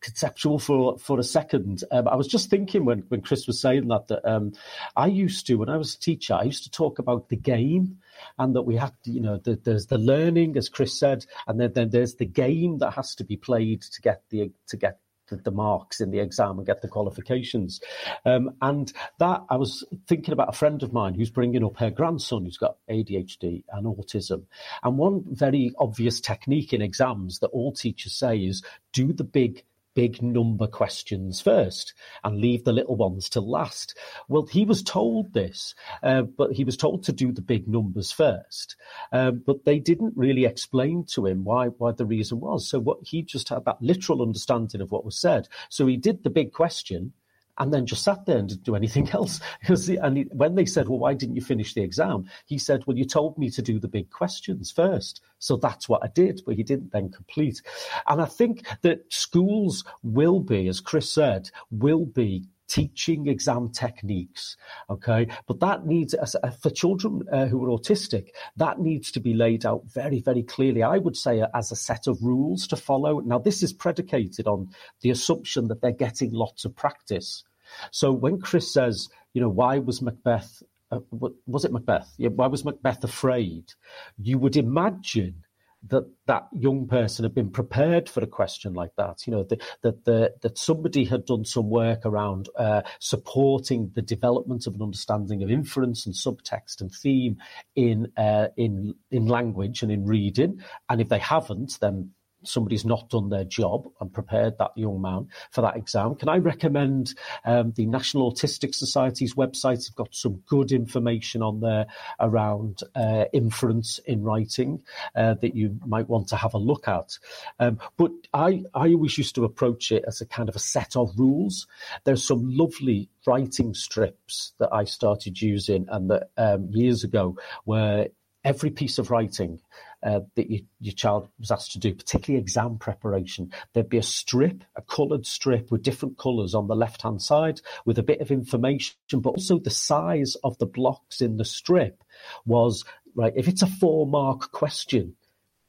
conceptual 0.00 0.58
for 0.58 0.98
for 0.98 1.18
a 1.18 1.24
second. 1.24 1.84
Um, 1.90 2.08
I 2.08 2.16
was 2.16 2.28
just 2.28 2.50
thinking 2.50 2.84
when 2.84 3.00
when 3.08 3.20
Chris 3.20 3.46
was 3.46 3.60
saying 3.60 3.88
that 3.88 4.08
that 4.08 4.28
um, 4.28 4.52
I 4.96 5.06
used 5.06 5.46
to 5.46 5.56
when 5.56 5.68
I 5.68 5.76
was 5.76 5.94
a 5.94 5.98
teacher, 5.98 6.34
I 6.34 6.44
used 6.44 6.64
to 6.64 6.70
talk 6.70 6.98
about 6.98 7.28
the 7.28 7.36
game 7.36 7.98
and 8.38 8.54
that 8.54 8.62
we 8.62 8.76
have 8.76 8.92
you 9.04 9.20
know, 9.20 9.38
the, 9.38 9.56
there's 9.56 9.86
the 9.86 9.98
learning, 9.98 10.56
as 10.56 10.68
Chris 10.68 10.98
said, 10.98 11.26
and 11.46 11.60
then, 11.60 11.72
then 11.72 11.90
there's 11.90 12.14
the 12.16 12.26
game 12.26 12.78
that 12.78 12.92
has 12.92 13.14
to 13.16 13.24
be 13.24 13.36
played 13.36 13.82
to 13.82 14.00
get 14.00 14.22
the 14.30 14.52
to 14.68 14.76
get 14.76 14.98
the, 15.36 15.42
the, 15.42 15.50
marks 15.50 16.00
in 16.00 16.10
the 16.10 16.18
exam 16.18 16.58
and 16.58 16.66
get 16.66 16.82
the 16.82 16.88
qualifications. 16.88 17.80
Um, 18.24 18.54
and 18.60 18.92
that 19.18 19.44
I 19.48 19.56
was 19.56 19.84
thinking 20.06 20.32
about 20.32 20.48
a 20.48 20.56
friend 20.56 20.82
of 20.82 20.92
mine 20.92 21.14
who's 21.14 21.30
bringing 21.30 21.64
up 21.64 21.78
her 21.78 21.90
grandson 21.90 22.44
who's 22.44 22.58
got 22.58 22.76
ADHD 22.90 23.64
and 23.72 23.86
autism. 23.86 24.44
And 24.82 24.98
one 24.98 25.24
very 25.26 25.72
obvious 25.78 26.20
technique 26.20 26.72
in 26.72 26.82
exams 26.82 27.38
that 27.40 27.48
all 27.48 27.72
teachers 27.72 28.12
say 28.12 28.38
is 28.38 28.62
do 28.92 29.12
the 29.12 29.24
big 29.24 29.64
big 29.94 30.22
number 30.22 30.66
questions 30.66 31.40
first 31.40 31.94
and 32.22 32.40
leave 32.40 32.64
the 32.64 32.72
little 32.72 32.96
ones 32.96 33.28
to 33.30 33.40
last. 33.40 33.96
Well, 34.28 34.46
he 34.46 34.64
was 34.64 34.82
told 34.82 35.32
this, 35.32 35.74
uh, 36.02 36.22
but 36.22 36.52
he 36.52 36.64
was 36.64 36.76
told 36.76 37.04
to 37.04 37.12
do 37.12 37.32
the 37.32 37.40
big 37.40 37.68
numbers 37.68 38.12
first. 38.12 38.76
Um, 39.12 39.42
but 39.46 39.64
they 39.64 39.78
didn't 39.78 40.16
really 40.16 40.44
explain 40.44 41.04
to 41.10 41.26
him 41.26 41.44
why 41.44 41.66
why 41.68 41.92
the 41.92 42.06
reason 42.06 42.40
was. 42.40 42.68
So 42.68 42.78
what 42.78 42.98
he 43.02 43.22
just 43.22 43.48
had 43.48 43.64
that 43.64 43.82
literal 43.82 44.22
understanding 44.22 44.80
of 44.80 44.90
what 44.90 45.04
was 45.04 45.20
said. 45.20 45.48
So 45.68 45.86
he 45.86 45.96
did 45.96 46.22
the 46.22 46.30
big 46.30 46.52
question 46.52 47.12
and 47.58 47.72
then 47.72 47.86
just 47.86 48.04
sat 48.04 48.26
there 48.26 48.38
and 48.38 48.48
didn't 48.48 48.64
do 48.64 48.76
anything 48.76 49.08
else. 49.12 49.40
and 49.68 50.16
he, 50.16 50.22
when 50.32 50.54
they 50.54 50.66
said, 50.66 50.88
"Well, 50.88 50.98
why 50.98 51.14
didn't 51.14 51.36
you 51.36 51.42
finish 51.42 51.74
the 51.74 51.82
exam?" 51.82 52.28
He 52.46 52.58
said, 52.58 52.84
"Well, 52.86 52.96
you 52.96 53.04
told 53.04 53.38
me 53.38 53.50
to 53.50 53.62
do 53.62 53.78
the 53.78 53.88
big 53.88 54.10
questions 54.10 54.70
first, 54.70 55.20
so 55.38 55.56
that's 55.56 55.88
what 55.88 56.02
I 56.02 56.08
did." 56.08 56.42
But 56.44 56.56
he 56.56 56.62
didn't 56.62 56.92
then 56.92 57.10
complete. 57.10 57.62
And 58.06 58.20
I 58.20 58.26
think 58.26 58.66
that 58.82 59.12
schools 59.12 59.84
will 60.02 60.40
be, 60.40 60.68
as 60.68 60.80
Chris 60.80 61.10
said, 61.10 61.50
will 61.70 62.06
be 62.06 62.44
teaching 62.68 63.26
exam 63.26 63.70
techniques. 63.70 64.56
Okay, 64.90 65.28
but 65.46 65.60
that 65.60 65.86
needs 65.86 66.14
for 66.60 66.70
children 66.70 67.22
uh, 67.32 67.46
who 67.46 67.64
are 67.64 67.78
autistic, 67.78 68.28
that 68.56 68.80
needs 68.80 69.10
to 69.12 69.20
be 69.20 69.34
laid 69.34 69.66
out 69.66 69.82
very, 69.86 70.20
very 70.20 70.42
clearly. 70.42 70.82
I 70.82 70.98
would 70.98 71.16
say 71.16 71.42
as 71.54 71.70
a 71.70 71.76
set 71.76 72.06
of 72.06 72.22
rules 72.22 72.66
to 72.68 72.76
follow. 72.76 73.20
Now, 73.20 73.38
this 73.38 73.62
is 73.62 73.72
predicated 73.72 74.46
on 74.46 74.70
the 75.00 75.10
assumption 75.10 75.68
that 75.68 75.80
they're 75.80 75.92
getting 75.92 76.32
lots 76.32 76.64
of 76.64 76.74
practice. 76.74 77.44
So 77.90 78.12
when 78.12 78.40
Chris 78.40 78.72
says, 78.72 79.08
you 79.32 79.40
know, 79.40 79.48
why 79.48 79.78
was 79.78 80.02
Macbeth? 80.02 80.62
Uh, 80.90 81.00
was 81.46 81.64
it 81.64 81.72
Macbeth? 81.72 82.12
Yeah, 82.18 82.28
why 82.28 82.46
was 82.46 82.64
Macbeth 82.64 83.02
afraid? 83.04 83.72
You 84.18 84.38
would 84.38 84.56
imagine 84.56 85.43
that 85.88 86.04
that 86.26 86.48
young 86.52 86.86
person 86.86 87.24
had 87.24 87.34
been 87.34 87.50
prepared 87.50 88.08
for 88.08 88.22
a 88.22 88.26
question 88.26 88.74
like 88.74 88.92
that. 88.96 89.26
You 89.26 89.32
know, 89.32 89.42
that 89.44 89.62
that 89.82 90.04
the, 90.04 90.34
that 90.42 90.58
somebody 90.58 91.04
had 91.04 91.26
done 91.26 91.44
some 91.44 91.68
work 91.68 92.04
around 92.04 92.48
uh, 92.56 92.82
supporting 92.98 93.90
the 93.94 94.02
development 94.02 94.66
of 94.66 94.74
an 94.74 94.82
understanding 94.82 95.42
of 95.42 95.50
inference 95.50 96.06
and 96.06 96.14
subtext 96.14 96.80
and 96.80 96.92
theme 96.92 97.36
in 97.74 98.12
uh, 98.16 98.48
in 98.56 98.94
in 99.10 99.26
language 99.26 99.82
and 99.82 99.92
in 99.92 100.04
reading. 100.04 100.60
And 100.88 101.00
if 101.00 101.08
they 101.08 101.18
haven't, 101.18 101.78
then 101.80 102.10
somebody's 102.46 102.84
not 102.84 103.10
done 103.10 103.28
their 103.28 103.44
job 103.44 103.88
and 104.00 104.12
prepared 104.12 104.58
that 104.58 104.72
young 104.76 105.00
man 105.00 105.28
for 105.50 105.62
that 105.62 105.76
exam. 105.76 106.14
Can 106.14 106.28
I 106.28 106.38
recommend 106.38 107.14
um, 107.44 107.72
the 107.76 107.86
National 107.86 108.32
Autistic 108.32 108.74
Society's 108.74 109.34
website? 109.34 109.86
They've 109.86 109.94
got 109.96 110.14
some 110.14 110.42
good 110.46 110.72
information 110.72 111.42
on 111.42 111.60
there 111.60 111.86
around 112.20 112.80
uh, 112.94 113.24
inference 113.32 113.98
in 113.98 114.22
writing 114.22 114.82
uh, 115.14 115.34
that 115.34 115.54
you 115.54 115.78
might 115.86 116.08
want 116.08 116.28
to 116.28 116.36
have 116.36 116.54
a 116.54 116.58
look 116.58 116.88
at. 116.88 117.18
Um, 117.58 117.78
but 117.96 118.10
I, 118.32 118.64
I 118.74 118.88
always 118.88 119.18
used 119.18 119.34
to 119.36 119.44
approach 119.44 119.92
it 119.92 120.04
as 120.06 120.20
a 120.20 120.26
kind 120.26 120.48
of 120.48 120.56
a 120.56 120.60
set 120.60 120.96
of 120.96 121.12
rules. 121.18 121.66
There's 122.04 122.26
some 122.26 122.42
lovely 122.44 123.10
writing 123.26 123.74
strips 123.74 124.52
that 124.58 124.72
I 124.72 124.84
started 124.84 125.40
using 125.40 125.86
and 125.88 126.10
that 126.10 126.30
um, 126.36 126.68
years 126.70 127.04
ago 127.04 127.36
where 127.64 128.08
every 128.44 128.70
piece 128.70 128.98
of 128.98 129.10
writing 129.10 129.60
uh, 130.04 130.20
that 130.36 130.50
you, 130.50 130.64
your 130.80 130.94
child 130.94 131.28
was 131.38 131.50
asked 131.50 131.72
to 131.72 131.78
do, 131.78 131.94
particularly 131.94 132.40
exam 132.40 132.78
preparation, 132.78 133.50
there'd 133.72 133.88
be 133.88 133.98
a 133.98 134.02
strip, 134.02 134.62
a 134.76 134.82
coloured 134.82 135.26
strip 135.26 135.70
with 135.70 135.82
different 135.82 136.18
colours 136.18 136.54
on 136.54 136.66
the 136.66 136.76
left 136.76 137.02
hand 137.02 137.22
side 137.22 137.60
with 137.86 137.98
a 137.98 138.02
bit 138.02 138.20
of 138.20 138.30
information, 138.30 138.94
but 139.14 139.30
also 139.30 139.58
the 139.58 139.70
size 139.70 140.36
of 140.44 140.58
the 140.58 140.66
blocks 140.66 141.20
in 141.20 141.36
the 141.36 141.44
strip 141.44 142.04
was 142.44 142.84
right. 143.14 143.32
If 143.34 143.48
it's 143.48 143.62
a 143.62 143.66
four 143.66 144.06
mark 144.06 144.50
question, 144.52 145.16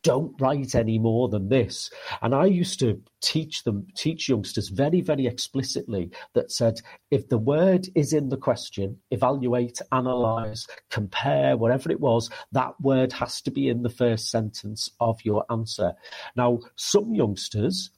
don't 0.05 0.39
write 0.39 0.75
any 0.75 0.99
more 0.99 1.27
than 1.27 1.49
this. 1.49 1.89
And 2.21 2.35
I 2.35 2.45
used 2.45 2.79
to 2.79 3.01
teach 3.21 3.63
them, 3.63 3.87
teach 3.95 4.29
youngsters 4.29 4.69
very, 4.69 5.01
very 5.01 5.25
explicitly 5.25 6.11
that 6.35 6.51
said, 6.51 6.79
if 7.09 7.27
the 7.27 7.39
word 7.39 7.87
is 7.95 8.13
in 8.13 8.29
the 8.29 8.37
question, 8.37 8.99
evaluate, 9.09 9.81
analyze, 9.91 10.67
compare, 10.91 11.57
whatever 11.57 11.91
it 11.91 11.99
was, 11.99 12.29
that 12.51 12.79
word 12.79 13.11
has 13.13 13.41
to 13.41 13.51
be 13.51 13.67
in 13.67 13.81
the 13.81 13.89
first 13.89 14.29
sentence 14.29 14.91
of 14.99 15.19
your 15.25 15.43
answer. 15.49 15.93
Now, 16.35 16.59
some 16.75 17.15
youngsters 17.15 17.89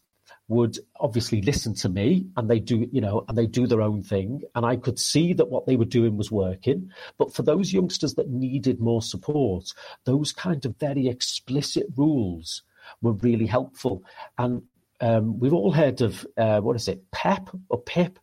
would 0.50 0.80
obviously 1.00 1.42
listen 1.42 1.74
to 1.76 1.90
me 1.90 2.26
and 2.38 2.50
they 2.50 2.60
do, 2.60 2.88
you 2.92 3.02
know, 3.02 3.26
and 3.28 3.38
they 3.38 3.46
do 3.46 3.68
their 3.68 3.82
own 3.82 4.02
thing. 4.02 4.44
And 4.56 4.66
I 4.66 4.78
could 4.78 4.98
see 4.98 5.34
that 5.34 5.50
what 5.50 5.66
they 5.66 5.76
were 5.76 5.86
doing 5.86 6.16
was 6.16 6.32
working. 6.32 6.92
But 7.18 7.34
for 7.34 7.44
those 7.44 7.74
youngsters 7.74 8.14
that 8.16 8.30
needed 8.30 8.80
more 8.80 9.02
support, 9.02 9.74
those 10.06 10.32
kind 10.32 10.66
of 10.66 10.78
very 10.78 11.08
explicit 11.08 11.88
rules 11.98 12.64
were 13.02 13.14
really 13.14 13.46
helpful. 13.46 14.04
And 14.38 14.64
um, 15.02 15.38
we've 15.40 15.54
all 15.54 15.74
heard 15.74 16.02
of, 16.02 16.26
uh, 16.38 16.62
what 16.62 16.78
is 16.78 16.88
it, 16.88 17.12
PEP 17.12 17.50
or 17.70 17.82
PIP, 17.82 18.18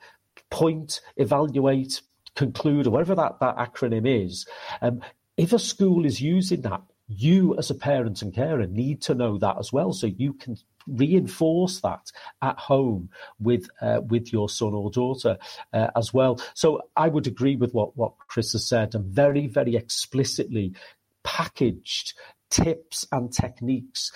point, 0.51 1.01
evaluate, 1.17 2.01
conclude, 2.37 2.87
or 2.87 2.91
whatever 2.91 3.15
that, 3.17 3.39
that 3.41 3.57
acronym 3.57 4.25
is. 4.25 4.47
Um, 4.81 5.03
if 5.37 5.53
a 5.53 5.59
school 5.59 6.07
is 6.07 6.23
using 6.23 6.63
that, 6.63 6.83
you 7.07 7.57
as 7.59 7.71
a 7.71 7.75
parent 7.75 8.23
and 8.23 8.33
carer 8.33 8.67
need 8.67 9.03
to 9.03 9.15
know 9.15 9.37
that 9.39 9.59
as 9.59 9.73
well 9.73 9.93
so 9.93 10.07
you 10.07 10.33
can 10.33 10.57
reinforce 10.87 11.81
that 11.81 12.11
at 12.43 12.59
home 12.59 13.09
with 13.39 13.69
uh, 13.81 14.01
with 14.09 14.33
your 14.33 14.49
son 14.49 14.75
or 14.75 14.91
daughter 14.91 15.39
uh, 15.73 15.89
as 15.97 16.13
well. 16.13 16.41
So 16.55 16.83
I 16.97 17.09
would 17.09 17.27
agree 17.27 17.57
with 17.57 17.73
what 17.75 17.97
what 17.97 18.13
Chris 18.29 18.53
has 18.53 18.67
said 18.67 18.95
and 18.95 19.05
very 19.05 19.47
very 19.47 19.77
explicitly 19.77 20.75
packaged 21.23 22.15
tips 22.51 23.07
and 23.11 23.33
techniques 23.33 24.13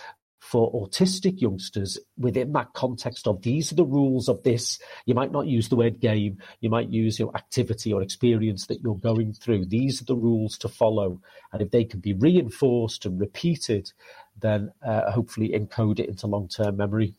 for 0.50 0.72
autistic 0.72 1.42
youngsters 1.42 1.98
within 2.16 2.52
that 2.52 2.72
context 2.72 3.26
of 3.26 3.42
these 3.42 3.70
are 3.70 3.74
the 3.74 3.84
rules 3.84 4.30
of 4.30 4.42
this. 4.44 4.78
You 5.04 5.14
might 5.14 5.30
not 5.30 5.46
use 5.46 5.68
the 5.68 5.76
word 5.76 6.00
game, 6.00 6.38
you 6.60 6.70
might 6.70 6.88
use 6.88 7.18
your 7.18 7.36
activity 7.36 7.92
or 7.92 8.00
experience 8.00 8.66
that 8.66 8.80
you're 8.80 8.96
going 8.96 9.34
through. 9.34 9.66
These 9.66 10.00
are 10.00 10.06
the 10.06 10.16
rules 10.16 10.56
to 10.58 10.68
follow. 10.70 11.20
And 11.52 11.60
if 11.60 11.70
they 11.70 11.84
can 11.84 12.00
be 12.00 12.14
reinforced 12.14 13.04
and 13.04 13.20
repeated, 13.20 13.92
then 14.40 14.72
uh, 14.82 15.10
hopefully 15.10 15.50
encode 15.50 15.98
it 15.98 16.08
into 16.08 16.26
long 16.26 16.48
term 16.48 16.78
memory. 16.78 17.12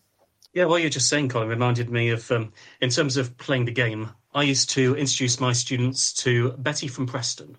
Yeah, 0.53 0.65
what 0.65 0.81
you're 0.81 0.89
just 0.89 1.09
saying, 1.09 1.29
Colin, 1.29 1.49
reminded 1.49 1.91
me 1.91 2.09
of, 2.09 2.31
um, 2.31 2.51
in 2.81 2.89
terms 2.89 3.15
of 3.15 3.37
playing 3.37 3.65
the 3.65 3.71
game, 3.71 4.09
I 4.33 4.41
used 4.41 4.71
to 4.71 4.95
introduce 4.95 5.39
my 5.39 5.53
students 5.53 6.13
to 6.23 6.53
Betty 6.53 6.87
from 6.87 7.05
Preston. 7.05 7.57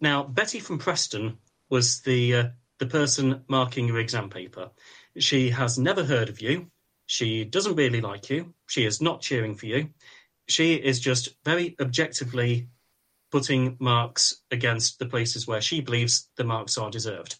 Now, 0.00 0.22
Betty 0.22 0.58
from 0.58 0.78
Preston 0.78 1.36
was 1.68 2.00
the 2.00 2.34
uh, 2.34 2.44
the 2.78 2.86
person 2.86 3.42
marking 3.48 3.86
your 3.86 3.98
exam 3.98 4.28
paper. 4.28 4.70
She 5.18 5.50
has 5.50 5.78
never 5.78 6.04
heard 6.04 6.28
of 6.28 6.40
you. 6.40 6.70
She 7.06 7.44
doesn't 7.44 7.76
really 7.76 8.00
like 8.00 8.30
you. 8.30 8.54
She 8.66 8.84
is 8.84 9.00
not 9.00 9.22
cheering 9.22 9.54
for 9.54 9.66
you. 9.66 9.90
She 10.48 10.74
is 10.74 11.00
just 11.00 11.30
very 11.44 11.76
objectively 11.80 12.68
putting 13.30 13.76
marks 13.80 14.42
against 14.50 14.98
the 14.98 15.06
places 15.06 15.46
where 15.46 15.60
she 15.60 15.80
believes 15.80 16.28
the 16.36 16.44
marks 16.44 16.78
are 16.78 16.90
deserved. 16.90 17.36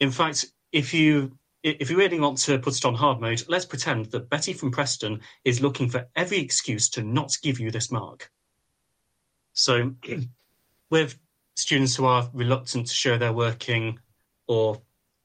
In 0.00 0.10
fact, 0.10 0.46
if 0.72 0.92
you 0.94 1.38
if 1.62 1.90
you 1.90 1.96
really 1.96 2.18
want 2.18 2.38
to 2.38 2.58
put 2.58 2.76
it 2.76 2.84
on 2.84 2.94
hard 2.94 3.20
mode, 3.20 3.44
let's 3.48 3.64
pretend 3.64 4.06
that 4.06 4.28
Betty 4.28 4.52
from 4.52 4.72
Preston 4.72 5.20
is 5.44 5.60
looking 5.60 5.88
for 5.88 6.08
every 6.16 6.38
excuse 6.38 6.88
to 6.90 7.02
not 7.02 7.36
give 7.40 7.60
you 7.60 7.70
this 7.70 7.92
mark. 7.92 8.32
So, 9.52 9.94
with 10.90 11.16
students 11.54 11.94
who 11.94 12.06
are 12.06 12.28
reluctant 12.32 12.88
to 12.88 12.94
show 12.94 13.16
their 13.16 13.32
working 13.32 14.00
or 14.52 14.82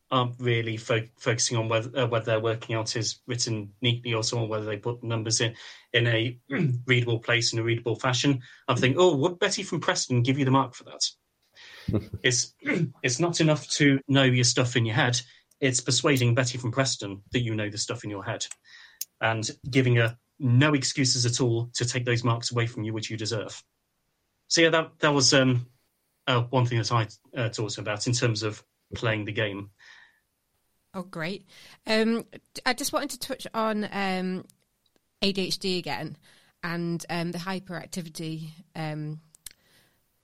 aren't 0.09 0.39
really 0.39 0.77
fo- 0.77 1.07
focusing 1.17 1.57
on 1.57 1.67
whether, 1.67 1.99
uh, 1.99 2.07
whether 2.07 2.25
their 2.25 2.39
working 2.39 2.75
out 2.75 2.95
is 2.95 3.19
written 3.27 3.73
neatly 3.81 4.13
or 4.13 4.23
so 4.23 4.39
on, 4.39 4.47
whether 4.47 4.65
they 4.65 4.77
put 4.77 5.03
numbers 5.03 5.41
in 5.41 5.53
in 5.93 6.07
a 6.07 6.37
readable 6.85 7.19
place 7.19 7.51
in 7.51 7.59
a 7.59 7.63
readable 7.63 7.95
fashion. 7.95 8.41
I'm 8.67 8.77
thinking, 8.77 8.99
oh, 8.99 9.15
would 9.17 9.39
Betty 9.39 9.63
from 9.63 9.81
Preston 9.81 10.23
give 10.23 10.39
you 10.39 10.45
the 10.45 10.51
mark 10.51 10.73
for 10.75 10.85
that? 10.85 12.01
it's 12.23 12.53
it's 13.03 13.19
not 13.19 13.41
enough 13.41 13.67
to 13.71 13.99
know 14.07 14.23
your 14.23 14.45
stuff 14.45 14.75
in 14.75 14.85
your 14.85 14.95
head. 14.95 15.19
It's 15.59 15.81
persuading 15.81 16.35
Betty 16.35 16.57
from 16.57 16.71
Preston 16.71 17.21
that 17.31 17.41
you 17.41 17.55
know 17.55 17.69
the 17.69 17.77
stuff 17.77 18.03
in 18.03 18.09
your 18.09 18.23
head, 18.23 18.45
and 19.19 19.49
giving 19.69 19.95
her 19.95 20.17
no 20.39 20.73
excuses 20.73 21.25
at 21.25 21.41
all 21.41 21.69
to 21.73 21.85
take 21.85 22.05
those 22.05 22.23
marks 22.23 22.51
away 22.51 22.67
from 22.67 22.83
you, 22.83 22.93
which 22.93 23.09
you 23.09 23.17
deserve. 23.17 23.61
So 24.47 24.61
yeah, 24.61 24.69
that 24.69 24.91
that 24.99 25.13
was 25.13 25.33
um, 25.33 25.67
uh, 26.27 26.43
one 26.43 26.65
thing 26.65 26.77
that 26.77 26.91
I 26.91 27.07
uh, 27.35 27.49
talked 27.49 27.77
about 27.77 28.07
in 28.07 28.13
terms 28.13 28.43
of 28.43 28.63
playing 28.95 29.25
the 29.25 29.31
game. 29.31 29.71
Oh, 30.93 31.03
great. 31.03 31.45
Um, 31.85 32.25
I 32.65 32.73
just 32.73 32.93
wanted 32.93 33.11
to 33.11 33.19
touch 33.19 33.45
on 33.53 33.83
um, 33.91 34.45
ADHD 35.21 35.77
again 35.77 36.17
and 36.63 37.05
um, 37.09 37.31
the 37.31 37.37
hyperactivity 37.37 38.49
um, 38.75 39.21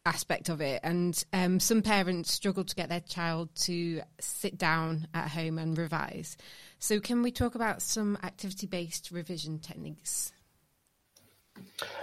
aspect 0.05 0.49
of 0.49 0.61
it. 0.61 0.79
And 0.83 1.23
um, 1.31 1.59
some 1.59 1.81
parents 1.81 2.31
struggle 2.31 2.63
to 2.63 2.75
get 2.75 2.89
their 2.89 3.01
child 3.01 3.49
to 3.63 4.01
sit 4.19 4.57
down 4.57 5.07
at 5.13 5.29
home 5.29 5.59
and 5.59 5.77
revise. 5.77 6.37
So, 6.79 6.99
can 6.99 7.21
we 7.21 7.31
talk 7.31 7.55
about 7.55 7.81
some 7.81 8.17
activity 8.23 8.67
based 8.67 9.11
revision 9.11 9.59
techniques? 9.59 10.33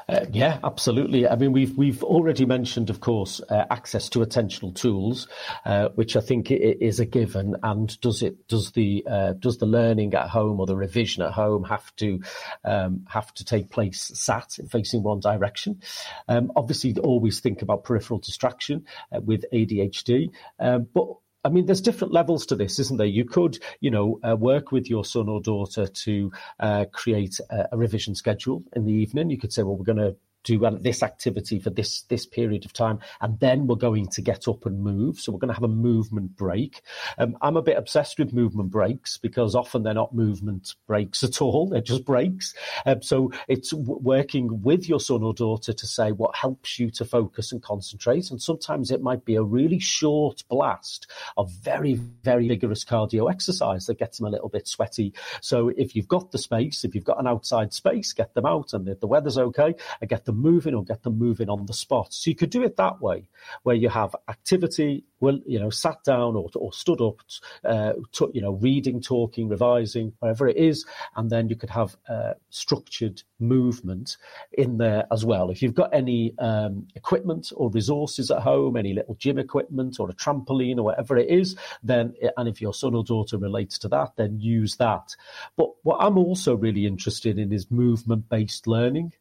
Uh, 0.09 0.27
yeah, 0.33 0.59
absolutely. 0.65 1.29
I 1.29 1.37
mean, 1.37 1.53
we've 1.53 1.77
we've 1.77 2.03
already 2.03 2.45
mentioned, 2.45 2.91
of 2.91 3.01
course, 3.01 3.41
uh, 3.49 3.65
access 3.71 4.09
to 4.11 4.21
attentional 4.21 4.75
tools, 4.75 5.29
uh, 5.65 5.91
which 5.95 6.17
I 6.17 6.21
think 6.21 6.51
is 6.51 6.99
a 6.99 7.07
given. 7.07 7.57
And 7.63 8.01
does 8.01 8.23
it 8.23 8.49
does 8.49 8.73
the 8.73 9.05
uh, 9.09 9.33
does 9.35 9.59
the 9.59 9.67
learning 9.67 10.15
at 10.15 10.29
home 10.29 10.59
or 10.59 10.67
the 10.67 10.77
revision 10.77 11.23
at 11.23 11.33
home 11.33 11.65
have 11.65 11.95
to 11.97 12.21
um, 12.65 13.07
have 13.09 13.33
to 13.35 13.45
take 13.45 13.71
place 13.71 14.11
sat 14.15 14.57
facing 14.69 15.03
one 15.05 15.21
direction? 15.21 15.81
Um, 16.29 16.51
obviously, 16.57 16.97
always 16.99 17.41
think 17.41 17.63
about 17.63 17.85
peripheral 17.85 18.19
distraction 18.19 18.87
uh, 19.13 19.21
with 19.21 19.45
ADHD, 19.53 20.31
um, 20.59 20.89
but 20.93 21.07
I 21.43 21.49
mean, 21.49 21.67
there's 21.67 21.81
different 21.81 22.13
levels 22.13 22.45
to 22.47 22.57
this, 22.57 22.79
isn't 22.79 22.99
there? 22.99 23.07
You 23.07 23.25
could, 23.25 23.59
you 23.81 23.91
know, 23.91 24.21
uh, 24.23 24.37
work 24.37 24.73
with 24.73 24.91
your 24.91 25.05
son 25.05 25.29
or 25.29 25.41
daughter 25.41 25.87
to 25.87 26.33
uh, 26.59 26.85
create 26.93 27.41
a, 27.51 27.69
a, 27.73 27.79
revision 27.79 28.15
schedule 28.15 28.63
in 28.77 28.85
the 28.85 28.93
evening. 28.93 29.31
You 29.31 29.39
could 29.39 29.53
say, 29.53 29.63
well, 29.63 29.77
we're 29.77 29.85
going 29.85 29.99
to 29.99 30.17
do 30.45 30.59
this 30.81 31.03
activity 31.03 31.59
for 31.59 31.71
this 31.71 32.03
this 32.03 32.27
period 32.27 32.65
of 32.65 32.73
time, 32.73 32.99
and 33.21 33.39
then 33.41 33.67
we're 33.67 33.77
going 33.77 34.09
to 34.09 34.23
get 34.23 34.49
up 34.49 34.67
and 34.67 34.83
move. 34.83 35.19
So 35.19 35.33
we're 35.33 35.39
going 35.39 35.49
to 35.49 35.55
have 35.55 35.65
a 35.65 35.69
movement 35.69 36.37
break. 36.37 36.83
Um, 37.19 37.37
I'm 37.43 37.57
a 37.57 37.63
bit 37.63 37.77
obsessed 37.77 38.19
with 38.19 38.33
movement 38.33 38.71
breaks 38.71 39.19
because 39.19 39.55
often 39.55 39.83
they're 39.83 39.95
not 39.95 40.15
movement 40.15 40.75
breaks 40.87 41.23
at 41.23 41.43
all; 41.43 41.69
they're 41.69 41.81
just 41.81 42.05
breaks. 42.05 42.55
Um, 42.87 43.03
so 43.03 43.33
it's 43.49 43.71
w- 43.71 43.99
working 44.01 44.63
with 44.63 44.89
your 44.89 45.01
son 45.01 45.23
or 45.23 45.35
daughter 45.35 45.73
to 45.73 45.87
say 45.87 46.13
what 46.13 46.37
helps 46.37 46.79
you 46.79 46.91
to 46.93 47.05
focus 47.05 47.53
and 47.53 47.63
concentrate, 47.63 48.31
and 48.31 48.41
sometimes 48.41 48.91
it 48.91 49.03
might 49.03 49.25
be 49.25 49.35
a 49.35 49.43
really 49.43 49.79
short 49.79 50.45
blast 50.49 51.11
of 51.37 51.51
very 51.51 51.95
very 51.95 52.49
vigorous 52.49 52.85
cardio 52.85 53.31
exercise 53.31 53.87
that 53.87 53.99
gets 53.99 54.19
them 54.19 54.27
a 54.27 54.31
little 54.31 54.49
bit 54.49 54.67
sweaty. 54.67 55.13
So 55.43 55.69
if 55.69 55.95
you've 55.95 56.09
got 56.09 56.33
the 56.33 56.39
space, 56.39 56.85
if 56.85 56.95
you've 56.95 57.05
got 57.05 57.21
an 57.21 57.27
outside 57.27 57.73
space, 57.73 58.13
get 58.13 58.35
them 58.35 58.47
out, 58.47 58.73
and 58.73 58.89
if 58.89 59.01
the 59.01 59.07
weather's 59.07 59.39
okay, 59.39 59.75
get 60.09 60.25
them 60.25 60.30
moving 60.33 60.75
or 60.75 60.85
get 60.85 61.03
them 61.03 61.19
moving 61.19 61.49
on 61.49 61.67
the 61.67 61.73
spot. 61.73 62.13
So 62.13 62.31
you 62.31 62.37
could 62.37 62.51
do 62.51 62.63
it 62.63 62.77
that 62.77 63.01
way, 63.01 63.27
where 63.63 63.77
you 63.77 63.89
have 63.89 64.15
activity, 64.29 65.05
well, 65.21 65.39
you 65.47 65.59
know, 65.59 65.71
sat 65.71 66.03
down 66.05 66.35
or, 66.37 66.49
or 66.55 66.73
stood 66.73 67.01
up, 67.01 67.21
uh, 67.65 67.93
to, 68.13 68.31
you 68.35 68.41
know, 68.41 68.53
reading, 68.53 69.01
talking, 69.01 69.49
revising, 69.49 70.13
whatever 70.19 70.49
it 70.49 70.57
is, 70.57 70.87
and 71.17 71.31
then 71.31 71.49
you 71.49 71.57
could 71.57 71.71
have 71.71 71.97
uh, 72.09 72.35
structured 72.49 73.23
movement 73.39 74.17
in 74.53 74.79
there 74.79 75.07
as 75.13 75.25
well. 75.25 75.51
If 75.51 75.63
you've 75.63 75.75
got 75.75 75.95
any 75.95 76.35
um, 76.39 76.89
equipment 76.95 77.53
or 77.57 77.71
resources 77.71 78.31
at 78.31 78.41
home, 78.41 78.77
any 78.77 78.95
little 78.95 79.15
gym 79.15 79.39
equipment 79.39 80.01
or 80.01 80.09
a 80.11 80.15
trampoline 80.15 80.79
or 80.79 80.83
whatever 80.83 81.17
it 81.17 81.29
is, 81.29 81.57
then, 81.83 82.15
and 82.37 82.49
if 82.49 82.61
your 82.61 82.75
son 82.75 82.95
or 82.95 83.05
daughter 83.05 83.39
relates 83.39 83.79
to 83.79 83.89
that, 83.89 84.17
then 84.17 84.39
use 84.39 84.77
that. 84.77 85.15
But 85.57 85.71
what 85.83 85.99
I'm 86.01 86.19
also 86.19 86.57
really 86.57 86.87
interested 86.87 87.39
in 87.39 87.53
is 87.53 87.71
movement 87.71 88.29
based 88.29 88.67
learning. 88.67 89.13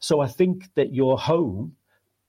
So 0.00 0.20
I 0.20 0.28
think 0.28 0.74
that 0.74 0.94
your 0.94 1.18
home 1.18 1.76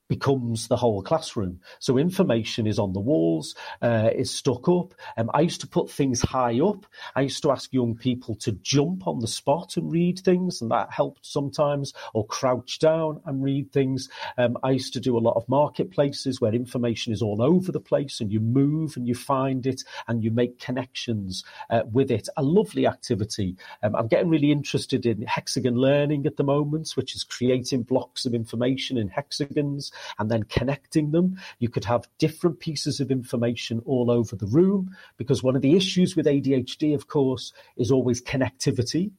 becomes 0.09 0.67
the 0.67 0.75
whole 0.75 1.01
classroom. 1.01 1.61
So 1.77 1.97
information 1.97 2.67
is 2.67 2.79
on 2.79 2.93
the 2.93 2.99
walls, 2.99 3.55
uh, 3.81 4.09
is 4.13 4.31
stuck 4.31 4.67
up. 4.67 4.93
Um, 5.15 5.29
I 5.33 5.41
used 5.41 5.61
to 5.61 5.67
put 5.67 5.89
things 5.89 6.21
high 6.21 6.59
up. 6.59 6.85
I 7.15 7.21
used 7.21 7.43
to 7.43 7.51
ask 7.51 7.71
young 7.71 7.95
people 7.95 8.35
to 8.37 8.51
jump 8.51 9.07
on 9.07 9.19
the 9.19 9.27
spot 9.27 9.77
and 9.77 9.91
read 9.91 10.19
things, 10.19 10.61
and 10.61 10.71
that 10.71 10.91
helped 10.91 11.25
sometimes, 11.25 11.93
or 12.13 12.25
crouch 12.25 12.79
down 12.79 13.21
and 13.25 13.43
read 13.43 13.71
things. 13.71 14.09
Um, 14.37 14.57
I 14.63 14.71
used 14.71 14.93
to 14.93 14.99
do 14.99 15.17
a 15.17 15.19
lot 15.19 15.37
of 15.37 15.47
marketplaces 15.47 16.41
where 16.41 16.53
information 16.53 17.13
is 17.13 17.21
all 17.21 17.41
over 17.41 17.71
the 17.71 17.79
place, 17.79 18.19
and 18.19 18.31
you 18.31 18.39
move 18.39 18.97
and 18.97 19.07
you 19.07 19.15
find 19.15 19.67
it 19.67 19.83
and 20.07 20.23
you 20.23 20.31
make 20.31 20.59
connections 20.59 21.43
uh, 21.69 21.83
with 21.91 22.09
it. 22.09 22.27
A 22.35 22.43
lovely 22.43 22.87
activity. 22.87 23.55
Um, 23.83 23.95
I'm 23.95 24.07
getting 24.07 24.29
really 24.29 24.51
interested 24.51 25.05
in 25.05 25.21
hexagon 25.21 25.75
learning 25.75 26.25
at 26.25 26.37
the 26.37 26.43
moment, 26.43 26.89
which 26.95 27.15
is 27.15 27.23
creating 27.23 27.83
blocks 27.83 28.25
of 28.25 28.33
information 28.33 28.97
in 28.97 29.07
hexagons 29.07 29.91
and 30.17 30.29
then 30.29 30.43
connecting 30.43 31.11
them. 31.11 31.37
You 31.59 31.69
could 31.69 31.85
have 31.85 32.07
different 32.17 32.59
pieces 32.59 32.99
of 32.99 33.11
information 33.11 33.81
all 33.85 34.11
over 34.11 34.35
the 34.35 34.47
room 34.47 34.95
because 35.17 35.43
one 35.43 35.55
of 35.55 35.61
the 35.61 35.75
issues 35.75 36.15
with 36.15 36.25
ADHD, 36.25 36.93
of 36.95 37.07
course, 37.07 37.53
is 37.77 37.91
always 37.91 38.21
connectivity. 38.21 39.11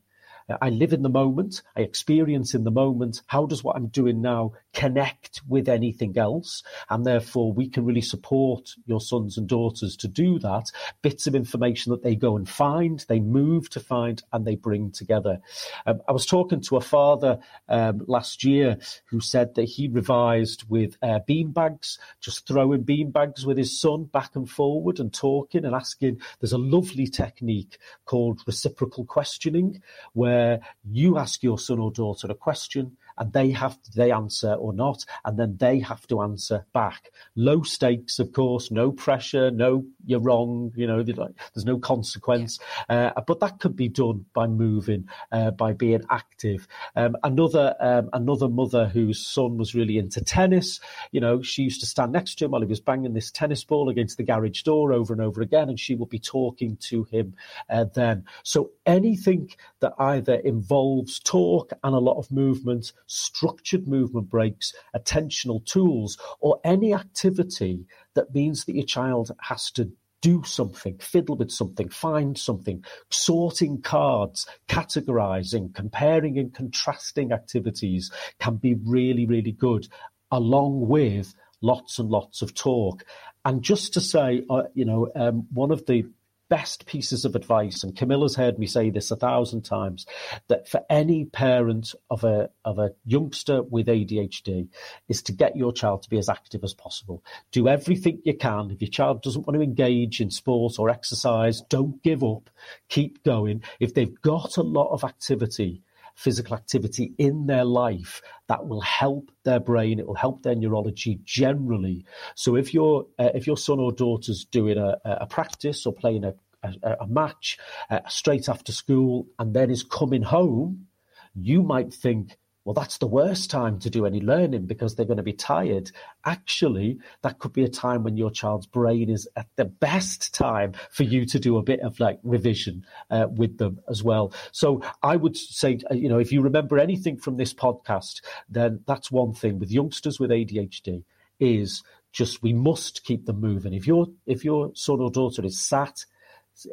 I 0.61 0.71
live 0.71 0.93
in 0.93 1.03
the 1.03 1.09
moment. 1.09 1.63
I 1.77 1.81
experience 1.81 2.55
in 2.55 2.65
the 2.65 2.71
moment. 2.71 3.23
How 3.27 3.47
does 3.47 3.63
what 3.63 3.77
I'm 3.77 3.89
doing 3.89 4.21
now 4.21 4.53
connect 4.73 5.43
with 5.49 5.69
anything 5.69 6.17
else? 6.17 6.63
And 6.89 7.05
therefore, 7.05 7.53
we 7.53 7.69
can 7.69 7.85
really 7.85 8.01
support 8.01 8.75
your 8.87 9.01
sons 9.01 9.39
and 9.39 9.49
daughters 9.49 9.97
to 9.99 10.09
do 10.09 10.39
that. 10.41 10.71
Bits 11.03 11.27
of 11.27 11.35
information 11.35 11.91
that 11.91 12.03
they 12.03 12.15
go 12.15 12.37
and 12.37 12.49
find, 12.49 13.05
they 13.09 13.21
move 13.21 13.71
to 13.71 13.81
find, 13.81 14.23
and 14.33 14.47
they 14.47 14.57
bring 14.57 14.91
together. 14.91 15.41
Um, 15.87 16.01
I 16.09 16.13
was 16.13 16.27
talking 16.27 16.61
to 16.63 16.77
a 16.77 16.81
father 16.81 17.39
um, 17.69 18.03
last 18.07 18.45
year 18.45 18.79
who 19.07 19.21
said 19.21 19.55
that 19.55 19.65
he 19.65 19.89
revised 19.89 20.65
with 20.69 20.97
uh, 21.03 21.21
bean 21.27 21.53
bags, 21.53 21.99
just 22.21 22.47
throwing 22.47 22.83
bean 22.83 23.11
bags 23.11 23.45
with 23.47 23.59
his 23.59 23.81
son 23.81 24.05
back 24.05 24.37
and 24.37 24.49
forward 24.49 25.01
and 25.01 25.13
talking 25.13 25.65
and 25.65 25.75
asking. 25.75 26.21
There's 26.41 26.53
a 26.53 26.59
lovely 26.59 27.07
technique 27.07 27.79
called 28.05 28.41
reciprocal 28.47 29.05
questioning 29.05 29.83
where 30.13 30.40
where 30.41 30.61
you 30.91 31.19
ask 31.19 31.43
your 31.43 31.59
son 31.59 31.79
or 31.79 31.91
daughter 31.91 32.27
a 32.31 32.35
question 32.35 32.97
and 33.21 33.33
they 33.33 33.51
have 33.51 33.81
to, 33.83 33.93
they 33.93 34.11
answer 34.11 34.55
or 34.55 34.73
not, 34.73 35.05
and 35.25 35.39
then 35.39 35.57
they 35.59 35.79
have 35.79 36.07
to 36.09 36.23
answer 36.23 36.67
back. 36.73 37.13
Low 37.37 37.63
stakes, 37.63 38.19
of 38.19 38.33
course, 38.33 38.71
no 38.71 38.91
pressure, 38.91 39.51
no 39.51 39.85
you're 40.07 40.21
wrong, 40.21 40.73
you 40.75 40.87
know, 40.87 41.03
there's 41.03 41.65
no 41.65 41.79
consequence, 41.79 42.59
uh, 42.89 43.11
but 43.27 43.41
that 43.41 43.61
could 43.61 43.77
be 43.77 43.89
done 43.89 44.25
by 44.33 44.47
moving, 44.47 45.09
uh, 45.31 45.51
by 45.51 45.73
being 45.73 46.03
active. 46.11 46.67
Um, 46.97 47.17
another 47.23 47.77
um, 47.79 48.09
another 48.13 48.49
mother 48.49 48.87
whose 48.87 49.25
son 49.25 49.59
was 49.59 49.75
really 49.75 49.99
into 49.99 50.23
tennis, 50.23 50.81
you 51.13 51.21
know, 51.21 51.43
she 51.43 51.63
used 51.63 51.81
to 51.81 51.87
stand 51.87 52.13
next 52.13 52.37
to 52.37 52.47
him 52.47 52.53
while 52.53 52.63
he 52.63 52.67
was 52.67 52.81
banging 52.81 53.13
this 53.13 53.31
tennis 53.31 53.63
ball 53.63 53.89
against 53.89 54.17
the 54.17 54.25
garage 54.25 54.63
door 54.63 54.93
over 54.93 55.13
and 55.13 55.23
over 55.23 55.43
again, 55.43 55.69
and 55.69 55.79
she 55.79 55.95
would 55.95 56.09
be 56.09 56.19
talking 56.19 56.77
to 56.77 57.05
him 57.05 57.35
uh, 57.69 57.85
then. 57.95 58.25
So 58.43 58.71
anything 58.87 59.51
that 59.81 59.93
either 59.99 60.35
involves 60.35 61.21
talk 61.21 61.73
and 61.85 61.95
a 61.95 61.99
lot 61.99 62.19
of 62.19 62.33
movement 62.33 62.93
structured 63.11 63.89
movement 63.89 64.31
breaks, 64.31 64.73
attentional 64.97 65.65
tools, 65.67 66.17
or 66.41 66.61
any 66.65 66.95
activity 66.95 67.85
that 68.15 68.35
means 68.35 68.65
that 68.65 68.75
your 68.75 68.87
child 68.87 69.31
has 69.41 69.71
to 69.73 69.91
do 70.23 70.43
something, 70.45 70.99
fiddle 70.99 71.37
with 71.37 71.51
something, 71.51 71.89
find 71.89 72.39
something, 72.39 72.85
sorting 73.11 73.81
cards, 73.81 74.47
categorizing, 74.69 75.75
comparing 75.75 76.39
and 76.39 76.55
contrasting 76.55 77.33
activities 77.33 78.11
can 78.39 78.57
be 78.57 78.75
really, 78.85 79.27
really 79.27 79.53
good, 79.53 79.89
along 80.31 80.87
with 80.89 81.35
lots 81.63 81.99
and 81.99 82.11
lots 82.11 82.43
of 82.43 82.55
talk. 82.55 83.05
And 83.45 83.63
just 83.63 83.95
to 83.95 84.01
say, 84.01 84.45
uh, 84.51 84.65
you 84.75 84.85
know, 84.85 85.11
um, 85.17 85.47
one 85.53 85.71
of 85.71 85.87
the 85.87 86.05
best 86.51 86.85
pieces 86.85 87.25
of 87.25 87.35
advice, 87.35 87.83
and 87.83 87.97
Camilla's 87.97 88.37
heard 88.37 88.59
me 88.59 88.67
say 88.67 88.91
this 88.91 89.11
a 89.11 89.17
thousand 89.17 89.63
times, 89.63 90.05
that 90.49 90.69
for 90.69 90.83
any 90.91 91.25
parent 91.25 91.95
of 92.11 92.25
a 92.25 92.51
of 92.65 92.79
a 92.79 92.91
youngster 93.07 93.63
with 93.63 93.87
ADHD 93.87 94.69
is 95.09 95.23
to 95.23 95.33
get 95.33 95.57
your 95.57 95.73
child 95.73 96.03
to 96.03 96.11
be 96.11 96.19
as 96.19 96.29
active 96.29 96.63
as 96.65 96.75
possible. 96.75 97.25
Do 97.53 97.69
everything 97.69 98.21
you 98.25 98.37
can. 98.37 98.71
If 98.71 98.83
your 98.83 98.91
child 98.91 99.23
doesn't 99.23 99.47
want 99.47 99.57
to 99.57 99.63
engage 99.63 100.21
in 100.21 100.31
sport 100.31 100.79
or 100.79 100.91
exercise, 100.91 101.63
don't 101.63 102.03
give 102.03 102.23
up. 102.23 102.51
Keep 102.89 103.23
going. 103.23 103.63
If 103.79 103.95
they've 103.95 104.21
got 104.21 104.57
a 104.57 104.63
lot 104.63 104.93
of 104.93 105.05
activity, 105.05 105.83
physical 106.21 106.55
activity 106.55 107.15
in 107.17 107.47
their 107.47 107.65
life 107.65 108.21
that 108.49 108.67
will 108.67 108.83
help 108.83 109.31
their 109.45 109.59
brain 109.59 109.99
it 109.99 110.07
will 110.07 110.15
help 110.15 110.43
their 110.43 110.55
neurology 110.55 111.19
generally. 111.25 112.05
So 112.35 112.57
if 112.57 112.75
your 112.75 113.07
uh, 113.19 113.31
if 113.35 113.47
your 113.47 113.57
son 113.57 113.81
or 113.81 113.91
daughter's 113.91 114.45
doing 114.45 114.77
a, 114.77 114.99
a 115.05 115.27
practice 115.27 115.87
or 115.87 115.95
playing 115.95 116.25
a, 116.25 116.35
a, 116.63 116.97
a 117.01 117.07
match 117.07 117.59
uh, 117.89 118.01
straight 118.09 118.49
after 118.51 118.71
school 118.71 119.27
and 119.39 119.55
then 119.55 119.71
is 119.71 119.83
coming 119.83 120.23
home 120.23 120.87
you 121.35 121.63
might 121.63 121.95
think 121.95 122.37
well, 122.65 122.75
that's 122.75 122.99
the 122.99 123.07
worst 123.07 123.51
time 123.51 123.79
to 123.79 123.89
do 123.89 124.05
any 124.05 124.21
learning 124.21 124.67
because 124.67 124.95
they're 124.95 125.07
going 125.07 125.17
to 125.17 125.23
be 125.23 125.33
tired. 125.33 125.91
Actually, 126.27 126.99
that 127.23 127.39
could 127.39 127.53
be 127.55 127.65
a 127.65 127.69
time 127.69 128.03
when 128.03 128.19
your 128.19 128.31
child's 128.31 128.67
brain 128.67 129.09
is 129.09 129.27
at 129.37 129.49
the 129.57 129.65
best 129.65 130.35
time 130.35 130.75
for 130.91 131.05
you 131.05 131.25
to 131.25 131.39
do 131.39 131.57
a 131.57 131.63
bit 131.63 131.81
of 131.81 131.99
like 132.01 132.19
revision 132.23 132.85
uh, 133.11 133.27
with 133.31 133.57
them 133.57 133.81
as 133.89 134.03
well. 134.03 134.35
So 134.53 134.83
I 135.03 135.17
would 135.17 135.37
say, 135.37 135.79
uh, 135.91 135.95
you 135.95 136.09
know, 136.09 136.19
if 136.19 136.33
you 136.33 136.43
remember 136.43 136.79
anything 136.79 137.17
from 137.17 137.39
this 137.39 137.55
podcast, 137.55 138.21
then 138.49 138.81
that's 138.87 139.11
one 139.11 139.33
thing 139.33 139.59
with 139.59 139.71
youngsters 139.71 140.21
with 140.21 140.31
ADHD 140.31 141.05
is 141.39 141.83
just 142.13 142.43
we 142.43 142.53
must 142.53 143.05
keep 143.05 143.25
them 143.25 143.41
moving. 143.41 143.73
If 143.73 143.87
your 143.87 144.09
if 144.27 144.45
your 144.45 144.73
son 144.75 145.01
or 145.01 145.11
daughter 145.11 145.45
is 145.45 145.59
sat 145.59 146.05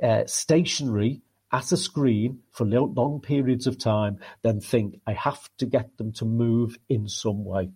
uh, 0.04 0.24
stationary 0.26 1.22
at 1.52 1.72
a 1.72 1.78
screen 1.78 2.40
for 2.52 2.66
long 2.66 3.22
periods 3.22 3.68
of 3.68 3.78
time, 3.78 4.20
then 4.44 4.60
think, 4.60 5.00
I 5.08 5.14
have 5.14 5.50
to 5.60 5.66
get 5.66 5.98
them 5.98 6.12
to 6.14 6.26
move 6.26 6.78
in 6.90 7.08
some 7.08 7.46
way. 7.46 7.70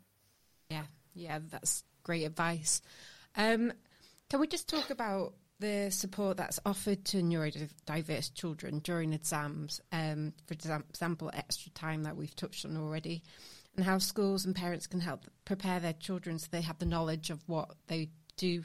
Yeah, 0.70 0.86
yeah, 1.14 1.40
that's 1.50 1.84
great 2.04 2.24
advice. 2.24 2.82
Um, 3.36 3.72
can 4.30 4.40
we 4.40 4.48
just 4.48 4.68
talk 4.68 4.90
about 4.90 5.34
the 5.60 5.90
support 5.92 6.38
that's 6.38 6.60
offered 6.66 7.06
to 7.06 7.18
neurodiverse 7.18 8.34
children 8.34 8.80
during 8.80 9.14
exams? 9.14 9.80
Um, 9.92 10.34
for 10.48 10.54
example, 10.54 11.32
extra 11.34 11.72
time 11.72 12.04
that 12.04 12.18
we've 12.18 12.36
touched 12.36 12.66
on 12.66 12.76
already, 12.76 13.24
and 13.76 13.86
how 13.86 14.00
schools 14.00 14.46
and 14.46 14.56
parents 14.56 14.88
can 14.88 15.00
help 15.00 15.26
prepare 15.46 15.80
their 15.80 15.94
children 15.94 16.40
so 16.40 16.48
they 16.52 16.62
have 16.62 16.80
the 16.80 16.86
knowledge 16.86 17.30
of 17.30 17.42
what 17.48 17.72
they 17.88 18.10
do 18.36 18.64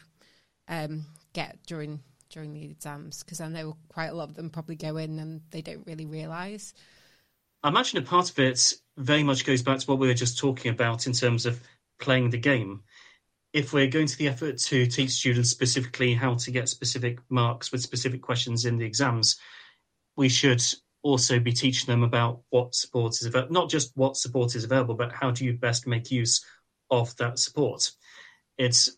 um, 0.69 1.05
get 1.33 1.59
during 1.67 2.01
during 2.37 2.53
the 2.53 2.64
exams? 2.64 3.22
Because 3.22 3.41
I 3.41 3.49
know 3.49 3.78
quite 3.89 4.09
a 4.09 4.14
lot 4.14 4.28
of 4.28 4.37
them 4.37 4.51
probably 4.51 4.76
go 4.76 4.99
in 4.99 5.18
and 5.18 5.41
they 5.51 5.62
don't 5.62 5.87
really 5.87 6.05
realise. 6.05 6.74
I 7.62 7.68
imagine 7.68 7.99
a 7.99 8.03
part 8.03 8.28
of 8.28 8.39
it 8.39 8.74
very 8.99 9.22
much 9.22 9.47
goes 9.47 9.62
back 9.62 9.78
to 9.78 9.87
what 9.87 9.99
we 9.99 10.07
were 10.07 10.14
just 10.14 10.39
talking 10.39 10.70
about 10.70 11.07
in 11.07 11.14
terms 11.14 11.47
of 11.47 11.59
playing 11.99 12.28
the 12.28 12.39
game. 12.39 12.82
If 13.55 13.72
we're 13.72 13.87
going 13.87 14.07
to 14.07 14.18
the 14.18 14.28
effort 14.28 14.59
to 14.59 14.87
teach 14.87 15.12
students 15.12 15.49
specifically 15.49 16.12
how 16.12 16.34
to 16.34 16.51
get 16.51 16.68
specific 16.68 17.20
marks 17.30 17.72
with 17.72 17.80
specific 17.80 18.20
questions 18.20 18.66
in 18.66 18.76
the 18.76 18.84
exams, 18.84 19.41
we 20.14 20.28
should 20.28 20.62
also 21.03 21.39
be 21.39 21.55
teaching 21.55 21.87
them 21.87 22.03
about 22.03 22.43
what 22.51 22.74
support 22.74 23.14
is 23.14 23.24
available, 23.24 23.55
not 23.55 23.70
just 23.70 23.97
what 23.97 24.18
support 24.18 24.55
is 24.55 24.64
available, 24.64 24.95
but 24.95 25.11
how 25.11 25.30
do 25.30 25.47
you 25.47 25.55
best 25.55 25.87
make 25.87 26.11
use 26.11 26.45
of 26.91 27.16
that 27.16 27.39
support. 27.39 27.91
It's 28.59 28.91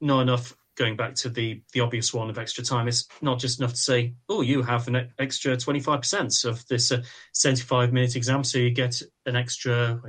not 0.00 0.22
enough 0.22 0.56
going 0.76 0.96
back 0.96 1.14
to 1.14 1.28
the 1.28 1.62
the 1.72 1.80
obvious 1.80 2.14
one 2.14 2.30
of 2.30 2.38
extra 2.38 2.64
time, 2.64 2.88
it's 2.88 3.06
not 3.20 3.38
just 3.38 3.60
enough 3.60 3.72
to 3.72 3.76
say, 3.78 4.14
"Oh, 4.28 4.40
you 4.40 4.62
have 4.62 4.88
an 4.88 5.10
extra 5.18 5.56
twenty 5.56 5.80
five 5.80 6.00
percent 6.00 6.44
of 6.44 6.66
this 6.66 6.92
uh, 6.92 7.02
seventy 7.32 7.62
five 7.62 7.92
minute 7.92 8.16
exam, 8.16 8.44
so 8.44 8.58
you 8.58 8.70
get 8.70 9.02
an 9.26 9.36
extra 9.36 10.00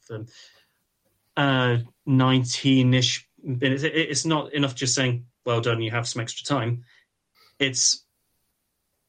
so 0.00 0.24
uh, 1.36 1.78
nineteen 2.06 2.94
ish 2.94 3.28
minutes." 3.42 3.82
It's 3.84 4.24
not 4.24 4.52
enough 4.52 4.74
just 4.74 4.94
saying, 4.94 5.26
"Well 5.44 5.60
done, 5.60 5.82
you 5.82 5.90
have 5.90 6.08
some 6.08 6.22
extra 6.22 6.46
time." 6.46 6.84
It's 7.58 8.04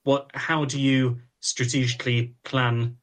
what? 0.04 0.32
How 0.34 0.66
do 0.66 0.80
you 0.80 1.20
strategically 1.42 2.36
plan 2.44 2.98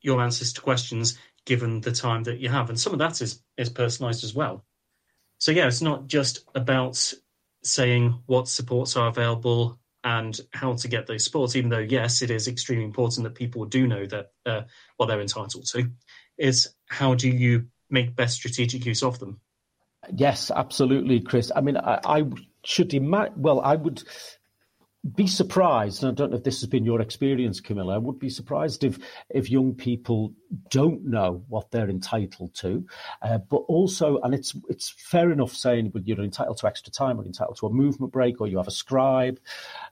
your 0.00 0.20
answers 0.20 0.52
to 0.54 0.60
questions 0.60 1.18
given 1.44 1.80
the 1.82 1.92
time 1.92 2.22
that 2.24 2.38
you 2.38 2.48
have? 2.48 2.70
And 2.70 2.80
some 2.80 2.92
of 2.94 2.98
that 3.00 3.20
is 3.20 3.42
is 3.58 3.70
personalised 3.70 4.24
as 4.24 4.34
well. 4.34 4.64
So 5.38 5.52
yeah, 5.52 5.66
it's 5.66 5.82
not 5.82 6.06
just 6.06 6.44
about 6.54 7.12
saying 7.62 8.22
what 8.26 8.48
supports 8.48 8.96
are 8.96 9.08
available 9.08 9.78
and 10.02 10.38
how 10.52 10.74
to 10.74 10.88
get 10.88 11.06
those 11.06 11.24
supports, 11.24 11.56
even 11.56 11.70
though 11.70 11.78
yes, 11.78 12.22
it 12.22 12.30
is 12.30 12.46
extremely 12.46 12.84
important 12.84 13.24
that 13.24 13.34
people 13.34 13.64
do 13.64 13.86
know 13.86 14.06
that 14.06 14.32
uh, 14.44 14.62
what 14.96 15.06
they're 15.06 15.20
entitled 15.20 15.66
to. 15.66 15.90
Is 16.36 16.74
how 16.86 17.14
do 17.14 17.28
you 17.28 17.66
make 17.90 18.16
best 18.16 18.34
strategic 18.34 18.84
use 18.84 19.02
of 19.02 19.18
them? 19.18 19.40
Yes, 20.14 20.50
absolutely, 20.50 21.20
Chris. 21.20 21.50
I 21.54 21.60
mean, 21.60 21.76
I, 21.76 22.00
I 22.04 22.24
should 22.64 22.92
imagine. 22.92 23.34
Well, 23.36 23.60
I 23.60 23.76
would 23.76 24.02
be 25.12 25.26
surprised, 25.26 26.02
and 26.02 26.12
I 26.12 26.14
don't 26.14 26.30
know 26.30 26.38
if 26.38 26.44
this 26.44 26.60
has 26.60 26.68
been 26.68 26.84
your 26.84 27.00
experience, 27.00 27.60
Camilla. 27.60 27.94
I 27.94 27.98
would 27.98 28.18
be 28.18 28.30
surprised 28.30 28.84
if 28.84 28.98
if 29.28 29.50
young 29.50 29.74
people 29.74 30.32
don't 30.70 31.04
know 31.04 31.44
what 31.48 31.70
they're 31.70 31.90
entitled 31.90 32.54
to, 32.54 32.86
uh, 33.20 33.38
but 33.38 33.58
also, 33.68 34.18
and 34.22 34.34
it's 34.34 34.54
it's 34.68 34.88
fair 34.88 35.30
enough 35.30 35.52
saying, 35.52 35.90
well, 35.92 36.02
you're 36.04 36.22
entitled 36.22 36.56
to 36.58 36.66
extra 36.66 36.90
time, 36.90 37.20
or 37.20 37.24
entitled 37.24 37.58
to 37.58 37.66
a 37.66 37.70
movement 37.70 38.12
break, 38.12 38.40
or 38.40 38.46
you 38.46 38.56
have 38.56 38.68
a 38.68 38.72
scribe, 38.72 39.38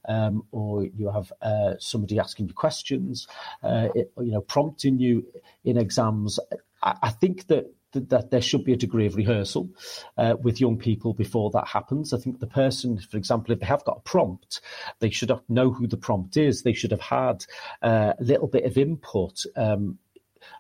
um, 0.08 0.44
or 0.50 0.84
you 0.84 1.10
have 1.10 1.30
uh, 1.42 1.74
somebody 1.78 2.18
asking 2.18 2.48
you 2.48 2.54
questions, 2.54 3.28
uh, 3.62 3.88
it, 3.94 4.12
you 4.18 4.32
know, 4.32 4.40
prompting 4.40 4.98
you 4.98 5.26
in 5.64 5.76
exams. 5.76 6.40
I, 6.82 6.96
I 7.02 7.10
think 7.10 7.48
that 7.48 7.70
that 7.93 8.30
there 8.30 8.40
should 8.40 8.64
be 8.64 8.72
a 8.72 8.76
degree 8.76 9.07
of 9.07 9.16
rehearsal 9.16 9.68
uh, 10.16 10.34
with 10.40 10.61
young 10.61 10.78
people 10.78 11.14
before 11.14 11.51
that 11.51 11.66
happens. 11.68 12.12
I 12.12 12.18
think 12.18 12.40
the 12.40 12.47
person, 12.47 12.99
for 12.99 13.16
example, 13.16 13.53
if 13.53 13.61
they 13.61 13.66
have 13.66 13.84
got 13.84 13.99
a 13.99 14.01
prompt, 14.01 14.61
they 15.01 15.11
should 15.11 15.32
know 15.49 15.70
who 15.70 15.86
the 15.86 15.97
prompt 15.97 16.36
is. 16.36 16.62
They 16.62 16.72
should 16.72 16.90
have 16.90 17.01
had 17.01 17.45
uh, 17.82 18.14
a 18.18 18.22
little 18.22 18.49
bit 18.49 18.64
of 18.64 18.78
input 18.78 19.45
um, 19.57 19.99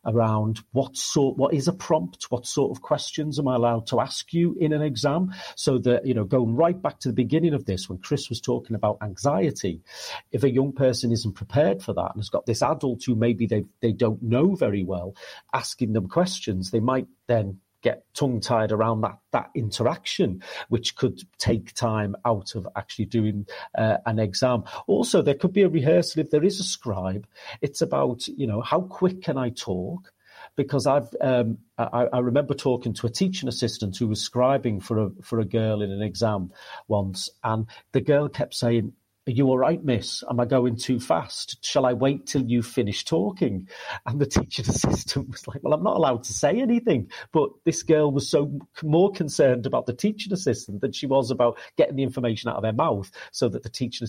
around 0.04 0.60
what 0.72 0.96
sort, 0.96 1.36
what 1.36 1.54
is 1.54 1.68
a 1.68 1.72
prompt, 1.72 2.26
what 2.30 2.46
sort 2.46 2.70
of 2.70 2.82
questions 2.82 3.38
am 3.38 3.48
I 3.48 3.56
allowed 3.56 3.86
to 3.88 4.00
ask 4.00 4.32
you 4.32 4.56
in 4.58 4.72
an 4.72 4.82
exam, 4.82 5.32
so 5.56 5.78
that 5.78 6.06
you 6.06 6.14
know, 6.14 6.24
going 6.24 6.56
right 6.56 6.80
back 6.80 7.00
to 7.00 7.08
the 7.08 7.14
beginning 7.14 7.54
of 7.54 7.64
this 7.64 7.88
when 7.88 7.98
Chris 7.98 8.28
was 8.28 8.40
talking 8.40 8.76
about 8.76 8.98
anxiety, 9.02 9.82
if 10.30 10.44
a 10.44 10.50
young 10.50 10.72
person 10.72 11.12
isn't 11.12 11.34
prepared 11.34 11.82
for 11.82 11.92
that 11.94 12.12
and 12.14 12.20
has 12.20 12.28
got 12.28 12.46
this 12.46 12.62
adult 12.62 13.02
who 13.04 13.14
maybe 13.14 13.46
they 13.46 13.64
they 13.80 13.92
don't 13.92 14.22
know 14.22 14.54
very 14.54 14.84
well, 14.84 15.14
asking 15.52 15.92
them 15.92 16.08
questions, 16.08 16.70
they 16.70 16.80
might 16.80 17.06
then 17.26 17.58
get 17.82 18.04
tongue 18.14 18.40
tied 18.40 18.72
around 18.72 19.02
that 19.02 19.18
that 19.32 19.50
interaction, 19.54 20.42
which 20.68 20.96
could 20.96 21.20
take 21.38 21.74
time 21.74 22.16
out 22.24 22.54
of 22.54 22.66
actually 22.76 23.06
doing 23.06 23.46
uh, 23.76 23.98
an 24.06 24.18
exam. 24.18 24.64
Also, 24.86 25.22
there 25.22 25.34
could 25.34 25.52
be 25.52 25.62
a 25.62 25.68
rehearsal 25.68 26.20
if 26.20 26.30
there 26.30 26.44
is 26.44 26.60
a 26.60 26.64
scribe. 26.64 27.26
It's 27.60 27.82
about 27.82 28.26
you 28.28 28.46
know 28.46 28.60
how 28.60 28.82
quick 28.82 29.22
can 29.22 29.36
I 29.36 29.50
talk 29.50 30.12
because 30.56 30.86
I've 30.86 31.14
um, 31.20 31.58
I, 31.78 32.06
I, 32.12 32.18
remember 32.18 32.54
talking 32.54 32.92
to 32.94 33.06
a 33.06 33.10
teaching 33.10 33.48
assistant 33.48 33.96
who 33.96 34.08
was 34.08 34.28
scribing 34.28 34.82
for 34.82 35.06
a 35.06 35.10
for 35.22 35.40
a 35.40 35.44
girl 35.44 35.82
in 35.82 35.90
an 35.90 36.02
exam 36.02 36.52
once, 36.88 37.30
and 37.42 37.66
the 37.92 38.00
girl 38.00 38.28
kept 38.28 38.54
saying, 38.54 38.92
are 39.28 39.30
you 39.30 39.46
all 39.46 39.58
right, 39.58 39.82
miss? 39.84 40.24
Am 40.28 40.40
I 40.40 40.46
going 40.46 40.76
too 40.76 40.98
fast? 40.98 41.64
Shall 41.64 41.86
I 41.86 41.92
wait 41.92 42.26
till 42.26 42.42
you 42.42 42.60
finish 42.60 43.04
talking? 43.04 43.68
And 44.04 44.20
the 44.20 44.26
teaching 44.26 44.64
assistant 44.68 45.30
was 45.30 45.46
like, 45.46 45.62
Well, 45.62 45.74
I'm 45.74 45.82
not 45.84 45.96
allowed 45.96 46.24
to 46.24 46.32
say 46.32 46.60
anything. 46.60 47.08
But 47.32 47.50
this 47.64 47.84
girl 47.84 48.10
was 48.10 48.28
so 48.28 48.58
more 48.82 49.12
concerned 49.12 49.64
about 49.64 49.86
the 49.86 49.92
teaching 49.92 50.32
assistant 50.32 50.80
than 50.80 50.90
she 50.90 51.06
was 51.06 51.30
about 51.30 51.58
getting 51.76 51.94
the 51.94 52.02
information 52.02 52.50
out 52.50 52.56
of 52.56 52.64
her 52.64 52.72
mouth 52.72 53.10
so 53.30 53.48
that 53.48 53.62
the 53.62 53.68
teaching 53.68 54.08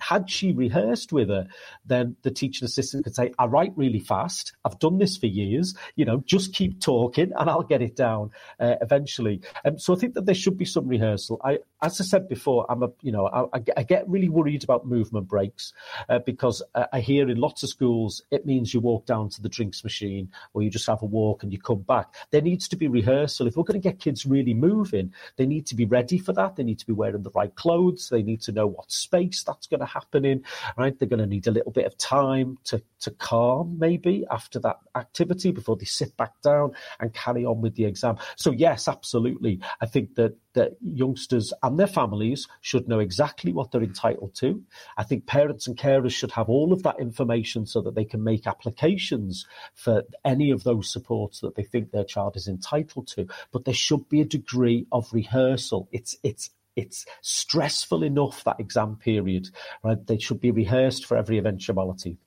had 0.00 0.28
she 0.28 0.52
rehearsed 0.52 1.10
with 1.10 1.30
her, 1.30 1.46
then 1.86 2.16
the 2.22 2.30
teaching 2.30 2.66
assistant 2.66 3.04
could 3.04 3.14
say, 3.14 3.32
I 3.38 3.46
write 3.46 3.72
really 3.76 4.00
fast. 4.00 4.52
I've 4.66 4.78
done 4.78 4.98
this 4.98 5.16
for 5.16 5.26
years. 5.26 5.74
You 5.96 6.04
know, 6.04 6.22
just 6.26 6.54
keep 6.54 6.80
talking 6.80 7.32
and 7.34 7.48
I'll 7.48 7.62
get 7.62 7.80
it 7.80 7.96
down 7.96 8.32
uh, 8.58 8.74
eventually. 8.82 9.40
Um, 9.64 9.78
so 9.78 9.94
I 9.94 9.98
think 9.98 10.14
that 10.14 10.26
there 10.26 10.34
should 10.34 10.58
be 10.58 10.66
some 10.66 10.86
rehearsal. 10.86 11.40
I, 11.42 11.60
as 11.82 12.00
I 12.00 12.04
said 12.04 12.28
before, 12.28 12.66
I'm 12.68 12.82
a 12.82 12.90
you 13.02 13.12
know 13.12 13.26
I, 13.26 13.62
I 13.76 13.82
get 13.82 14.08
really 14.08 14.28
worried 14.28 14.64
about 14.64 14.86
movement 14.86 15.28
breaks 15.28 15.72
uh, 16.08 16.18
because 16.18 16.62
uh, 16.74 16.86
I 16.92 17.00
hear 17.00 17.28
in 17.28 17.38
lots 17.38 17.62
of 17.62 17.70
schools 17.70 18.22
it 18.30 18.46
means 18.46 18.74
you 18.74 18.80
walk 18.80 19.06
down 19.06 19.28
to 19.30 19.42
the 19.42 19.48
drinks 19.48 19.82
machine 19.82 20.30
or 20.52 20.62
you 20.62 20.70
just 20.70 20.86
have 20.86 21.02
a 21.02 21.06
walk 21.06 21.42
and 21.42 21.52
you 21.52 21.60
come 21.60 21.80
back. 21.80 22.14
There 22.30 22.42
needs 22.42 22.68
to 22.68 22.76
be 22.76 22.88
rehearsal. 22.88 23.46
If 23.46 23.56
we're 23.56 23.64
going 23.64 23.80
to 23.80 23.88
get 23.88 23.98
kids 23.98 24.26
really 24.26 24.54
moving, 24.54 25.12
they 25.36 25.46
need 25.46 25.66
to 25.66 25.74
be 25.74 25.86
ready 25.86 26.18
for 26.18 26.32
that. 26.34 26.56
They 26.56 26.64
need 26.64 26.78
to 26.80 26.86
be 26.86 26.92
wearing 26.92 27.22
the 27.22 27.30
right 27.34 27.54
clothes. 27.54 28.08
They 28.10 28.22
need 28.22 28.42
to 28.42 28.52
know 28.52 28.66
what 28.66 28.92
space 28.92 29.42
that's 29.42 29.66
going 29.66 29.80
to 29.80 29.86
happen 29.86 30.24
in. 30.24 30.44
Right? 30.76 30.98
They're 30.98 31.08
going 31.08 31.20
to 31.20 31.26
need 31.26 31.46
a 31.46 31.52
little 31.52 31.72
bit 31.72 31.86
of 31.86 31.96
time 31.96 32.58
to 32.64 32.82
to 33.00 33.10
calm 33.10 33.76
maybe 33.78 34.24
after 34.30 34.58
that 34.60 34.78
activity 34.94 35.50
before 35.50 35.76
they 35.76 35.84
sit 35.84 36.16
back 36.16 36.40
down 36.42 36.72
and 37.00 37.12
carry 37.14 37.44
on 37.44 37.60
with 37.60 37.74
the 37.74 37.84
exam. 37.84 38.16
So 38.36 38.50
yes, 38.50 38.88
absolutely. 38.88 39.60
I 39.80 39.86
think 39.86 40.14
that 40.16 40.36
that 40.54 40.72
youngsters 40.82 41.52
and 41.62 41.78
their 41.78 41.86
families 41.86 42.48
should 42.60 42.88
know 42.88 42.98
exactly 42.98 43.52
what 43.52 43.70
they're 43.70 43.82
entitled 43.82 44.34
to. 44.34 44.62
I 44.96 45.04
think 45.04 45.26
parents 45.26 45.66
and 45.66 45.76
carers 45.76 46.12
should 46.12 46.32
have 46.32 46.48
all 46.48 46.72
of 46.72 46.82
that 46.82 46.98
information 46.98 47.66
so 47.66 47.80
that 47.82 47.94
they 47.94 48.04
can 48.04 48.24
make 48.24 48.46
applications 48.46 49.46
for 49.74 50.02
any 50.24 50.50
of 50.50 50.64
those 50.64 50.92
supports 50.92 51.40
that 51.40 51.54
they 51.54 51.62
think 51.62 51.90
their 51.90 52.04
child 52.04 52.36
is 52.36 52.48
entitled 52.48 53.06
to. 53.08 53.26
But 53.52 53.64
there 53.64 53.74
should 53.74 54.08
be 54.08 54.20
a 54.20 54.24
degree 54.24 54.86
of 54.90 55.12
rehearsal. 55.12 55.88
It's 55.92 56.16
it's 56.22 56.50
it's 56.76 57.04
stressful 57.20 58.02
enough 58.02 58.44
that 58.44 58.60
exam 58.60 58.96
period, 58.96 59.48
right? 59.82 60.04
They 60.06 60.18
should 60.18 60.40
be 60.40 60.50
rehearsed 60.50 61.04
for 61.04 61.16
every 61.16 61.38
eventuality. 61.38 62.18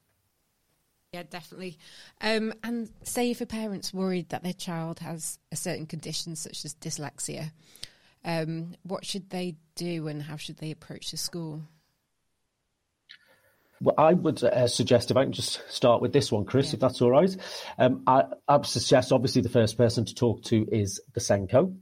Yeah, 1.13 1.23
definitely. 1.29 1.77
Um, 2.21 2.53
and 2.63 2.89
say 3.03 3.29
if 3.29 3.39
a 3.39 3.45
parent's 3.45 3.93
worried 3.93 4.29
that 4.29 4.41
their 4.41 4.53
child 4.53 4.99
has 4.99 5.37
a 5.51 5.55
certain 5.55 5.85
condition 5.85 6.35
such 6.35 6.65
as 6.65 6.73
dyslexia, 6.73 7.51
um, 8.25 8.73
what 8.81 9.05
should 9.05 9.29
they 9.29 9.55
do 9.75 10.07
and 10.07 10.23
how 10.23 10.37
should 10.37 10.57
they 10.57 10.71
approach 10.71 11.11
the 11.11 11.17
school? 11.17 11.61
Well, 13.83 13.95
I 13.97 14.13
would 14.13 14.41
uh, 14.41 14.67
suggest 14.67 15.11
if 15.11 15.17
I 15.17 15.23
can 15.23 15.33
just 15.33 15.61
start 15.69 16.01
with 16.01 16.13
this 16.13 16.31
one, 16.31 16.45
Chris, 16.45 16.67
yeah. 16.67 16.75
if 16.75 16.79
that's 16.79 17.01
all 17.01 17.11
right. 17.11 17.35
Um, 17.77 18.03
I, 18.07 18.23
would 18.47 18.65
suggest 18.65 19.11
obviously 19.11 19.41
the 19.41 19.49
first 19.49 19.77
person 19.77 20.05
to 20.05 20.15
talk 20.15 20.41
to 20.43 20.65
is 20.71 21.01
the 21.13 21.19
SENCo, 21.19 21.75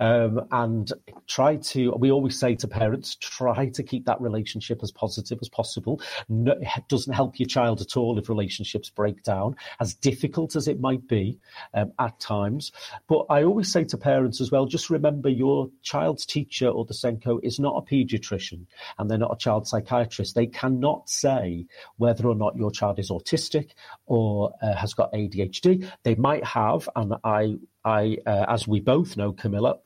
um, 0.00 0.40
and 0.50 0.90
try 1.26 1.56
to. 1.56 1.92
We 1.98 2.10
always 2.10 2.40
say 2.40 2.54
to 2.54 2.66
parents, 2.66 3.16
try 3.16 3.68
to 3.74 3.82
keep 3.82 4.06
that 4.06 4.22
relationship 4.22 4.80
as 4.82 4.90
positive 4.90 5.38
as 5.42 5.50
possible. 5.50 6.00
No, 6.30 6.52
it 6.52 6.88
doesn't 6.88 7.12
help 7.12 7.38
your 7.38 7.46
child 7.46 7.82
at 7.82 7.94
all 7.94 8.18
if 8.18 8.30
relationships 8.30 8.88
break 8.88 9.22
down, 9.22 9.56
as 9.80 9.92
difficult 9.92 10.56
as 10.56 10.66
it 10.66 10.80
might 10.80 11.06
be 11.06 11.40
um, 11.74 11.92
at 11.98 12.18
times. 12.20 12.72
But 13.06 13.26
I 13.28 13.44
always 13.44 13.70
say 13.70 13.84
to 13.84 13.98
parents 13.98 14.40
as 14.40 14.50
well, 14.50 14.64
just 14.64 14.88
remember 14.88 15.28
your 15.28 15.68
child's 15.82 16.24
teacher 16.24 16.68
or 16.68 16.86
the 16.86 16.94
SENCo 16.94 17.40
is 17.42 17.60
not 17.60 17.76
a 17.76 17.82
paediatrician, 17.82 18.64
and 18.98 19.10
they're 19.10 19.18
not 19.18 19.34
a 19.34 19.36
child 19.38 19.68
psychiatrist. 19.68 20.34
They 20.34 20.46
cannot 20.46 21.10
say 21.10 21.33
say 21.34 21.66
whether 21.96 22.26
or 22.26 22.34
not 22.34 22.56
your 22.56 22.70
child 22.70 22.98
is 22.98 23.10
autistic 23.10 23.70
or 24.06 24.52
uh, 24.62 24.74
has 24.74 24.94
got 24.94 25.12
ADHD. 25.12 25.88
They 26.02 26.14
might 26.14 26.44
have, 26.44 26.88
and 26.96 27.14
I, 27.24 27.56
I, 27.84 28.18
uh, 28.26 28.46
as 28.48 28.66
we 28.66 28.80
both 28.80 29.16
know, 29.16 29.32
Camilla, 29.32 29.78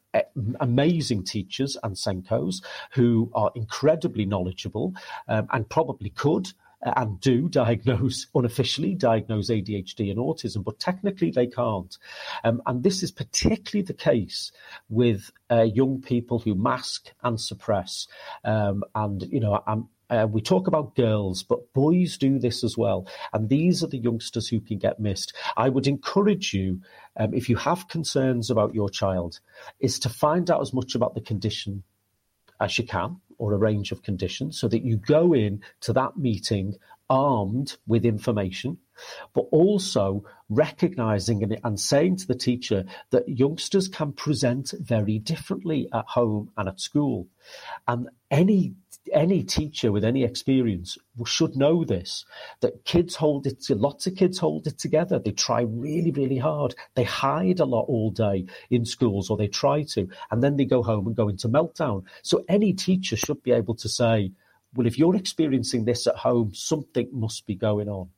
amazing 0.60 1.24
teachers 1.24 1.76
and 1.82 1.94
SENCos 1.94 2.62
who 2.92 3.30
are 3.34 3.50
incredibly 3.54 4.24
knowledgeable 4.24 4.94
um, 5.28 5.46
and 5.52 5.68
probably 5.68 6.10
could 6.10 6.48
uh, 6.84 6.92
and 6.96 7.20
do 7.20 7.48
diagnose 7.48 8.26
unofficially 8.34 8.94
diagnose 8.94 9.50
ADHD 9.50 10.10
and 10.10 10.18
autism, 10.18 10.64
but 10.64 10.78
technically 10.78 11.30
they 11.30 11.46
can't. 11.46 11.98
Um, 12.44 12.62
and 12.66 12.82
this 12.82 13.02
is 13.02 13.10
particularly 13.10 13.84
the 13.84 13.94
case 13.94 14.52
with 14.88 15.30
uh, 15.50 15.62
young 15.62 16.00
people 16.00 16.38
who 16.38 16.54
mask 16.54 17.10
and 17.22 17.40
suppress. 17.40 18.06
Um, 18.44 18.84
and 18.94 19.22
you 19.30 19.40
know, 19.40 19.62
I'm 19.66 19.88
uh, 20.10 20.26
we 20.30 20.40
talk 20.40 20.66
about 20.66 20.94
girls, 20.94 21.42
but 21.42 21.72
boys 21.72 22.16
do 22.16 22.38
this 22.38 22.64
as 22.64 22.76
well. 22.76 23.06
And 23.32 23.48
these 23.48 23.82
are 23.82 23.88
the 23.88 23.98
youngsters 23.98 24.48
who 24.48 24.60
can 24.60 24.78
get 24.78 25.00
missed. 25.00 25.34
I 25.56 25.68
would 25.68 25.86
encourage 25.86 26.54
you, 26.54 26.80
um, 27.16 27.34
if 27.34 27.48
you 27.48 27.56
have 27.56 27.88
concerns 27.88 28.50
about 28.50 28.74
your 28.74 28.88
child, 28.88 29.40
is 29.80 29.98
to 30.00 30.08
find 30.08 30.50
out 30.50 30.60
as 30.60 30.72
much 30.72 30.94
about 30.94 31.14
the 31.14 31.20
condition 31.20 31.82
as 32.60 32.78
you 32.78 32.84
can 32.84 33.20
or 33.38 33.52
a 33.52 33.58
range 33.58 33.92
of 33.92 34.02
conditions 34.02 34.58
so 34.58 34.66
that 34.68 34.82
you 34.82 34.96
go 34.96 35.32
in 35.32 35.62
to 35.80 35.92
that 35.92 36.16
meeting 36.16 36.74
armed 37.10 37.76
with 37.86 38.04
information 38.04 38.78
but 39.34 39.46
also 39.50 40.24
recognizing 40.48 41.42
and, 41.42 41.58
and, 41.62 41.78
saying 41.78 42.16
to 42.16 42.26
the 42.26 42.34
teacher 42.34 42.84
that 43.10 43.28
youngsters 43.28 43.88
can 43.88 44.12
present 44.12 44.72
very 44.80 45.18
differently 45.18 45.88
at 45.92 46.04
home 46.06 46.50
and 46.56 46.68
at 46.68 46.80
school. 46.80 47.28
And 47.86 48.08
any 48.30 48.74
any 49.14 49.42
teacher 49.42 49.90
with 49.90 50.04
any 50.04 50.22
experience 50.22 50.98
should 51.24 51.56
know 51.56 51.82
this 51.82 52.26
that 52.60 52.84
kids 52.84 53.14
hold 53.14 53.46
it 53.46 53.64
lots 53.70 54.06
of 54.06 54.14
kids 54.16 54.38
hold 54.38 54.66
it 54.66 54.78
together. 54.78 55.18
They 55.18 55.32
try 55.32 55.62
really 55.62 56.10
really 56.10 56.36
hard. 56.36 56.74
They 56.94 57.04
hide 57.04 57.60
a 57.60 57.64
lot 57.64 57.84
all 57.84 58.10
day 58.10 58.46
in 58.68 58.84
schools 58.84 59.30
or 59.30 59.36
they 59.36 59.48
try 59.48 59.84
to 59.94 60.08
and 60.30 60.42
then 60.42 60.56
they 60.56 60.66
go 60.66 60.82
home 60.82 61.06
and 61.06 61.16
go 61.16 61.28
into 61.28 61.48
meltdown. 61.48 62.04
So 62.22 62.44
any 62.48 62.74
teacher 62.74 63.16
should 63.16 63.42
be 63.42 63.52
able 63.52 63.76
to 63.76 63.88
say 63.88 64.32
well 64.74 64.86
if 64.86 64.98
you're 64.98 65.16
experiencing 65.16 65.84
this 65.84 66.06
at 66.06 66.16
home 66.16 66.52
something 66.54 67.08
must 67.12 67.46
be 67.46 67.54
going 67.54 67.88
on. 67.88 68.10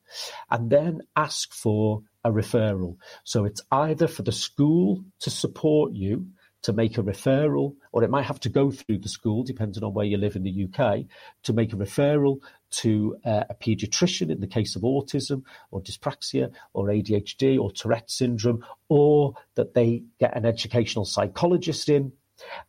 And 0.49 0.69
then 0.69 1.01
ask 1.15 1.53
for 1.53 2.03
a 2.23 2.31
referral. 2.31 2.97
So 3.23 3.45
it's 3.45 3.61
either 3.71 4.07
for 4.07 4.23
the 4.23 4.31
school 4.31 5.03
to 5.21 5.29
support 5.29 5.93
you 5.93 6.27
to 6.63 6.73
make 6.73 6.97
a 6.97 7.03
referral, 7.03 7.75
or 7.91 8.03
it 8.03 8.09
might 8.09 8.25
have 8.25 8.39
to 8.39 8.49
go 8.49 8.69
through 8.69 8.99
the 8.99 9.09
school, 9.09 9.43
depending 9.43 9.83
on 9.83 9.93
where 9.93 10.05
you 10.05 10.17
live 10.17 10.35
in 10.35 10.43
the 10.43 10.65
UK, 10.65 11.05
to 11.43 11.53
make 11.53 11.73
a 11.73 11.75
referral 11.75 12.37
to 12.69 13.17
uh, 13.25 13.43
a 13.49 13.55
paediatrician 13.55 14.29
in 14.29 14.39
the 14.39 14.47
case 14.47 14.75
of 14.75 14.83
autism 14.83 15.41
or 15.71 15.81
dyspraxia 15.81 16.51
or 16.73 16.87
ADHD 16.87 17.59
or 17.59 17.71
Tourette 17.71 18.11
syndrome, 18.11 18.63
or 18.89 19.33
that 19.55 19.73
they 19.73 20.03
get 20.19 20.37
an 20.37 20.45
educational 20.45 21.05
psychologist 21.05 21.89
in 21.89 22.11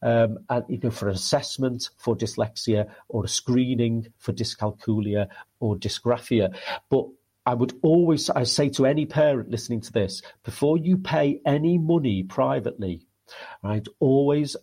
um, 0.03 0.39
and 0.49 0.65
know, 0.83 0.91
for 0.91 1.09
assessment 1.09 1.91
for 1.97 2.17
dyslexia 2.17 2.91
or 3.09 3.25
a 3.25 3.29
screening 3.29 4.13
for 4.19 4.33
dyscalculia 4.33 5.29
or 5.61 5.77
dysgraphia. 5.77 6.55
But 6.91 7.07
I 7.45 7.55
would 7.55 7.79
always 7.83 8.31
I 8.31 8.45
say 8.45 8.69
to 8.71 8.87
any 8.87 9.07
parent 9.07 9.51
listening 9.51 9.81
to 9.83 9.93
this, 9.93 10.23
before 10.45 10.79
you 10.79 10.99
pay 10.99 11.41
any 11.45 11.79
money 11.79 12.23
privately 12.23 13.07
right? 13.63 13.87
Always 14.01 14.57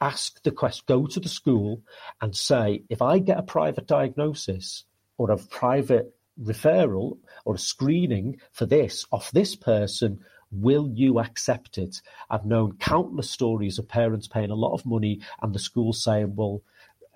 ask 0.00 0.42
the 0.42 0.50
question, 0.50 0.84
go 0.86 1.06
to 1.06 1.20
the 1.20 1.28
school 1.28 1.82
and 2.20 2.36
say, 2.36 2.82
if 2.88 3.02
I 3.02 3.18
get 3.18 3.38
a 3.38 3.42
private 3.42 3.86
diagnosis 3.86 4.84
or 5.16 5.30
a 5.30 5.38
private 5.38 6.14
referral 6.40 7.18
or 7.44 7.54
a 7.54 7.58
screening 7.58 8.40
for 8.52 8.66
this 8.66 9.06
off 9.10 9.30
this 9.30 9.56
person, 9.56 10.20
will 10.50 10.88
you 10.92 11.18
accept 11.18 11.78
it? 11.78 12.00
I've 12.30 12.46
known 12.46 12.76
countless 12.78 13.30
stories 13.30 13.78
of 13.78 13.88
parents 13.88 14.28
paying 14.28 14.50
a 14.50 14.54
lot 14.54 14.74
of 14.74 14.86
money 14.86 15.20
and 15.42 15.54
the 15.54 15.58
school 15.58 15.92
saying, 15.92 16.34
well, 16.36 16.62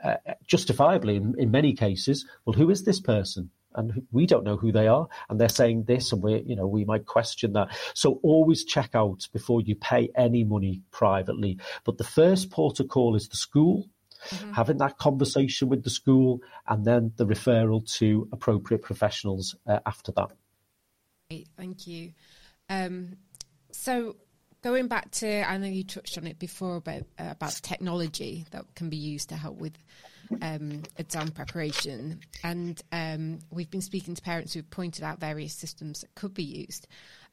uh, 0.02 0.16
justifiably 0.46 1.16
in, 1.16 1.34
in 1.38 1.50
many 1.50 1.74
cases, 1.74 2.26
well, 2.44 2.54
who 2.54 2.70
is 2.70 2.84
this 2.84 3.00
person? 3.00 3.50
and 3.74 4.06
we 4.10 4.26
don't 4.26 4.44
know 4.44 4.56
who 4.56 4.72
they 4.72 4.86
are 4.86 5.08
and 5.28 5.40
they're 5.40 5.48
saying 5.48 5.84
this 5.84 6.12
and 6.12 6.22
we 6.22 6.42
you 6.42 6.56
know 6.56 6.66
we 6.66 6.84
might 6.84 7.06
question 7.06 7.52
that 7.52 7.68
so 7.94 8.20
always 8.22 8.64
check 8.64 8.90
out 8.94 9.26
before 9.32 9.60
you 9.60 9.74
pay 9.74 10.10
any 10.16 10.44
money 10.44 10.82
privately 10.90 11.58
but 11.84 11.98
the 11.98 12.04
first 12.04 12.50
port 12.50 12.80
of 12.80 12.88
call 12.88 13.14
is 13.14 13.28
the 13.28 13.36
school 13.36 13.88
mm-hmm. 14.28 14.52
having 14.52 14.78
that 14.78 14.98
conversation 14.98 15.68
with 15.68 15.82
the 15.84 15.90
school 15.90 16.40
and 16.68 16.84
then 16.84 17.12
the 17.16 17.26
referral 17.26 17.84
to 17.98 18.28
appropriate 18.32 18.82
professionals 18.82 19.54
uh, 19.66 19.78
after 19.86 20.12
that 20.12 20.30
thank 21.56 21.86
you 21.86 22.12
um, 22.68 23.16
so 23.70 24.16
going 24.62 24.86
back 24.86 25.10
to 25.10 25.48
i 25.48 25.56
know 25.56 25.66
you 25.66 25.82
touched 25.82 26.16
on 26.18 26.26
it 26.26 26.38
before 26.38 26.76
about 26.76 27.02
uh, 27.18 27.30
about 27.30 27.52
technology 27.62 28.44
that 28.50 28.64
can 28.74 28.88
be 28.88 28.96
used 28.96 29.28
to 29.28 29.36
help 29.36 29.56
with 29.56 29.76
um, 30.40 30.82
exam 30.96 31.30
preparation. 31.30 32.20
And 32.42 32.80
um, 32.92 33.40
we've 33.50 33.70
been 33.70 33.82
speaking 33.82 34.14
to 34.14 34.22
parents 34.22 34.54
who've 34.54 34.70
pointed 34.70 35.04
out 35.04 35.20
various 35.20 35.54
systems 35.54 36.00
that 36.00 36.14
could 36.14 36.34
be 36.34 36.44
used. 36.44 36.86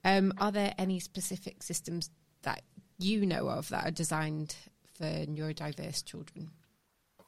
Um, 0.03 0.33
are 0.39 0.51
there 0.51 0.73
any 0.77 0.99
specific 0.99 1.63
systems 1.63 2.09
that 2.43 2.63
you 2.97 3.25
know 3.25 3.47
of 3.47 3.69
that 3.69 3.87
are 3.87 3.91
designed 3.91 4.55
for 4.97 5.05
neurodiverse 5.05 6.03
children? 6.03 6.51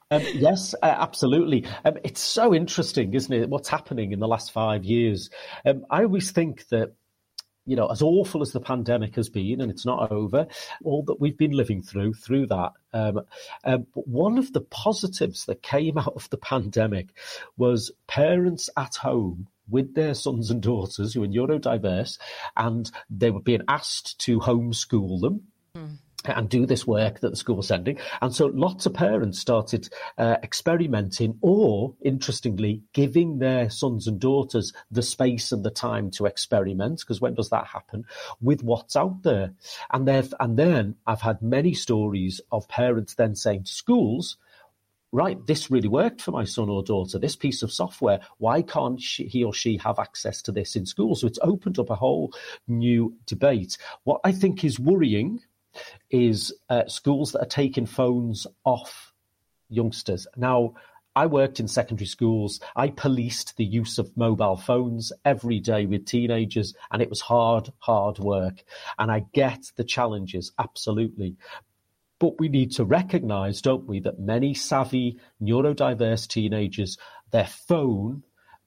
Um, 0.09 0.23
yes, 0.33 0.75
uh, 0.81 0.85
absolutely. 0.85 1.65
Um, 1.85 1.97
it's 2.03 2.21
so 2.21 2.53
interesting, 2.53 3.13
isn't 3.13 3.31
it? 3.31 3.49
What's 3.49 3.69
happening 3.69 4.11
in 4.11 4.19
the 4.19 4.27
last 4.27 4.51
five 4.51 4.83
years? 4.83 5.29
Um, 5.65 5.85
I 5.89 6.03
always 6.03 6.31
think 6.31 6.67
that 6.67 6.93
you 7.65 7.75
know, 7.75 7.87
as 7.87 8.01
awful 8.01 8.41
as 8.41 8.51
the 8.51 8.59
pandemic 8.59 9.15
has 9.15 9.29
been, 9.29 9.61
and 9.61 9.71
it's 9.71 9.85
not 9.85 10.11
over, 10.11 10.47
all 10.83 11.03
that 11.03 11.19
we've 11.19 11.37
been 11.37 11.51
living 11.51 11.81
through, 11.81 12.13
through 12.13 12.47
that. 12.47 12.71
Um, 12.93 13.21
um, 13.63 13.87
but 13.93 14.07
one 14.07 14.37
of 14.37 14.51
the 14.51 14.61
positives 14.61 15.45
that 15.45 15.61
came 15.61 15.97
out 15.97 16.13
of 16.15 16.29
the 16.29 16.37
pandemic 16.37 17.09
was 17.57 17.91
parents 18.07 18.69
at 18.77 18.95
home 18.95 19.47
with 19.69 19.93
their 19.95 20.13
sons 20.13 20.51
and 20.51 20.61
daughters 20.61 21.13
who 21.13 21.23
are 21.23 21.27
neurodiverse, 21.27 22.17
and 22.57 22.91
they 23.09 23.31
were 23.31 23.41
being 23.41 23.61
asked 23.67 24.19
to 24.19 24.39
homeschool 24.39 25.21
them. 25.21 25.43
Mm. 25.75 25.97
And 26.25 26.49
do 26.49 26.65
this 26.65 26.85
work 26.85 27.19
that 27.19 27.29
the 27.29 27.35
school 27.35 27.55
was 27.55 27.67
sending. 27.67 27.97
And 28.21 28.33
so 28.33 28.47
lots 28.47 28.85
of 28.85 28.93
parents 28.93 29.39
started 29.39 29.89
uh, 30.17 30.37
experimenting 30.43 31.37
or, 31.41 31.95
interestingly, 32.01 32.83
giving 32.93 33.39
their 33.39 33.69
sons 33.69 34.07
and 34.07 34.19
daughters 34.19 34.73
the 34.91 35.01
space 35.01 35.51
and 35.51 35.63
the 35.63 35.71
time 35.71 36.11
to 36.11 36.25
experiment, 36.25 36.99
because 36.99 37.21
when 37.21 37.33
does 37.33 37.49
that 37.49 37.67
happen, 37.67 38.05
with 38.39 38.63
what's 38.63 38.95
out 38.95 39.23
there. 39.23 39.53
And, 39.91 40.07
and 40.09 40.57
then 40.57 40.95
I've 41.07 41.21
had 41.21 41.41
many 41.41 41.73
stories 41.73 42.41
of 42.51 42.67
parents 42.67 43.15
then 43.15 43.35
saying 43.35 43.63
to 43.63 43.71
schools, 43.71 44.37
right, 45.13 45.45
this 45.45 45.69
really 45.69 45.89
worked 45.89 46.21
for 46.21 46.31
my 46.31 46.45
son 46.45 46.69
or 46.69 46.81
daughter, 46.83 47.19
this 47.19 47.35
piece 47.35 47.63
of 47.63 47.71
software. 47.71 48.21
Why 48.37 48.61
can't 48.61 49.01
she, 49.01 49.25
he 49.25 49.43
or 49.43 49.53
she 49.53 49.75
have 49.77 49.99
access 49.99 50.41
to 50.43 50.53
this 50.53 50.75
in 50.77 50.85
school? 50.85 51.15
So 51.15 51.27
it's 51.27 51.39
opened 51.41 51.79
up 51.79 51.89
a 51.89 51.95
whole 51.95 52.33
new 52.67 53.13
debate. 53.25 53.77
What 54.03 54.21
I 54.23 54.31
think 54.31 54.63
is 54.63 54.79
worrying 54.79 55.41
is 56.09 56.53
uh, 56.69 56.87
schools 56.87 57.31
that 57.31 57.41
are 57.41 57.45
taking 57.45 57.85
phones 57.85 58.47
off 58.63 59.13
youngsters. 59.69 60.27
Now, 60.35 60.73
I 61.15 61.25
worked 61.25 61.59
in 61.59 61.67
secondary 61.67 62.07
schools. 62.07 62.61
I 62.75 62.89
policed 62.89 63.57
the 63.57 63.65
use 63.65 63.97
of 63.97 64.15
mobile 64.15 64.55
phones 64.55 65.11
every 65.25 65.59
day 65.59 65.85
with 65.85 66.05
teenagers, 66.05 66.73
and 66.89 67.01
it 67.01 67.09
was 67.09 67.19
hard, 67.19 67.71
hard 67.79 68.17
work. 68.19 68.63
And 68.97 69.11
I 69.11 69.25
get 69.33 69.71
the 69.75 69.83
challenges, 69.83 70.53
absolutely. 70.57 71.35
But 72.19 72.39
we 72.39 72.47
need 72.47 72.71
to 72.73 72.85
recognize, 72.85 73.61
don't 73.61 73.87
we, 73.87 73.99
that 74.01 74.19
many 74.19 74.53
savvy, 74.53 75.19
neurodiverse 75.41 76.27
teenagers, 76.27 76.97
their 77.31 77.47
phone 77.47 78.23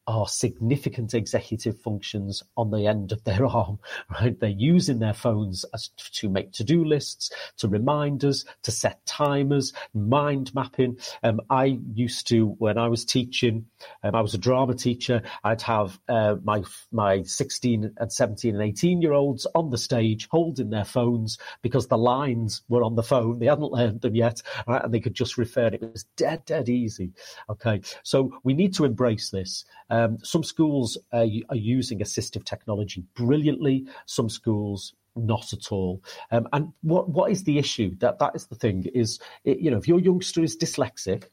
are 0.06 0.28
significant 0.28 1.14
executive 1.14 1.80
functions 1.80 2.42
on 2.56 2.70
the 2.70 2.86
end 2.86 3.12
of 3.12 3.24
their 3.24 3.46
arm, 3.46 3.78
right? 4.10 4.38
They're 4.38 4.50
using 4.50 4.98
their 4.98 5.14
phones 5.14 5.64
as 5.74 5.88
to 5.98 6.28
make 6.28 6.52
to-do 6.52 6.84
lists, 6.84 7.30
to 7.58 7.68
reminders, 7.68 8.44
to 8.62 8.70
set 8.70 9.04
timers, 9.06 9.72
mind 9.92 10.54
mapping. 10.54 10.98
Um, 11.22 11.40
I 11.50 11.78
used 11.92 12.28
to, 12.28 12.48
when 12.58 12.78
I 12.78 12.88
was 12.88 13.04
teaching, 13.04 13.66
um, 14.02 14.14
I 14.14 14.20
was 14.20 14.34
a 14.34 14.38
drama 14.38 14.74
teacher, 14.74 15.22
I'd 15.42 15.62
have 15.62 15.98
uh, 16.08 16.36
my 16.42 16.62
my 16.92 17.22
16 17.22 17.94
and 17.96 18.12
17 18.12 18.54
and 18.54 18.62
18 18.62 19.02
year 19.02 19.12
olds 19.12 19.46
on 19.54 19.70
the 19.70 19.78
stage 19.78 20.28
holding 20.30 20.70
their 20.70 20.84
phones 20.84 21.38
because 21.62 21.86
the 21.88 21.98
lines 21.98 22.62
were 22.68 22.82
on 22.82 22.94
the 22.94 23.02
phone. 23.02 23.38
They 23.38 23.46
hadn't 23.46 23.72
learned 23.72 24.00
them 24.00 24.14
yet, 24.14 24.42
right? 24.66 24.84
and 24.84 24.92
they 24.92 25.00
could 25.00 25.14
just 25.14 25.38
refer. 25.38 25.66
It 25.66 25.82
was 25.82 26.04
dead, 26.16 26.44
dead 26.44 26.68
easy. 26.68 27.12
Okay, 27.48 27.80
so 28.02 28.38
we 28.44 28.54
need 28.54 28.74
to 28.74 28.84
embrace 28.84 29.30
this. 29.30 29.64
Um, 29.90 29.93
some 30.22 30.44
schools 30.44 30.98
are 31.12 31.24
using 31.24 32.00
assistive 32.00 32.44
technology 32.44 33.04
brilliantly. 33.14 33.86
Some 34.06 34.28
schools 34.28 34.94
not 35.16 35.52
at 35.52 35.70
all. 35.70 36.02
Um, 36.30 36.48
and 36.52 36.72
what 36.82 37.08
what 37.08 37.30
is 37.30 37.44
the 37.44 37.58
issue? 37.58 37.96
That 37.98 38.18
that 38.18 38.34
is 38.34 38.46
the 38.46 38.56
thing. 38.56 38.84
Is 38.94 39.20
it, 39.44 39.60
you 39.60 39.70
know 39.70 39.78
if 39.78 39.88
your 39.88 40.00
youngster 40.00 40.42
is 40.42 40.56
dyslexic, 40.56 41.24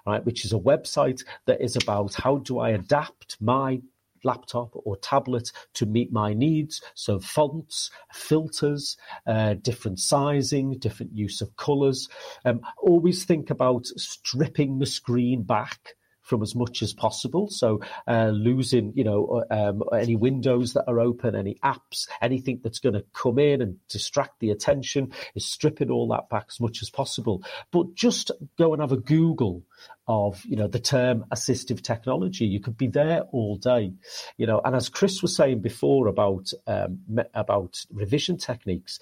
right, 0.06 0.26
which 0.26 0.46
is 0.46 0.54
a 0.54 0.60
website 0.60 1.24
that 1.48 1.62
is 1.62 1.76
about 1.76 2.14
how 2.14 2.38
do 2.38 2.60
I 2.60 2.70
adapt 2.70 3.42
my 3.42 3.82
laptop 4.26 4.72
or 4.74 4.98
tablet 4.98 5.52
to 5.76 5.86
meet 5.86 6.12
my 6.12 6.34
needs. 6.34 6.82
So 6.96 7.20
fonts, 7.20 7.92
filters, 8.14 8.98
uh, 9.28 9.56
different 9.56 10.00
sizing, 10.00 10.78
different 10.80 11.16
use 11.16 11.42
of 11.42 11.56
colors. 11.56 12.10
Um, 12.44 12.62
always 12.78 13.24
think 13.26 13.50
about 13.50 13.86
stripping 13.86 14.80
the 14.80 14.86
screen 14.86 15.44
back 15.44 15.96
from 16.26 16.42
as 16.42 16.56
much 16.56 16.82
as 16.82 16.92
possible. 16.92 17.48
So 17.50 17.82
uh, 18.08 18.30
losing, 18.30 18.92
you 18.96 19.04
know, 19.04 19.46
uh, 19.50 19.70
um, 19.70 19.84
any 19.94 20.16
windows 20.16 20.74
that 20.74 20.86
are 20.88 21.00
open, 21.00 21.36
any 21.36 21.56
apps, 21.64 22.08
anything 22.22 22.60
that's 22.64 22.80
going 22.80 22.96
to 22.96 23.06
come 23.14 23.40
in 23.40 23.62
and 23.62 23.78
distract 23.88 24.40
the 24.40 24.50
attention 24.50 25.14
is 25.36 25.46
stripping 25.46 25.92
all 25.92 26.08
that 26.10 26.28
back 26.30 26.48
as 26.50 26.60
much 26.60 26.82
as 26.82 26.90
possible. 26.90 27.44
But 27.72 27.94
just 27.94 28.32
go 28.58 28.74
and 28.74 28.82
have 28.82 28.92
a 28.92 28.98
Google 28.98 29.64
of 30.08 30.44
you 30.46 30.56
know 30.56 30.68
the 30.68 30.80
term 30.80 31.26
assistive 31.34 31.82
technology 31.82 32.46
you 32.46 32.60
could 32.60 32.78
be 32.78 32.86
there 32.88 33.22
all 33.32 33.56
day 33.56 33.92
you 34.38 34.46
know 34.46 34.62
and 34.64 34.76
as 34.76 34.88
chris 34.88 35.24
was 35.24 35.36
saying 35.36 35.60
before 35.60 36.06
about 36.08 36.52
um, 36.68 37.00
about 37.34 37.84
revision 37.92 38.38
techniques 38.38 39.00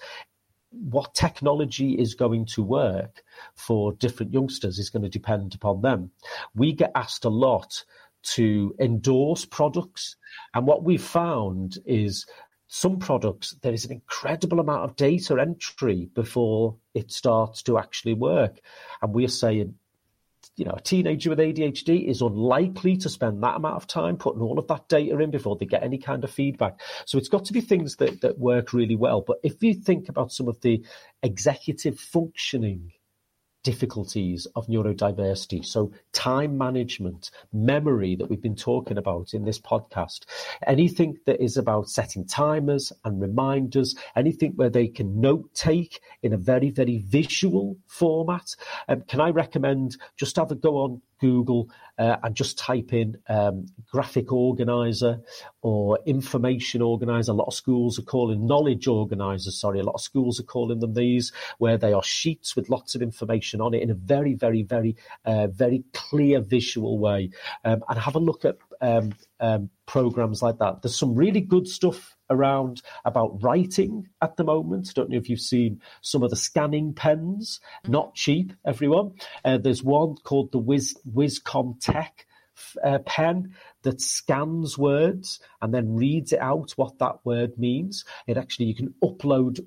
what 0.82 1.14
technology 1.14 1.92
is 1.92 2.14
going 2.14 2.46
to 2.46 2.62
work 2.62 3.22
for 3.54 3.92
different 3.92 4.32
youngsters 4.32 4.78
is 4.78 4.90
going 4.90 5.02
to 5.02 5.08
depend 5.08 5.54
upon 5.54 5.82
them. 5.82 6.10
We 6.54 6.72
get 6.72 6.92
asked 6.94 7.24
a 7.24 7.30
lot 7.30 7.84
to 8.34 8.74
endorse 8.80 9.44
products, 9.44 10.16
and 10.54 10.66
what 10.66 10.82
we've 10.82 11.02
found 11.02 11.78
is 11.84 12.26
some 12.66 12.98
products 12.98 13.54
there 13.62 13.72
is 13.72 13.84
an 13.84 13.92
incredible 13.92 14.58
amount 14.58 14.84
of 14.84 14.96
data 14.96 15.38
entry 15.38 16.08
before 16.14 16.76
it 16.94 17.12
starts 17.12 17.62
to 17.64 17.78
actually 17.78 18.14
work, 18.14 18.60
and 19.02 19.14
we're 19.14 19.28
saying 19.28 19.74
you 20.56 20.64
know, 20.64 20.74
a 20.76 20.80
teenager 20.80 21.30
with 21.30 21.38
ADHD 21.38 22.08
is 22.08 22.20
unlikely 22.20 22.96
to 22.98 23.08
spend 23.08 23.42
that 23.42 23.56
amount 23.56 23.76
of 23.76 23.86
time 23.86 24.16
putting 24.16 24.40
all 24.40 24.58
of 24.58 24.68
that 24.68 24.88
data 24.88 25.18
in 25.18 25.30
before 25.30 25.56
they 25.56 25.66
get 25.66 25.82
any 25.82 25.98
kind 25.98 26.22
of 26.22 26.30
feedback. 26.30 26.80
So 27.06 27.18
it's 27.18 27.28
got 27.28 27.44
to 27.46 27.52
be 27.52 27.60
things 27.60 27.96
that, 27.96 28.20
that 28.20 28.38
work 28.38 28.72
really 28.72 28.96
well. 28.96 29.20
But 29.20 29.38
if 29.42 29.62
you 29.62 29.74
think 29.74 30.08
about 30.08 30.32
some 30.32 30.48
of 30.48 30.60
the 30.60 30.84
executive 31.22 31.98
functioning 31.98 32.92
difficulties 33.64 34.46
of 34.54 34.68
neurodiversity. 34.68 35.64
So 35.64 35.90
time 36.12 36.56
management, 36.56 37.32
memory 37.52 38.14
that 38.14 38.30
we've 38.30 38.40
been 38.40 38.54
talking 38.54 38.98
about 38.98 39.34
in 39.34 39.44
this 39.44 39.58
podcast, 39.58 40.20
anything 40.66 41.18
that 41.26 41.42
is 41.42 41.56
about 41.56 41.88
setting 41.88 42.24
timers 42.24 42.92
and 43.04 43.20
reminders, 43.20 43.96
anything 44.14 44.52
where 44.52 44.70
they 44.70 44.86
can 44.86 45.20
note 45.20 45.52
take 45.54 46.00
in 46.22 46.32
a 46.32 46.38
very, 46.38 46.70
very 46.70 46.98
visual 46.98 47.76
format. 47.88 48.54
Um, 48.88 49.00
can 49.08 49.20
I 49.20 49.30
recommend 49.30 49.96
just 50.16 50.36
have 50.36 50.52
a 50.52 50.54
go 50.54 50.76
on 50.76 51.02
Google 51.20 51.70
uh, 51.98 52.16
and 52.22 52.34
just 52.34 52.58
type 52.58 52.92
in 52.92 53.16
um, 53.28 53.66
graphic 53.90 54.32
organizer 54.32 55.20
or 55.62 55.98
information 56.06 56.82
organizer. 56.82 57.32
A 57.32 57.34
lot 57.34 57.46
of 57.46 57.54
schools 57.54 57.98
are 57.98 58.02
calling 58.02 58.46
knowledge 58.46 58.86
organizers, 58.86 59.58
sorry, 59.58 59.80
a 59.80 59.84
lot 59.84 59.94
of 59.94 60.00
schools 60.00 60.40
are 60.40 60.44
calling 60.44 60.80
them 60.80 60.94
these, 60.94 61.32
where 61.58 61.78
they 61.78 61.92
are 61.92 62.02
sheets 62.02 62.56
with 62.56 62.68
lots 62.68 62.94
of 62.94 63.02
information 63.02 63.60
on 63.60 63.74
it 63.74 63.82
in 63.82 63.90
a 63.90 63.94
very, 63.94 64.34
very, 64.34 64.62
very, 64.62 64.96
uh, 65.24 65.46
very 65.48 65.84
clear 65.92 66.40
visual 66.40 66.98
way. 66.98 67.30
Um, 67.64 67.82
and 67.88 67.98
have 67.98 68.16
a 68.16 68.20
look 68.20 68.44
at 68.44 68.56
um, 68.84 69.14
um 69.40 69.70
programs 69.86 70.42
like 70.42 70.58
that. 70.58 70.82
There's 70.82 70.98
some 70.98 71.14
really 71.14 71.40
good 71.40 71.68
stuff 71.68 72.16
around 72.30 72.82
about 73.04 73.42
writing 73.42 74.08
at 74.22 74.36
the 74.36 74.44
moment. 74.44 74.88
I 74.88 74.92
don't 74.94 75.10
know 75.10 75.18
if 75.18 75.28
you've 75.28 75.40
seen 75.40 75.80
some 76.00 76.22
of 76.22 76.30
the 76.30 76.36
scanning 76.36 76.94
pens, 76.94 77.60
mm-hmm. 77.82 77.92
not 77.92 78.14
cheap, 78.14 78.52
everyone. 78.66 79.14
Uh, 79.44 79.58
there's 79.58 79.82
one 79.82 80.16
called 80.24 80.52
the 80.52 80.58
Wiz, 80.58 80.94
Wizcom 81.10 81.80
Tech 81.80 82.26
uh, 82.84 82.98
pen 83.00 83.54
that 83.82 84.00
scans 84.00 84.78
words 84.78 85.40
and 85.60 85.74
then 85.74 85.96
reads 85.96 86.32
it 86.32 86.40
out 86.40 86.72
what 86.76 86.98
that 86.98 87.16
word 87.24 87.58
means. 87.58 88.04
It 88.26 88.36
actually, 88.36 88.66
you 88.66 88.74
can 88.74 88.94
upload 89.02 89.60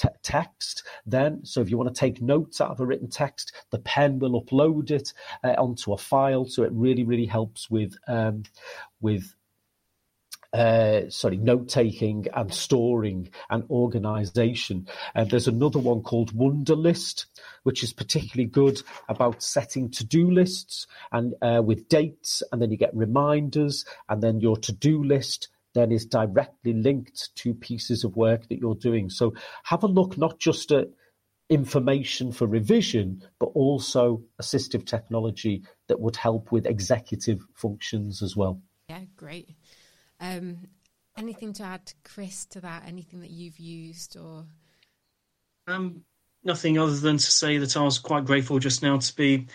te- 0.00 0.08
text 0.22 0.82
then. 1.06 1.44
So 1.44 1.60
if 1.60 1.70
you 1.70 1.76
want 1.78 1.94
to 1.94 2.00
take 2.00 2.22
notes 2.22 2.60
out 2.60 2.70
of 2.70 2.80
a 2.80 2.86
written 2.86 3.08
text, 3.08 3.52
the 3.70 3.78
pen 3.78 4.18
will 4.18 4.42
upload 4.42 4.90
it 4.90 5.12
uh, 5.44 5.54
onto 5.58 5.92
a 5.92 5.98
file. 5.98 6.46
So 6.46 6.62
it 6.62 6.72
really, 6.72 7.04
really 7.04 7.26
helps 7.26 7.70
with, 7.70 7.92
um, 8.06 8.44
with 9.00 9.34
uh, 10.52 11.08
sorry, 11.10 11.36
note 11.36 11.68
taking 11.68 12.26
and 12.34 12.52
storing 12.52 13.30
and 13.48 13.64
organization. 13.70 14.88
And 15.14 15.30
there's 15.30 15.48
another 15.48 15.78
one 15.78 16.02
called 16.02 16.36
Wunderlist, 16.36 17.26
which 17.62 17.84
is 17.84 17.92
particularly 17.92 18.50
good 18.50 18.82
about 19.08 19.42
setting 19.42 19.90
to 19.92 20.04
do 20.04 20.30
lists 20.30 20.86
and 21.12 21.34
uh, 21.40 21.62
with 21.64 21.88
dates, 21.88 22.42
and 22.50 22.60
then 22.60 22.70
you 22.70 22.76
get 22.76 22.94
reminders, 22.96 23.84
and 24.08 24.22
then 24.22 24.40
your 24.40 24.56
to 24.56 24.72
do 24.72 25.04
list 25.04 25.48
then 25.74 25.92
is 25.92 26.06
directly 26.06 26.72
linked 26.72 27.30
to 27.36 27.54
pieces 27.54 28.04
of 28.04 28.16
work 28.16 28.48
that 28.48 28.58
you're 28.58 28.74
doing. 28.74 29.10
So 29.10 29.34
have 29.64 29.82
a 29.82 29.88
look 29.88 30.18
not 30.18 30.38
just 30.38 30.72
at 30.72 30.88
information 31.48 32.32
for 32.32 32.46
revision, 32.46 33.22
but 33.38 33.46
also 33.46 34.22
assistive 34.40 34.86
technology 34.86 35.62
that 35.88 36.00
would 36.00 36.16
help 36.16 36.52
with 36.52 36.66
executive 36.66 37.40
functions 37.54 38.22
as 38.22 38.36
well. 38.36 38.60
Yeah, 38.88 39.00
great. 39.16 39.50
Um, 40.20 40.68
anything 41.16 41.52
to 41.54 41.64
add, 41.64 41.92
Chris, 42.04 42.46
to 42.46 42.60
that? 42.60 42.84
Anything 42.86 43.20
that 43.20 43.30
you've 43.30 43.58
used 43.58 44.16
or? 44.16 44.46
Um, 45.66 46.04
nothing 46.44 46.78
other 46.78 46.96
than 46.96 47.16
to 47.16 47.30
say 47.30 47.58
that 47.58 47.76
I 47.76 47.82
was 47.82 47.98
quite 47.98 48.24
grateful 48.24 48.58
just 48.58 48.82
now 48.82 48.98
to 48.98 49.16
be 49.16 49.46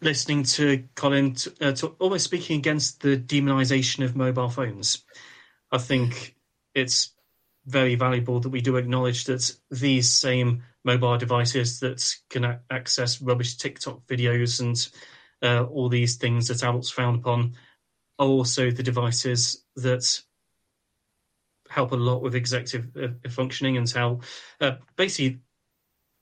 listening 0.00 0.44
to 0.44 0.84
Colin 0.94 1.34
to, 1.34 1.54
uh, 1.60 1.72
to 1.72 1.88
almost 1.98 2.24
speaking 2.24 2.58
against 2.58 3.00
the 3.00 3.16
demonization 3.16 4.04
of 4.04 4.16
mobile 4.16 4.48
phones. 4.48 5.04
I 5.72 5.78
think 5.78 6.36
it's 6.74 7.14
very 7.66 7.94
valuable 7.94 8.40
that 8.40 8.48
we 8.48 8.60
do 8.60 8.76
acknowledge 8.76 9.24
that 9.24 9.54
these 9.70 10.08
same 10.10 10.62
mobile 10.84 11.18
devices 11.18 11.80
that 11.80 12.14
can 12.28 12.44
a- 12.44 12.60
access 12.70 13.20
rubbish 13.20 13.56
TikTok 13.56 14.06
videos 14.06 14.60
and 14.60 14.88
uh, 15.42 15.64
all 15.64 15.88
these 15.88 16.16
things 16.16 16.48
that 16.48 16.62
adults 16.62 16.90
frown 16.90 17.16
upon 17.16 17.54
are 18.18 18.26
also 18.26 18.70
the 18.70 18.82
devices 18.82 19.64
that 19.76 20.20
help 21.68 21.92
a 21.92 21.96
lot 21.96 22.22
with 22.22 22.34
executive 22.34 22.90
uh, 22.96 23.28
functioning 23.30 23.76
and 23.76 23.88
how 23.90 24.20
uh, 24.60 24.72
basically 24.96 25.40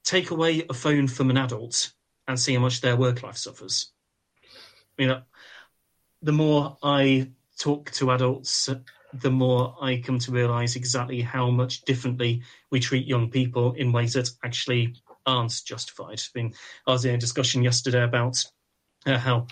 take 0.04 0.30
away 0.30 0.64
a 0.68 0.74
phone 0.74 1.08
from 1.08 1.30
an 1.30 1.36
adult 1.36 1.92
and 2.26 2.38
see 2.38 2.54
how 2.54 2.60
much 2.60 2.80
their 2.80 2.96
work 2.96 3.22
life 3.22 3.36
suffers. 3.36 3.92
You 4.98 5.06
know, 5.06 5.22
the 6.22 6.32
more 6.32 6.76
I 6.82 7.30
talk 7.58 7.90
to 7.92 8.10
adults, 8.10 8.68
the 9.14 9.30
more 9.30 9.76
I 9.80 10.02
come 10.04 10.18
to 10.20 10.32
realize 10.32 10.76
exactly 10.76 11.20
how 11.20 11.50
much 11.50 11.82
differently 11.82 12.42
we 12.70 12.80
treat 12.80 13.06
young 13.06 13.30
people 13.30 13.72
in 13.72 13.92
ways 13.92 14.12
that 14.14 14.30
actually 14.44 14.94
aren't 15.26 15.62
justified. 15.64 16.20
I 16.20 16.38
mean, 16.38 16.54
I 16.86 16.92
was 16.92 17.04
in 17.04 17.14
a 17.14 17.18
discussion 17.18 17.62
yesterday 17.62 18.02
about 18.02 18.42
uh, 19.06 19.18
how 19.18 19.46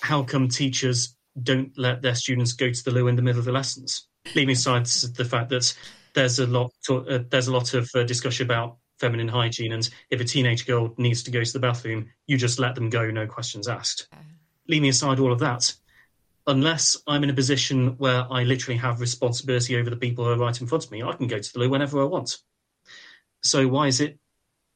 how 0.00 0.22
come 0.22 0.48
teachers 0.48 1.16
don't 1.42 1.76
let 1.76 2.02
their 2.02 2.14
students 2.14 2.52
go 2.52 2.70
to 2.70 2.84
the 2.84 2.90
loo 2.90 3.08
in 3.08 3.16
the 3.16 3.22
middle 3.22 3.40
of 3.40 3.44
the 3.44 3.52
lessons, 3.52 4.08
leaving 4.34 4.52
aside 4.52 4.86
the 4.86 5.24
fact 5.24 5.50
that 5.50 5.74
there's 6.14 6.38
a 6.38 6.46
lot 6.46 6.72
to, 6.86 7.08
uh, 7.08 7.18
there's 7.28 7.48
a 7.48 7.52
lot 7.52 7.74
of 7.74 7.90
uh, 7.94 8.04
discussion 8.04 8.46
about 8.46 8.76
feminine 8.98 9.28
hygiene, 9.28 9.72
and 9.72 9.90
if 10.10 10.20
a 10.20 10.24
teenage 10.24 10.66
girl 10.66 10.94
needs 10.96 11.22
to 11.24 11.30
go 11.30 11.42
to 11.42 11.52
the 11.52 11.58
bathroom, 11.58 12.08
you 12.26 12.36
just 12.36 12.60
let 12.60 12.74
them 12.74 12.88
go, 12.88 13.10
no 13.10 13.26
questions 13.26 13.66
asked. 13.66 14.08
Leaving 14.68 14.88
aside 14.88 15.18
all 15.18 15.32
of 15.32 15.40
that, 15.40 15.74
unless 16.46 16.96
I'm 17.06 17.24
in 17.24 17.30
a 17.30 17.34
position 17.34 17.96
where 17.98 18.26
I 18.30 18.44
literally 18.44 18.78
have 18.78 19.00
responsibility 19.00 19.76
over 19.76 19.90
the 19.90 19.96
people 19.96 20.24
who 20.24 20.30
are 20.30 20.38
right 20.38 20.60
in 20.60 20.66
front 20.66 20.84
of 20.84 20.90
me, 20.90 21.02
I 21.02 21.12
can 21.12 21.26
go 21.26 21.38
to 21.38 21.52
the 21.52 21.58
loo 21.58 21.70
whenever 21.70 22.00
I 22.00 22.04
want. 22.04 22.38
So 23.42 23.66
why 23.68 23.86
is 23.86 24.00
it 24.00 24.18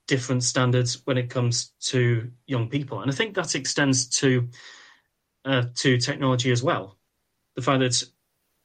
different 0.06 0.42
standards 0.44 1.02
when 1.04 1.18
it 1.18 1.30
comes 1.30 1.72
to 1.80 2.30
young 2.46 2.68
people? 2.68 3.00
And 3.00 3.10
I 3.10 3.14
think 3.14 3.34
that 3.34 3.54
extends 3.54 4.08
to 4.20 4.48
uh, 5.44 5.64
to 5.76 5.98
technology 5.98 6.50
as 6.50 6.62
well. 6.62 6.98
The 7.56 7.62
fact 7.62 7.80
that 7.80 8.04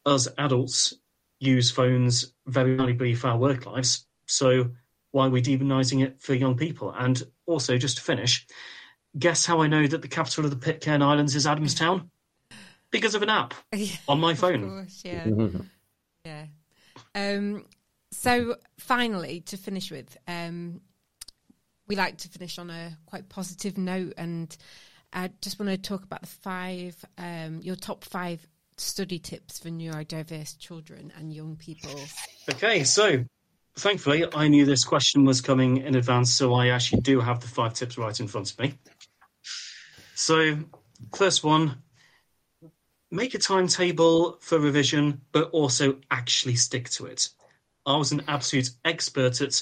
us 0.05 0.27
adults 0.37 0.93
use 1.39 1.71
phones 1.71 2.33
very 2.47 2.75
valuably 2.75 3.15
for 3.15 3.27
our 3.27 3.37
work 3.37 3.65
lives. 3.65 4.05
So 4.25 4.71
why 5.11 5.27
are 5.27 5.29
we 5.29 5.41
demonising 5.41 6.03
it 6.03 6.21
for 6.21 6.33
young 6.33 6.57
people? 6.57 6.93
And 6.97 7.21
also, 7.45 7.77
just 7.77 7.97
to 7.97 8.03
finish, 8.03 8.45
guess 9.17 9.45
how 9.45 9.61
I 9.61 9.67
know 9.67 9.85
that 9.87 10.01
the 10.01 10.07
capital 10.07 10.45
of 10.45 10.51
the 10.51 10.57
Pitcairn 10.57 11.01
Islands 11.01 11.35
is 11.35 11.45
Adamstown? 11.45 12.09
Because 12.93 13.15
of 13.15 13.23
an 13.23 13.29
app 13.29 13.53
yeah, 13.73 13.97
on 14.07 14.21
my 14.21 14.35
phone. 14.35 14.69
Course, 14.69 15.01
yeah, 15.03 15.27
yeah. 16.23 16.45
Um, 17.13 17.65
so 18.11 18.55
finally, 18.77 19.41
to 19.41 19.57
finish 19.57 19.91
with, 19.91 20.15
um, 20.27 20.79
we 21.87 21.97
like 21.97 22.19
to 22.19 22.29
finish 22.29 22.57
on 22.57 22.69
a 22.69 22.97
quite 23.07 23.27
positive 23.27 23.77
note, 23.77 24.13
and 24.17 24.55
I 25.11 25.31
just 25.41 25.59
want 25.59 25.71
to 25.71 25.77
talk 25.77 26.03
about 26.03 26.21
the 26.21 26.27
five, 26.27 26.95
um, 27.17 27.59
your 27.61 27.75
top 27.75 28.05
five 28.05 28.47
study 28.77 29.19
tips 29.19 29.59
for 29.59 29.69
neurodiverse 29.69 30.57
children 30.57 31.11
and 31.17 31.33
young 31.33 31.55
people. 31.55 31.99
Okay, 32.49 32.83
so 32.83 33.25
thankfully, 33.75 34.25
I 34.33 34.47
knew 34.47 34.65
this 34.65 34.83
question 34.83 35.25
was 35.25 35.41
coming 35.41 35.77
in 35.77 35.95
advance, 35.95 36.31
so 36.31 36.53
I 36.53 36.69
actually 36.69 37.01
do 37.01 37.19
have 37.19 37.39
the 37.39 37.47
five 37.47 37.73
tips 37.73 37.97
right 37.97 38.17
in 38.19 38.27
front 38.27 38.51
of 38.51 38.59
me. 38.59 38.75
So, 40.13 40.59
first 41.15 41.43
one 41.43 41.81
make 43.13 43.35
a 43.35 43.37
timetable 43.37 44.37
for 44.41 44.59
revision, 44.59 45.21
but 45.31 45.49
also 45.51 45.97
actually 46.09 46.55
stick 46.55 46.89
to 46.89 47.05
it. 47.05 47.29
I 47.85 47.95
was 47.95 48.11
an 48.11 48.23
absolute 48.27 48.71
expert 48.85 49.39
at 49.39 49.61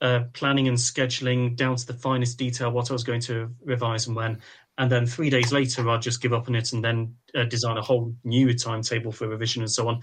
uh, 0.00 0.20
planning 0.34 0.68
and 0.68 0.76
scheduling 0.76 1.56
down 1.56 1.76
to 1.76 1.86
the 1.86 1.94
finest 1.94 2.38
detail 2.38 2.70
what 2.70 2.90
I 2.90 2.92
was 2.92 3.02
going 3.02 3.20
to 3.22 3.50
revise 3.64 4.06
and 4.06 4.14
when. 4.14 4.40
And 4.78 4.90
then 4.90 5.06
three 5.06 5.30
days 5.30 5.52
later, 5.52 5.88
I'd 5.88 6.00
just 6.00 6.22
give 6.22 6.32
up 6.32 6.48
on 6.48 6.54
it 6.54 6.72
and 6.72 6.84
then 6.84 7.16
uh, 7.34 7.44
design 7.44 7.76
a 7.76 7.82
whole 7.82 8.14
new 8.24 8.56
timetable 8.56 9.10
for 9.10 9.28
revision 9.28 9.62
and 9.62 9.70
so 9.70 9.88
on. 9.88 10.00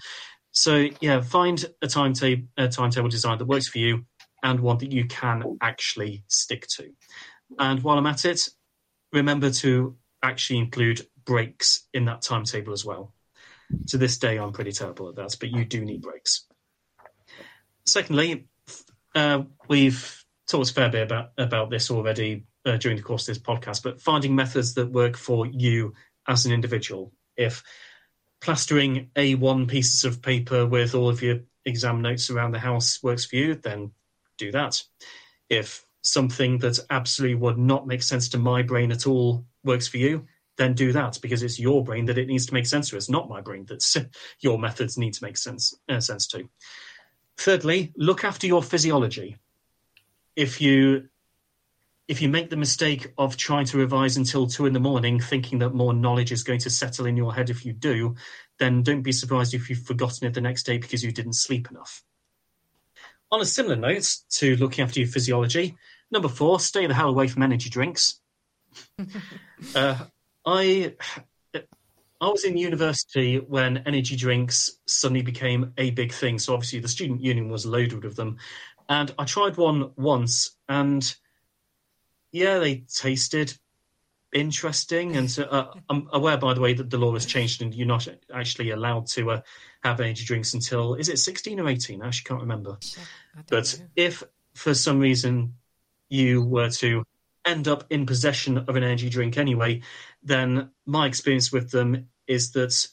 So 0.52 0.88
yeah, 1.00 1.22
find 1.22 1.64
a 1.80 1.86
timetable, 1.86 2.48
a 2.58 2.68
timetable 2.68 3.08
design 3.08 3.38
that 3.38 3.46
works 3.46 3.68
for 3.68 3.78
you 3.78 4.04
and 4.42 4.60
one 4.60 4.78
that 4.78 4.92
you 4.92 5.06
can 5.06 5.56
actually 5.62 6.22
stick 6.28 6.66
to. 6.76 6.90
And 7.58 7.82
while 7.82 7.96
I'm 7.96 8.06
at 8.06 8.26
it, 8.26 8.40
remember 9.12 9.50
to 9.50 9.96
actually 10.22 10.58
include 10.58 11.06
breaks 11.30 11.86
in 11.94 12.06
that 12.06 12.22
timetable 12.22 12.72
as 12.72 12.84
well. 12.84 13.14
To 13.90 13.98
this 13.98 14.18
day, 14.18 14.36
I'm 14.36 14.50
pretty 14.50 14.72
terrible 14.72 15.10
at 15.10 15.14
that, 15.14 15.36
but 15.38 15.50
you 15.50 15.64
do 15.64 15.84
need 15.84 16.02
breaks. 16.02 16.44
Secondly, 17.86 18.48
uh, 19.14 19.42
we've 19.68 20.24
talked 20.48 20.70
a 20.70 20.74
fair 20.74 20.88
bit 20.88 21.02
about, 21.02 21.30
about 21.38 21.70
this 21.70 21.88
already 21.88 22.46
uh, 22.66 22.78
during 22.78 22.96
the 22.96 23.04
course 23.04 23.28
of 23.28 23.34
this 23.36 23.42
podcast, 23.42 23.84
but 23.84 24.00
finding 24.00 24.34
methods 24.34 24.74
that 24.74 24.90
work 24.90 25.16
for 25.16 25.46
you 25.46 25.94
as 26.26 26.46
an 26.46 26.52
individual. 26.52 27.12
If 27.36 27.62
plastering 28.40 29.10
A1 29.14 29.68
pieces 29.68 30.04
of 30.04 30.22
paper 30.22 30.66
with 30.66 30.96
all 30.96 31.08
of 31.08 31.22
your 31.22 31.42
exam 31.64 32.02
notes 32.02 32.28
around 32.28 32.50
the 32.50 32.58
house 32.58 33.00
works 33.04 33.24
for 33.24 33.36
you, 33.36 33.54
then 33.54 33.92
do 34.36 34.50
that. 34.50 34.82
If 35.48 35.86
something 36.02 36.58
that 36.58 36.80
absolutely 36.90 37.36
would 37.36 37.58
not 37.58 37.86
make 37.86 38.02
sense 38.02 38.30
to 38.30 38.38
my 38.38 38.62
brain 38.62 38.90
at 38.90 39.06
all 39.06 39.44
works 39.62 39.86
for 39.86 39.98
you, 39.98 40.26
then 40.60 40.74
do 40.74 40.92
that 40.92 41.18
because 41.22 41.42
it's 41.42 41.58
your 41.58 41.82
brain 41.82 42.04
that 42.04 42.18
it 42.18 42.28
needs 42.28 42.44
to 42.46 42.54
make 42.54 42.66
sense 42.66 42.90
to. 42.90 42.96
It's 42.96 43.08
not 43.08 43.30
my 43.30 43.40
brain 43.40 43.64
that 43.66 44.08
your 44.40 44.58
methods 44.58 44.98
need 44.98 45.14
to 45.14 45.24
make 45.24 45.38
sense 45.38 45.74
uh, 45.88 46.00
sense 46.00 46.26
to. 46.28 46.48
Thirdly, 47.38 47.92
look 47.96 48.24
after 48.24 48.46
your 48.46 48.62
physiology. 48.62 49.38
If 50.36 50.60
you 50.60 51.08
if 52.08 52.20
you 52.20 52.28
make 52.28 52.50
the 52.50 52.56
mistake 52.56 53.12
of 53.16 53.36
trying 53.36 53.64
to 53.66 53.78
revise 53.78 54.16
until 54.16 54.46
two 54.46 54.66
in 54.66 54.72
the 54.72 54.80
morning, 54.80 55.20
thinking 55.20 55.60
that 55.60 55.70
more 55.70 55.94
knowledge 55.94 56.32
is 56.32 56.42
going 56.42 56.58
to 56.58 56.68
settle 56.68 57.06
in 57.06 57.16
your 57.16 57.32
head 57.32 57.48
if 57.48 57.64
you 57.64 57.72
do, 57.72 58.16
then 58.58 58.82
don't 58.82 59.02
be 59.02 59.12
surprised 59.12 59.54
if 59.54 59.70
you've 59.70 59.84
forgotten 59.84 60.26
it 60.26 60.34
the 60.34 60.40
next 60.40 60.64
day 60.64 60.76
because 60.76 61.02
you 61.02 61.12
didn't 61.12 61.34
sleep 61.34 61.70
enough. 61.70 62.02
On 63.30 63.40
a 63.40 63.46
similar 63.46 63.76
note 63.76 64.16
to 64.30 64.56
looking 64.56 64.82
after 64.84 64.98
your 64.98 65.08
physiology, 65.08 65.76
number 66.10 66.28
four, 66.28 66.58
stay 66.58 66.86
the 66.86 66.94
hell 66.94 67.08
away 67.08 67.28
from 67.28 67.44
energy 67.44 67.70
drinks. 67.70 68.20
uh, 69.74 70.04
I 70.44 70.94
I 72.20 72.28
was 72.28 72.44
in 72.44 72.56
university 72.56 73.38
when 73.38 73.78
energy 73.78 74.14
drinks 74.14 74.78
suddenly 74.86 75.22
became 75.22 75.72
a 75.78 75.90
big 75.90 76.12
thing. 76.12 76.38
So 76.38 76.52
obviously 76.52 76.80
the 76.80 76.88
student 76.88 77.22
union 77.22 77.48
was 77.48 77.64
loaded 77.64 78.04
with 78.04 78.16
them, 78.16 78.36
and 78.88 79.12
I 79.18 79.24
tried 79.24 79.56
one 79.56 79.92
once, 79.96 80.56
and 80.68 81.02
yeah, 82.32 82.58
they 82.58 82.84
tasted 82.94 83.56
interesting. 84.32 85.16
And 85.16 85.30
so 85.30 85.44
uh, 85.44 85.72
I'm 85.88 86.08
aware, 86.12 86.36
by 86.36 86.54
the 86.54 86.60
way, 86.60 86.74
that 86.74 86.90
the 86.90 86.98
law 86.98 87.12
has 87.14 87.26
changed, 87.26 87.62
and 87.62 87.74
you're 87.74 87.86
not 87.86 88.06
actually 88.32 88.70
allowed 88.70 89.06
to 89.08 89.30
uh, 89.30 89.40
have 89.82 90.00
energy 90.00 90.24
drinks 90.24 90.54
until 90.54 90.94
is 90.94 91.08
it 91.08 91.18
16 91.18 91.58
or 91.58 91.68
18? 91.68 92.02
I 92.02 92.06
actually 92.06 92.28
can't 92.28 92.40
remember. 92.42 92.78
But 93.48 93.78
know. 93.78 93.86
if 93.96 94.22
for 94.54 94.74
some 94.74 94.98
reason 94.98 95.54
you 96.08 96.42
were 96.42 96.70
to 96.70 97.04
end 97.44 97.68
up 97.68 97.84
in 97.90 98.06
possession 98.06 98.58
of 98.58 98.76
an 98.76 98.82
energy 98.82 99.08
drink 99.08 99.38
anyway, 99.38 99.82
then 100.22 100.70
my 100.86 101.06
experience 101.06 101.50
with 101.52 101.70
them 101.70 102.08
is 102.26 102.52
that 102.52 102.86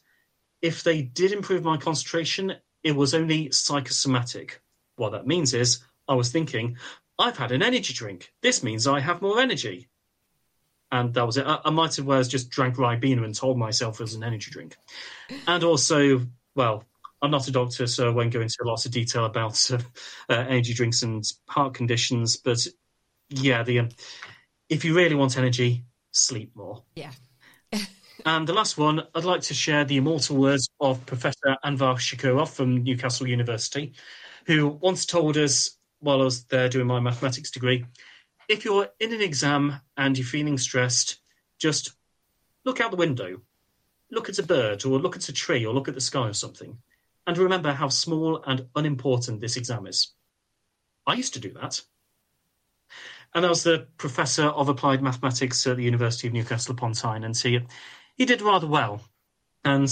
if 0.61 0.83
they 0.83 1.01
did 1.01 1.31
improve 1.31 1.63
my 1.63 1.77
concentration, 1.77 2.55
it 2.83 2.93
was 2.95 3.13
only 3.13 3.51
psychosomatic. 3.51 4.61
What 4.95 5.11
that 5.11 5.27
means 5.27 5.53
is 5.53 5.79
I 6.07 6.15
was 6.15 6.31
thinking, 6.31 6.77
I've 7.19 7.37
had 7.37 7.51
an 7.51 7.63
energy 7.63 7.93
drink. 7.93 8.33
This 8.41 8.63
means 8.63 8.87
I 8.87 8.99
have 8.99 9.21
more 9.21 9.39
energy. 9.39 9.89
And 10.91 11.13
that 11.13 11.25
was 11.25 11.37
it. 11.37 11.45
I, 11.45 11.59
I 11.65 11.69
might 11.69 11.95
have 11.97 12.05
well 12.05 12.23
just 12.23 12.49
drank 12.49 12.75
Ribena 12.75 13.25
and 13.25 13.35
told 13.35 13.57
myself 13.57 13.99
it 13.99 14.03
was 14.03 14.15
an 14.15 14.23
energy 14.23 14.51
drink. 14.51 14.77
And 15.45 15.63
also, 15.63 16.25
well, 16.55 16.85
I'm 17.21 17.31
not 17.31 17.47
a 17.47 17.51
doctor, 17.51 17.87
so 17.87 18.07
I 18.07 18.13
won't 18.13 18.31
go 18.31 18.41
into 18.41 18.57
lots 18.63 18.85
of 18.85 18.91
detail 18.91 19.25
about 19.25 19.69
uh, 19.71 19.79
uh, 20.29 20.45
energy 20.47 20.73
drinks 20.73 21.03
and 21.03 21.23
heart 21.47 21.73
conditions. 21.73 22.37
But 22.37 22.65
yeah, 23.29 23.63
the 23.63 23.79
um, 23.79 23.89
if 24.69 24.85
you 24.85 24.95
really 24.95 25.15
want 25.15 25.37
energy, 25.37 25.85
sleep 26.11 26.51
more. 26.55 26.83
Yeah. 26.95 27.11
and 28.25 28.47
the 28.47 28.53
last 28.53 28.77
one, 28.77 29.03
I'd 29.15 29.23
like 29.23 29.41
to 29.41 29.53
share 29.53 29.85
the 29.85 29.97
immortal 29.97 30.37
words 30.37 30.69
of 30.79 31.05
Professor 31.05 31.57
Anvar 31.63 31.97
Shukurov 31.97 32.49
from 32.49 32.83
Newcastle 32.83 33.27
University, 33.27 33.93
who 34.45 34.67
once 34.67 35.05
told 35.05 35.37
us 35.37 35.77
while 35.99 36.21
I 36.21 36.25
was 36.25 36.43
there 36.45 36.69
doing 36.69 36.87
my 36.87 36.99
mathematics 36.99 37.51
degree 37.51 37.85
if 38.47 38.63
you're 38.63 38.89
in 38.99 39.13
an 39.13 39.21
exam 39.21 39.79
and 39.97 40.17
you're 40.17 40.25
feeling 40.25 40.57
stressed, 40.57 41.19
just 41.59 41.93
look 42.63 42.79
out 42.79 42.91
the 42.91 42.97
window, 42.97 43.41
look 44.11 44.29
at 44.29 44.39
a 44.39 44.43
bird, 44.43 44.85
or 44.85 44.99
look 44.99 45.15
at 45.15 45.29
a 45.29 45.33
tree, 45.33 45.65
or 45.65 45.73
look 45.73 45.87
at 45.87 45.95
the 45.95 46.01
sky 46.01 46.27
or 46.27 46.33
something, 46.33 46.77
and 47.25 47.37
remember 47.37 47.73
how 47.73 47.89
small 47.89 48.41
and 48.45 48.67
unimportant 48.75 49.41
this 49.41 49.57
exam 49.57 49.85
is. 49.85 50.13
I 51.05 51.15
used 51.15 51.33
to 51.33 51.39
do 51.39 51.51
that 51.53 51.81
and 53.37 53.43
that 53.43 53.49
was 53.49 53.61
the 53.61 53.85
professor 53.97 54.45
of 54.45 54.67
applied 54.67 55.03
mathematics 55.03 55.67
at 55.67 55.77
the 55.77 55.83
University 55.83 56.27
of 56.27 56.33
Newcastle 56.33 56.73
upon 56.73 56.93
Tyne, 56.93 57.23
and 57.23 57.37
he 57.37 57.59
he 58.15 58.25
did 58.25 58.41
rather 58.41 58.65
well. 58.65 58.99
And 59.63 59.87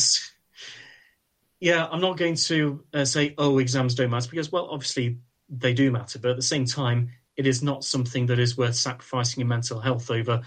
yeah, 1.60 1.86
I'm 1.86 2.02
not 2.02 2.18
going 2.18 2.38
to 2.48 2.84
uh, 2.92 3.06
say 3.06 3.36
oh 3.38 3.60
exams 3.60 3.94
don't 3.94 4.10
matter 4.10 4.32
because 4.32 4.52
well 4.52 4.68
obviously 4.72 5.20
they 5.48 5.76
do 5.76 5.92
matter, 5.92 6.18
but 6.18 6.32
at 6.32 6.38
the 6.38 6.42
same 6.42 6.66
time 6.66 7.12
it 7.38 7.46
is 7.46 7.62
not 7.62 7.84
something 7.84 8.26
that 8.26 8.40
is 8.40 8.58
worth 8.58 8.76
sacrificing 8.76 9.42
your 9.42 9.48
mental 9.48 9.80
health 9.80 10.10
over 10.10 10.42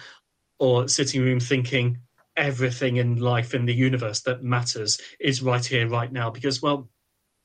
or 0.59 0.89
sitting 0.89 1.23
room 1.23 1.39
thinking 1.39 1.99
everything 2.37 2.97
in 2.97 3.21
life 3.21 3.55
in 3.55 3.65
the 3.65 3.75
universe 3.75 4.23
that 4.23 4.43
matters 4.43 5.01
is 5.21 5.41
right 5.41 5.65
here, 5.65 5.89
right 5.89 6.11
now. 6.11 6.31
Because, 6.31 6.61
well, 6.61 6.89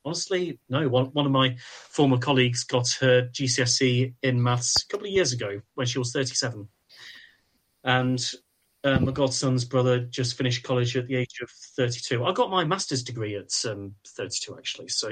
honestly, 0.05 0.59
no. 0.69 0.87
One, 0.87 1.05
one 1.07 1.25
of 1.25 1.31
my 1.31 1.55
former 1.59 2.17
colleagues 2.17 2.63
got 2.63 2.89
her 3.01 3.29
GCSE 3.31 4.13
in 4.21 4.41
maths 4.41 4.83
a 4.83 4.87
couple 4.87 5.07
of 5.07 5.13
years 5.13 5.33
ago 5.33 5.61
when 5.75 5.87
she 5.87 5.99
was 5.99 6.11
37. 6.11 6.67
And 7.83 8.31
uh, 8.83 8.99
my 8.99 9.11
godson's 9.11 9.65
brother 9.65 9.99
just 9.99 10.37
finished 10.37 10.63
college 10.63 10.95
at 10.97 11.07
the 11.07 11.15
age 11.15 11.39
of 11.41 11.49
32. 11.77 12.23
I 12.23 12.33
got 12.33 12.51
my 12.51 12.63
master's 12.63 13.03
degree 13.03 13.35
at 13.35 13.51
um, 13.69 13.95
32, 14.07 14.57
actually. 14.57 14.89
So, 14.89 15.11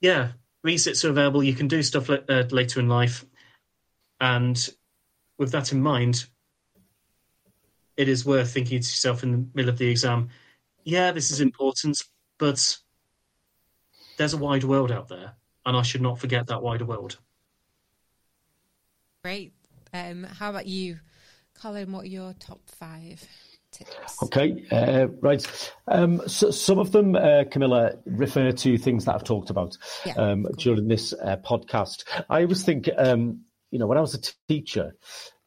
yeah, 0.00 0.32
resits 0.64 1.04
are 1.04 1.10
available. 1.10 1.42
You 1.42 1.54
can 1.54 1.68
do 1.68 1.82
stuff 1.82 2.08
le- 2.08 2.24
uh, 2.28 2.44
later 2.50 2.80
in 2.80 2.88
life. 2.88 3.24
And 4.20 4.68
with 5.38 5.52
that 5.52 5.72
in 5.72 5.80
mind, 5.80 6.26
it 7.96 8.08
is 8.08 8.24
worth 8.24 8.52
thinking 8.52 8.80
to 8.80 8.84
yourself 8.86 9.22
in 9.22 9.32
the 9.32 9.46
middle 9.54 9.70
of 9.70 9.78
the 9.78 9.88
exam, 9.88 10.30
yeah, 10.84 11.12
this 11.12 11.30
is 11.30 11.40
important, 11.40 12.02
but 12.40 12.78
there's 14.16 14.32
a 14.32 14.38
wide 14.38 14.64
world 14.64 14.90
out 14.90 15.08
there, 15.08 15.34
and 15.64 15.76
I 15.76 15.82
should 15.82 16.00
not 16.00 16.18
forget 16.18 16.48
that 16.48 16.62
wider 16.62 16.86
world. 16.86 17.18
Great. 19.22 19.52
Um, 19.92 20.24
how 20.24 20.50
about 20.50 20.66
you, 20.66 20.98
Colin? 21.54 21.92
What 21.92 22.04
are 22.04 22.08
your 22.08 22.32
top 22.32 22.60
five? 22.66 23.24
Tips. 23.72 24.20
Okay, 24.24 24.64
uh, 24.72 25.06
right. 25.20 25.72
Um, 25.86 26.26
so 26.26 26.50
some 26.50 26.80
of 26.80 26.90
them, 26.90 27.14
uh, 27.14 27.44
Camilla, 27.48 27.92
refer 28.04 28.50
to 28.50 28.78
things 28.78 29.04
that 29.04 29.14
I've 29.14 29.22
talked 29.22 29.48
about 29.48 29.78
yeah, 30.04 30.14
um, 30.14 30.42
cool. 30.42 30.52
during 30.54 30.88
this 30.88 31.12
uh, 31.12 31.36
podcast. 31.36 32.02
I 32.28 32.42
always 32.42 32.64
think, 32.64 32.90
um, 32.98 33.42
you 33.70 33.78
know, 33.78 33.86
when 33.86 33.96
I 33.96 34.00
was 34.00 34.16
a 34.16 34.48
teacher, 34.48 34.96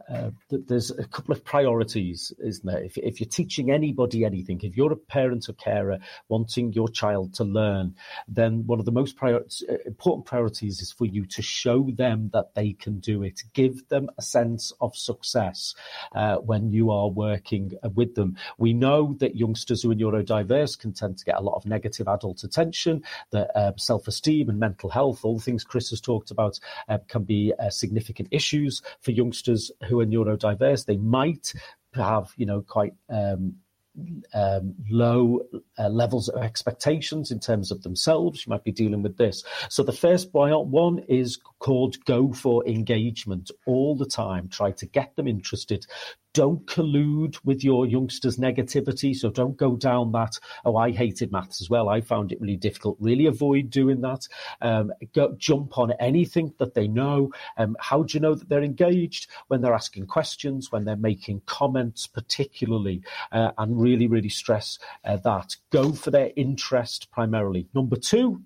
uh, 0.10 0.32
there's 0.50 0.92
a 0.92 1.06
couple 1.06 1.34
of 1.34 1.44
priorities, 1.44 2.34
isn't 2.40 2.66
there? 2.66 2.84
If, 2.84 2.98
if, 2.98 3.20
you're 3.20 3.30
teaching 3.30 3.72
anybody 3.72 4.26
anything, 4.26 4.60
if 4.62 4.76
you're 4.76 4.92
a 4.92 4.98
parent 4.98 5.48
or 5.48 5.54
carer 5.54 6.00
wanting 6.28 6.74
your 6.74 6.90
child 6.90 7.34
to 7.36 7.44
learn, 7.44 7.96
then 8.28 8.66
one 8.66 8.80
of 8.80 8.86
the 8.86 8.92
most 8.92 9.16
prior, 9.16 9.38
uh, 9.38 9.76
important 9.86 10.26
priorities 10.26 10.82
is 10.82 10.92
for 10.92 11.06
you 11.06 11.26
to 11.28 11.42
show 11.42 11.90
them 11.96 12.30
that 12.34 12.54
they 12.54 12.74
can 12.74 13.00
do 13.00 13.24
it. 13.24 13.42
Give 13.54 13.88
them 13.90 14.10
a 14.18 14.22
sense 14.22 14.74
of 14.82 14.96
success 14.96 15.74
uh, 16.14 16.38
when 16.38 16.72
you 16.72 16.92
are 16.92 17.10
working 17.10 17.74
with 17.94 18.16
them. 18.16 18.36
We 18.58 18.74
know 18.74 19.16
that 19.20 19.36
youngsters 19.36 19.84
who 19.84 19.92
are 19.92 19.96
neurodiverse 19.96 20.78
can 20.78 20.94
tend 20.94 21.18
to 21.20 21.26
get 21.26 21.38
a 21.38 21.42
lot 21.42 21.56
of 21.56 21.66
negative 21.66 22.08
adult 22.08 22.44
attention, 22.44 23.04
that 23.32 23.56
uh, 23.58 23.72
self-esteem 23.78 24.50
and 24.50 24.60
mental 24.60 24.90
health, 24.90 25.24
all 25.24 25.38
the 25.38 25.44
things 25.44 25.64
Chris 25.64 25.90
has 25.92 26.02
talked 26.02 26.32
about, 26.32 26.60
uh, 26.90 26.98
can 27.08 27.24
be 27.24 27.54
uh, 27.60 27.70
significant 27.70 28.28
issues 28.32 28.82
for 29.02 29.12
youngsters 29.12 29.72
who 29.88 29.93
who 29.94 30.02
are 30.02 30.06
neurodiverse, 30.06 30.86
they 30.86 30.98
might 30.98 31.54
have, 31.94 32.32
you 32.38 32.46
know, 32.46 32.62
quite 32.62 32.94
um, 33.10 33.56
um, 34.34 34.74
low 34.90 35.42
uh, 35.78 35.90
levels 35.90 36.30
of 36.30 36.42
expectations 36.42 37.32
in 37.32 37.40
terms 37.40 37.72
of 37.72 37.84
themselves. 37.84 38.46
You 38.46 38.50
might 38.50 38.64
be 38.64 38.72
dealing 38.72 39.04
with 39.04 39.18
this. 39.18 39.44
So 39.70 39.84
the 39.84 39.92
first 39.92 40.34
one 40.34 41.00
is 41.08 41.38
called 41.60 42.04
go 42.06 42.34
for 42.34 42.68
engagement 42.68 43.52
all 43.66 43.96
the 43.96 44.06
time. 44.06 44.50
Try 44.50 44.72
to 44.72 44.86
get 44.86 45.16
them 45.16 45.28
interested 45.28 45.86
don't 46.34 46.66
collude 46.66 47.38
with 47.44 47.64
your 47.64 47.86
youngsters' 47.86 48.38
negativity. 48.38 49.16
So 49.16 49.30
don't 49.30 49.58
go 49.58 49.76
down 49.76 50.12
that, 50.14 50.40
oh, 50.66 50.76
I 50.76 50.92
hated 50.92 51.32
maths 51.32 51.62
as 51.62 51.70
well. 51.70 51.90
I 51.90 52.02
found 52.02 52.32
it 52.32 52.42
really 52.42 52.58
difficult. 52.58 52.98
Really 53.00 53.28
avoid 53.28 53.70
doing 53.70 54.02
that. 54.02 54.28
Um, 54.62 54.92
go, 55.14 55.36
jump 55.38 55.78
on 55.78 55.92
anything 56.00 56.54
that 56.58 56.74
they 56.74 56.88
know. 56.88 57.32
Um, 57.58 57.76
how 57.80 58.04
do 58.04 58.18
you 58.18 58.20
know 58.20 58.36
that 58.36 58.50
they're 58.50 58.64
engaged? 58.64 59.30
When 59.48 59.62
they're 59.62 59.74
asking 59.74 60.08
questions, 60.08 60.72
when 60.72 60.86
they're 60.86 60.96
making 60.96 61.44
comments, 61.46 62.08
particularly, 62.08 63.04
uh, 63.32 63.52
and 63.58 63.80
really, 63.80 64.08
really 64.08 64.30
stress 64.30 64.80
uh, 65.06 65.18
that. 65.18 65.56
Go 65.72 65.92
for 65.92 66.12
their 66.12 66.32
interest 66.36 67.12
primarily. 67.12 67.68
Number 67.74 67.96
two, 67.96 68.42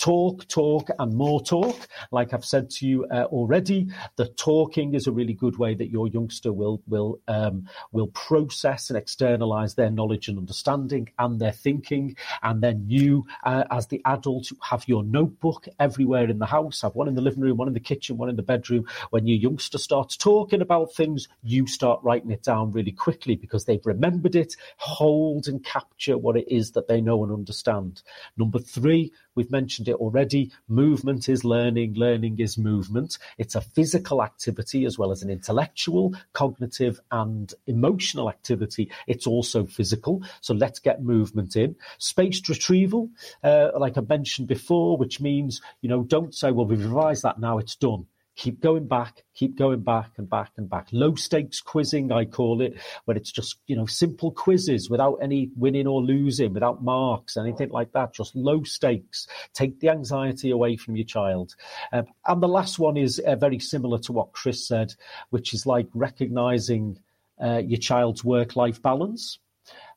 talk, 0.00 0.48
talk, 0.48 0.88
and 0.98 1.14
more 1.14 1.40
talk. 1.42 1.76
Like 2.10 2.32
I've 2.32 2.44
said 2.44 2.70
to 2.70 2.86
you 2.86 3.04
uh, 3.06 3.24
already, 3.24 3.88
the 4.16 4.26
talking 4.26 4.94
is 4.94 5.06
a 5.06 5.12
really 5.12 5.34
good 5.34 5.58
way 5.58 5.74
that 5.74 5.90
your 5.90 6.08
youngster 6.08 6.52
will 6.52 6.82
will 6.88 7.20
um, 7.28 7.68
will 7.92 8.08
process 8.08 8.90
and 8.90 8.96
externalize 8.96 9.74
their 9.74 9.90
knowledge 9.90 10.28
and 10.28 10.38
understanding 10.38 11.10
and 11.18 11.38
their 11.38 11.52
thinking. 11.52 12.16
And 12.42 12.62
then 12.62 12.84
you, 12.88 13.26
uh, 13.44 13.64
as 13.70 13.86
the 13.88 14.00
adult, 14.06 14.50
have 14.62 14.88
your 14.88 15.04
notebook 15.04 15.68
everywhere 15.78 16.28
in 16.28 16.38
the 16.38 16.46
house. 16.46 16.80
Have 16.80 16.94
one 16.94 17.08
in 17.08 17.14
the 17.14 17.20
living 17.20 17.42
room, 17.42 17.58
one 17.58 17.68
in 17.68 17.74
the 17.74 17.80
kitchen, 17.80 18.16
one 18.16 18.30
in 18.30 18.36
the 18.36 18.42
bedroom. 18.42 18.86
When 19.10 19.26
your 19.26 19.38
youngster 19.38 19.78
starts 19.78 20.16
talking 20.16 20.62
about 20.62 20.94
things, 20.94 21.28
you 21.42 21.66
start 21.66 22.00
writing 22.02 22.30
it 22.30 22.42
down 22.42 22.72
really 22.72 22.92
quickly 22.92 23.36
because 23.36 23.66
they've 23.66 23.84
remembered 23.84 24.34
it. 24.34 24.56
Hold 24.78 25.46
and 25.46 25.62
capture 25.62 26.16
what 26.16 26.36
it 26.36 26.48
is 26.48 26.72
that 26.72 26.88
they 26.88 27.02
know 27.02 27.22
and 27.22 27.32
understand. 27.32 28.02
Number 28.38 28.58
three, 28.58 29.12
We've 29.34 29.50
mentioned 29.50 29.88
it 29.88 29.94
already. 29.94 30.52
Movement 30.68 31.28
is 31.28 31.44
learning, 31.44 31.94
learning 31.94 32.40
is 32.40 32.58
movement. 32.58 33.18
It's 33.38 33.54
a 33.54 33.60
physical 33.60 34.22
activity 34.22 34.84
as 34.84 34.98
well 34.98 35.12
as 35.12 35.22
an 35.22 35.30
intellectual, 35.30 36.14
cognitive, 36.32 37.00
and 37.10 37.52
emotional 37.66 38.28
activity. 38.28 38.90
It's 39.06 39.26
also 39.26 39.66
physical. 39.66 40.22
So 40.40 40.54
let's 40.54 40.78
get 40.78 41.02
movement 41.02 41.56
in. 41.56 41.76
Spaced 41.98 42.48
retrieval, 42.48 43.10
uh, 43.44 43.70
like 43.78 43.96
I 43.96 44.02
mentioned 44.02 44.48
before, 44.48 44.96
which 44.96 45.20
means, 45.20 45.60
you 45.80 45.88
know, 45.88 46.02
don't 46.02 46.34
say, 46.34 46.50
well, 46.50 46.66
we've 46.66 46.84
revised 46.84 47.22
that 47.22 47.38
now, 47.38 47.58
it's 47.58 47.76
done 47.76 48.06
keep 48.36 48.60
going 48.60 48.86
back, 48.86 49.24
keep 49.34 49.58
going 49.58 49.80
back 49.80 50.12
and 50.16 50.28
back 50.28 50.52
and 50.56 50.68
back. 50.68 50.88
Low 50.92 51.14
stakes 51.14 51.60
quizzing, 51.60 52.10
I 52.10 52.24
call 52.24 52.62
it, 52.62 52.80
where 53.04 53.16
it's 53.16 53.32
just, 53.32 53.56
you 53.66 53.76
know, 53.76 53.86
simple 53.86 54.30
quizzes 54.30 54.88
without 54.88 55.18
any 55.22 55.50
winning 55.56 55.86
or 55.86 56.00
losing, 56.02 56.54
without 56.54 56.82
marks, 56.82 57.36
anything 57.36 57.70
like 57.70 57.92
that, 57.92 58.14
just 58.14 58.34
low 58.34 58.62
stakes. 58.62 59.26
Take 59.52 59.80
the 59.80 59.90
anxiety 59.90 60.50
away 60.50 60.76
from 60.76 60.96
your 60.96 61.06
child. 61.06 61.54
Um, 61.92 62.06
and 62.26 62.42
the 62.42 62.48
last 62.48 62.78
one 62.78 62.96
is 62.96 63.18
uh, 63.18 63.36
very 63.36 63.58
similar 63.58 63.98
to 64.00 64.12
what 64.12 64.32
Chris 64.32 64.66
said, 64.66 64.94
which 65.30 65.52
is 65.52 65.66
like 65.66 65.88
recognizing 65.92 66.98
uh, 67.42 67.62
your 67.64 67.78
child's 67.78 68.24
work 68.24 68.56
life 68.56 68.80
balance. 68.80 69.38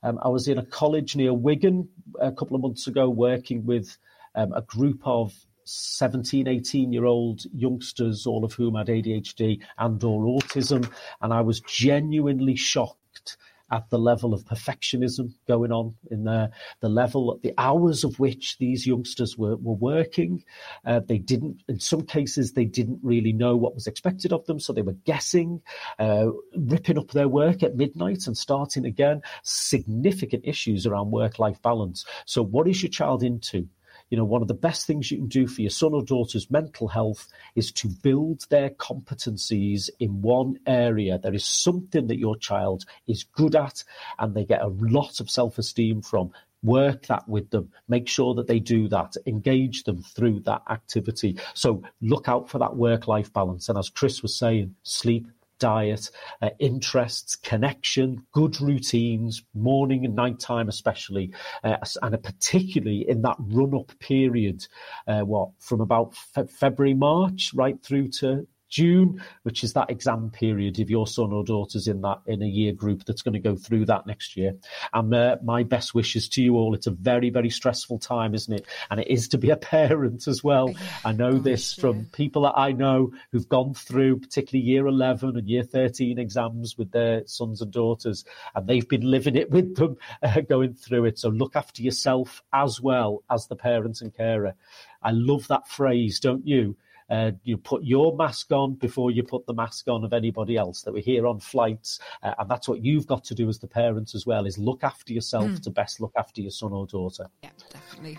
Um, 0.01 0.19
I 0.21 0.27
was 0.27 0.47
in 0.47 0.57
a 0.57 0.65
college 0.65 1.15
near 1.15 1.33
Wigan 1.33 1.87
a 2.19 2.31
couple 2.31 2.55
of 2.55 2.61
months 2.61 2.87
ago 2.87 3.09
working 3.09 3.65
with 3.65 3.97
um, 4.35 4.53
a 4.53 4.61
group 4.61 5.01
of 5.05 5.33
17, 5.65 6.47
18 6.47 6.93
year 6.93 7.05
old 7.05 7.43
youngsters, 7.53 8.25
all 8.25 8.45
of 8.45 8.53
whom 8.53 8.75
had 8.75 8.87
ADHD 8.87 9.61
and 9.77 10.03
or 10.03 10.21
autism. 10.39 10.89
And 11.21 11.33
I 11.33 11.41
was 11.41 11.61
genuinely 11.61 12.55
shocked 12.55 13.37
at 13.73 13.89
the 13.89 13.97
level 13.97 14.35
of 14.35 14.45
perfectionism 14.45 15.33
going 15.47 15.71
on 15.71 15.95
in 16.11 16.25
there, 16.25 16.51
the 16.81 16.89
level, 16.89 17.39
the 17.41 17.53
hours 17.57 18.03
of 18.03 18.19
which 18.19 18.57
these 18.59 18.85
youngsters 18.85 19.35
were, 19.35 19.55
were 19.55 19.73
working. 19.73 20.43
Uh, 20.85 20.99
they 20.99 21.17
didn't, 21.17 21.63
in 21.67 21.79
some 21.79 22.01
cases, 22.01 22.53
they 22.53 22.65
didn't 22.65 22.99
really 23.01 23.33
know 23.33 23.55
what 23.55 23.73
was 23.73 23.87
expected 23.87 24.31
of 24.31 24.45
them. 24.45 24.59
So 24.59 24.73
they 24.73 24.83
were 24.83 24.93
guessing, 24.93 25.61
uh, 25.97 26.27
ripping 26.55 26.99
up 26.99 27.09
their 27.11 27.27
work 27.27 27.63
at 27.63 27.75
midnight 27.75 28.27
and 28.27 28.37
starting 28.37 28.85
again. 28.85 29.23
Significant 29.41 30.43
issues 30.45 30.85
around 30.85 31.09
work 31.09 31.39
life 31.39 31.59
balance. 31.63 32.05
So 32.25 32.43
what 32.43 32.67
is 32.67 32.83
your 32.83 32.91
child 32.91 33.23
into? 33.23 33.67
You 34.13 34.17
know, 34.17 34.25
one 34.25 34.43
of 34.43 34.47
the 34.47 34.53
best 34.53 34.85
things 34.85 35.09
you 35.09 35.17
can 35.17 35.27
do 35.27 35.47
for 35.47 35.61
your 35.61 35.71
son 35.71 35.95
or 35.95 36.03
daughter's 36.03 36.51
mental 36.51 36.87
health 36.87 37.27
is 37.55 37.71
to 37.71 37.87
build 37.87 38.45
their 38.51 38.69
competencies 38.69 39.89
in 39.99 40.21
one 40.21 40.59
area. 40.67 41.17
There 41.17 41.33
is 41.33 41.43
something 41.43 42.05
that 42.05 42.19
your 42.19 42.37
child 42.37 42.85
is 43.07 43.23
good 43.23 43.55
at 43.55 43.83
and 44.19 44.35
they 44.35 44.45
get 44.45 44.61
a 44.61 44.67
lot 44.67 45.19
of 45.19 45.31
self 45.31 45.57
esteem 45.57 46.03
from 46.03 46.31
work 46.61 47.07
that 47.07 47.27
with 47.27 47.49
them, 47.49 47.71
make 47.87 48.07
sure 48.07 48.35
that 48.35 48.45
they 48.45 48.59
do 48.59 48.87
that, 48.89 49.15
engage 49.25 49.83
them 49.83 50.03
through 50.03 50.41
that 50.41 50.61
activity. 50.69 51.39
So 51.55 51.81
look 51.99 52.29
out 52.29 52.51
for 52.51 52.59
that 52.59 52.75
work 52.75 53.07
life 53.07 53.33
balance. 53.33 53.67
And 53.67 53.79
as 53.79 53.89
Chris 53.89 54.21
was 54.21 54.37
saying, 54.37 54.75
sleep, 54.83 55.25
diet, 55.63 56.09
uh, 56.41 56.49
interests, 56.59 57.37
connection, 57.37 58.21
good 58.33 58.59
routines, 58.59 59.43
morning 59.53 60.03
and 60.03 60.13
nighttime, 60.13 60.67
especially, 60.67 61.31
uh, 61.63 61.77
and 62.01 62.21
particularly 62.21 63.07
in 63.07 63.21
that 63.21 63.37
run 63.39 63.73
up 63.73 63.97
period, 63.99 64.67
uh, 65.07 65.21
what 65.21 65.51
from 65.59 65.79
about 65.79 66.13
fe- 66.15 66.47
February, 66.47 66.93
March, 66.93 67.53
right 67.53 67.81
through 67.81 68.09
to 68.09 68.45
June, 68.73 69.21
which 69.43 69.63
is 69.63 69.73
that 69.73 69.91
exam 69.91 70.31
period 70.31 70.79
if 70.79 70.89
your 70.89 71.05
son 71.05 71.31
or 71.31 71.43
daughter's 71.43 71.87
in 71.87 72.01
that 72.01 72.21
in 72.25 72.41
a 72.41 72.47
year 72.47 72.73
group 72.73 73.05
that's 73.05 73.21
going 73.21 73.33
to 73.33 73.39
go 73.39 73.55
through 73.55 73.85
that 73.85 74.07
next 74.07 74.35
year. 74.35 74.55
And 74.93 75.13
uh, 75.13 75.37
my 75.43 75.61
best 75.61 75.93
wishes 75.93 76.27
to 76.29 76.41
you 76.41 76.55
all. 76.55 76.73
It's 76.73 76.87
a 76.87 76.91
very 76.91 77.29
very 77.29 77.51
stressful 77.51 77.99
time, 77.99 78.33
isn't 78.33 78.51
it? 78.51 78.65
And 78.89 78.99
it 78.99 79.07
is 79.09 79.27
to 79.29 79.37
be 79.37 79.51
a 79.51 79.55
parent 79.73 80.27
as 80.27 80.43
well. 80.43 80.73
I 81.05 81.11
know 81.11 81.37
this 81.37 81.73
from 81.73 82.05
people 82.05 82.41
that 82.43 82.57
I 82.57 82.71
know 82.71 83.11
who've 83.31 83.47
gone 83.47 83.75
through 83.75 84.19
particularly 84.19 84.65
year 84.65 84.87
11 84.87 85.37
and 85.37 85.47
year 85.47 85.63
13 85.63 86.17
exams 86.17 86.75
with 86.75 86.91
their 86.91 87.27
sons 87.27 87.61
and 87.61 87.71
daughters, 87.71 88.25
and 88.55 88.65
they've 88.65 88.89
been 88.89 89.09
living 89.09 89.35
it 89.35 89.51
with 89.51 89.75
them, 89.75 89.97
uh, 90.23 90.41
going 90.41 90.73
through 90.73 91.05
it. 91.05 91.19
So 91.19 91.29
look 91.29 91.55
after 91.55 91.83
yourself 91.83 92.41
as 92.51 92.81
well 92.81 93.23
as 93.29 93.45
the 93.45 93.55
parent 93.55 94.01
and 94.01 94.15
carer. 94.15 94.55
I 95.03 95.11
love 95.11 95.47
that 95.49 95.67
phrase, 95.67 96.19
don't 96.19 96.47
you? 96.47 96.75
Uh, 97.09 97.31
you 97.43 97.57
put 97.57 97.83
your 97.83 98.15
mask 98.15 98.51
on 98.51 98.75
before 98.75 99.11
you 99.11 99.23
put 99.23 99.45
the 99.45 99.53
mask 99.53 99.87
on 99.87 100.03
of 100.03 100.13
anybody 100.13 100.57
else. 100.57 100.81
That 100.83 100.93
we're 100.93 101.03
here 101.03 101.27
on 101.27 101.39
flights, 101.39 101.99
uh, 102.21 102.33
and 102.37 102.49
that's 102.49 102.67
what 102.67 102.83
you've 102.83 103.07
got 103.07 103.23
to 103.25 103.35
do 103.35 103.49
as 103.49 103.59
the 103.59 103.67
parents 103.67 104.15
as 104.15 104.25
well: 104.25 104.45
is 104.45 104.57
look 104.57 104.83
after 104.83 105.13
yourself 105.13 105.45
mm. 105.45 105.61
to 105.63 105.69
best 105.69 106.01
look 106.01 106.13
after 106.17 106.41
your 106.41 106.51
son 106.51 106.73
or 106.73 106.85
daughter. 106.87 107.27
Yeah, 107.43 107.49
definitely. 107.69 108.17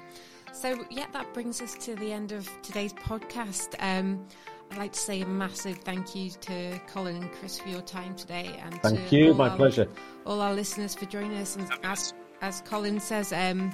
So, 0.53 0.85
yeah, 0.89 1.07
that 1.13 1.35
brings 1.35 1.61
us 1.61 1.75
to 1.85 1.97
the 1.97 2.13
end 2.13 2.31
of 2.31 2.49
today's 2.63 2.93
podcast. 2.93 3.75
Um, 3.81 4.25
I'd 4.71 4.79
like 4.79 4.93
to 4.93 5.01
say 5.01 5.21
a 5.21 5.27
massive 5.27 5.79
thank 5.79 6.15
you 6.15 6.31
to 6.31 6.81
Colin 6.87 7.17
and 7.17 7.33
Chris 7.33 7.59
for 7.59 7.69
your 7.69 7.83
time 7.83 8.15
today, 8.15 8.59
and 8.63 8.81
thank 8.81 9.13
you, 9.13 9.35
my 9.35 9.49
our, 9.49 9.57
pleasure. 9.57 9.89
All 10.25 10.41
our 10.41 10.55
listeners 10.55 10.95
for 10.95 11.07
joining 11.07 11.37
us, 11.39 11.57
and 11.57 11.69
as 11.83 12.15
as 12.45 12.61
Colin 12.61 13.01
says, 13.01 13.33
um, 13.33 13.73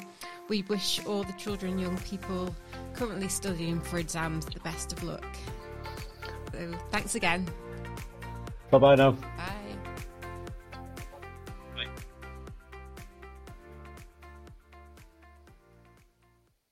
we 0.49 0.63
wish 0.63 1.05
all 1.05 1.25
the 1.25 1.33
children 1.33 1.77
young 1.79 1.99
people 1.99 2.55
currently 2.95 3.29
studying 3.29 3.81
for 3.81 3.99
exams 3.99 4.47
the 4.47 4.61
best 4.61 4.93
of 4.93 5.03
luck. 5.03 5.27
So, 6.53 6.73
thanks 6.91 7.17
again. 7.17 7.47
Bye 8.71 8.79
bye 8.79 8.95
now. 8.95 9.17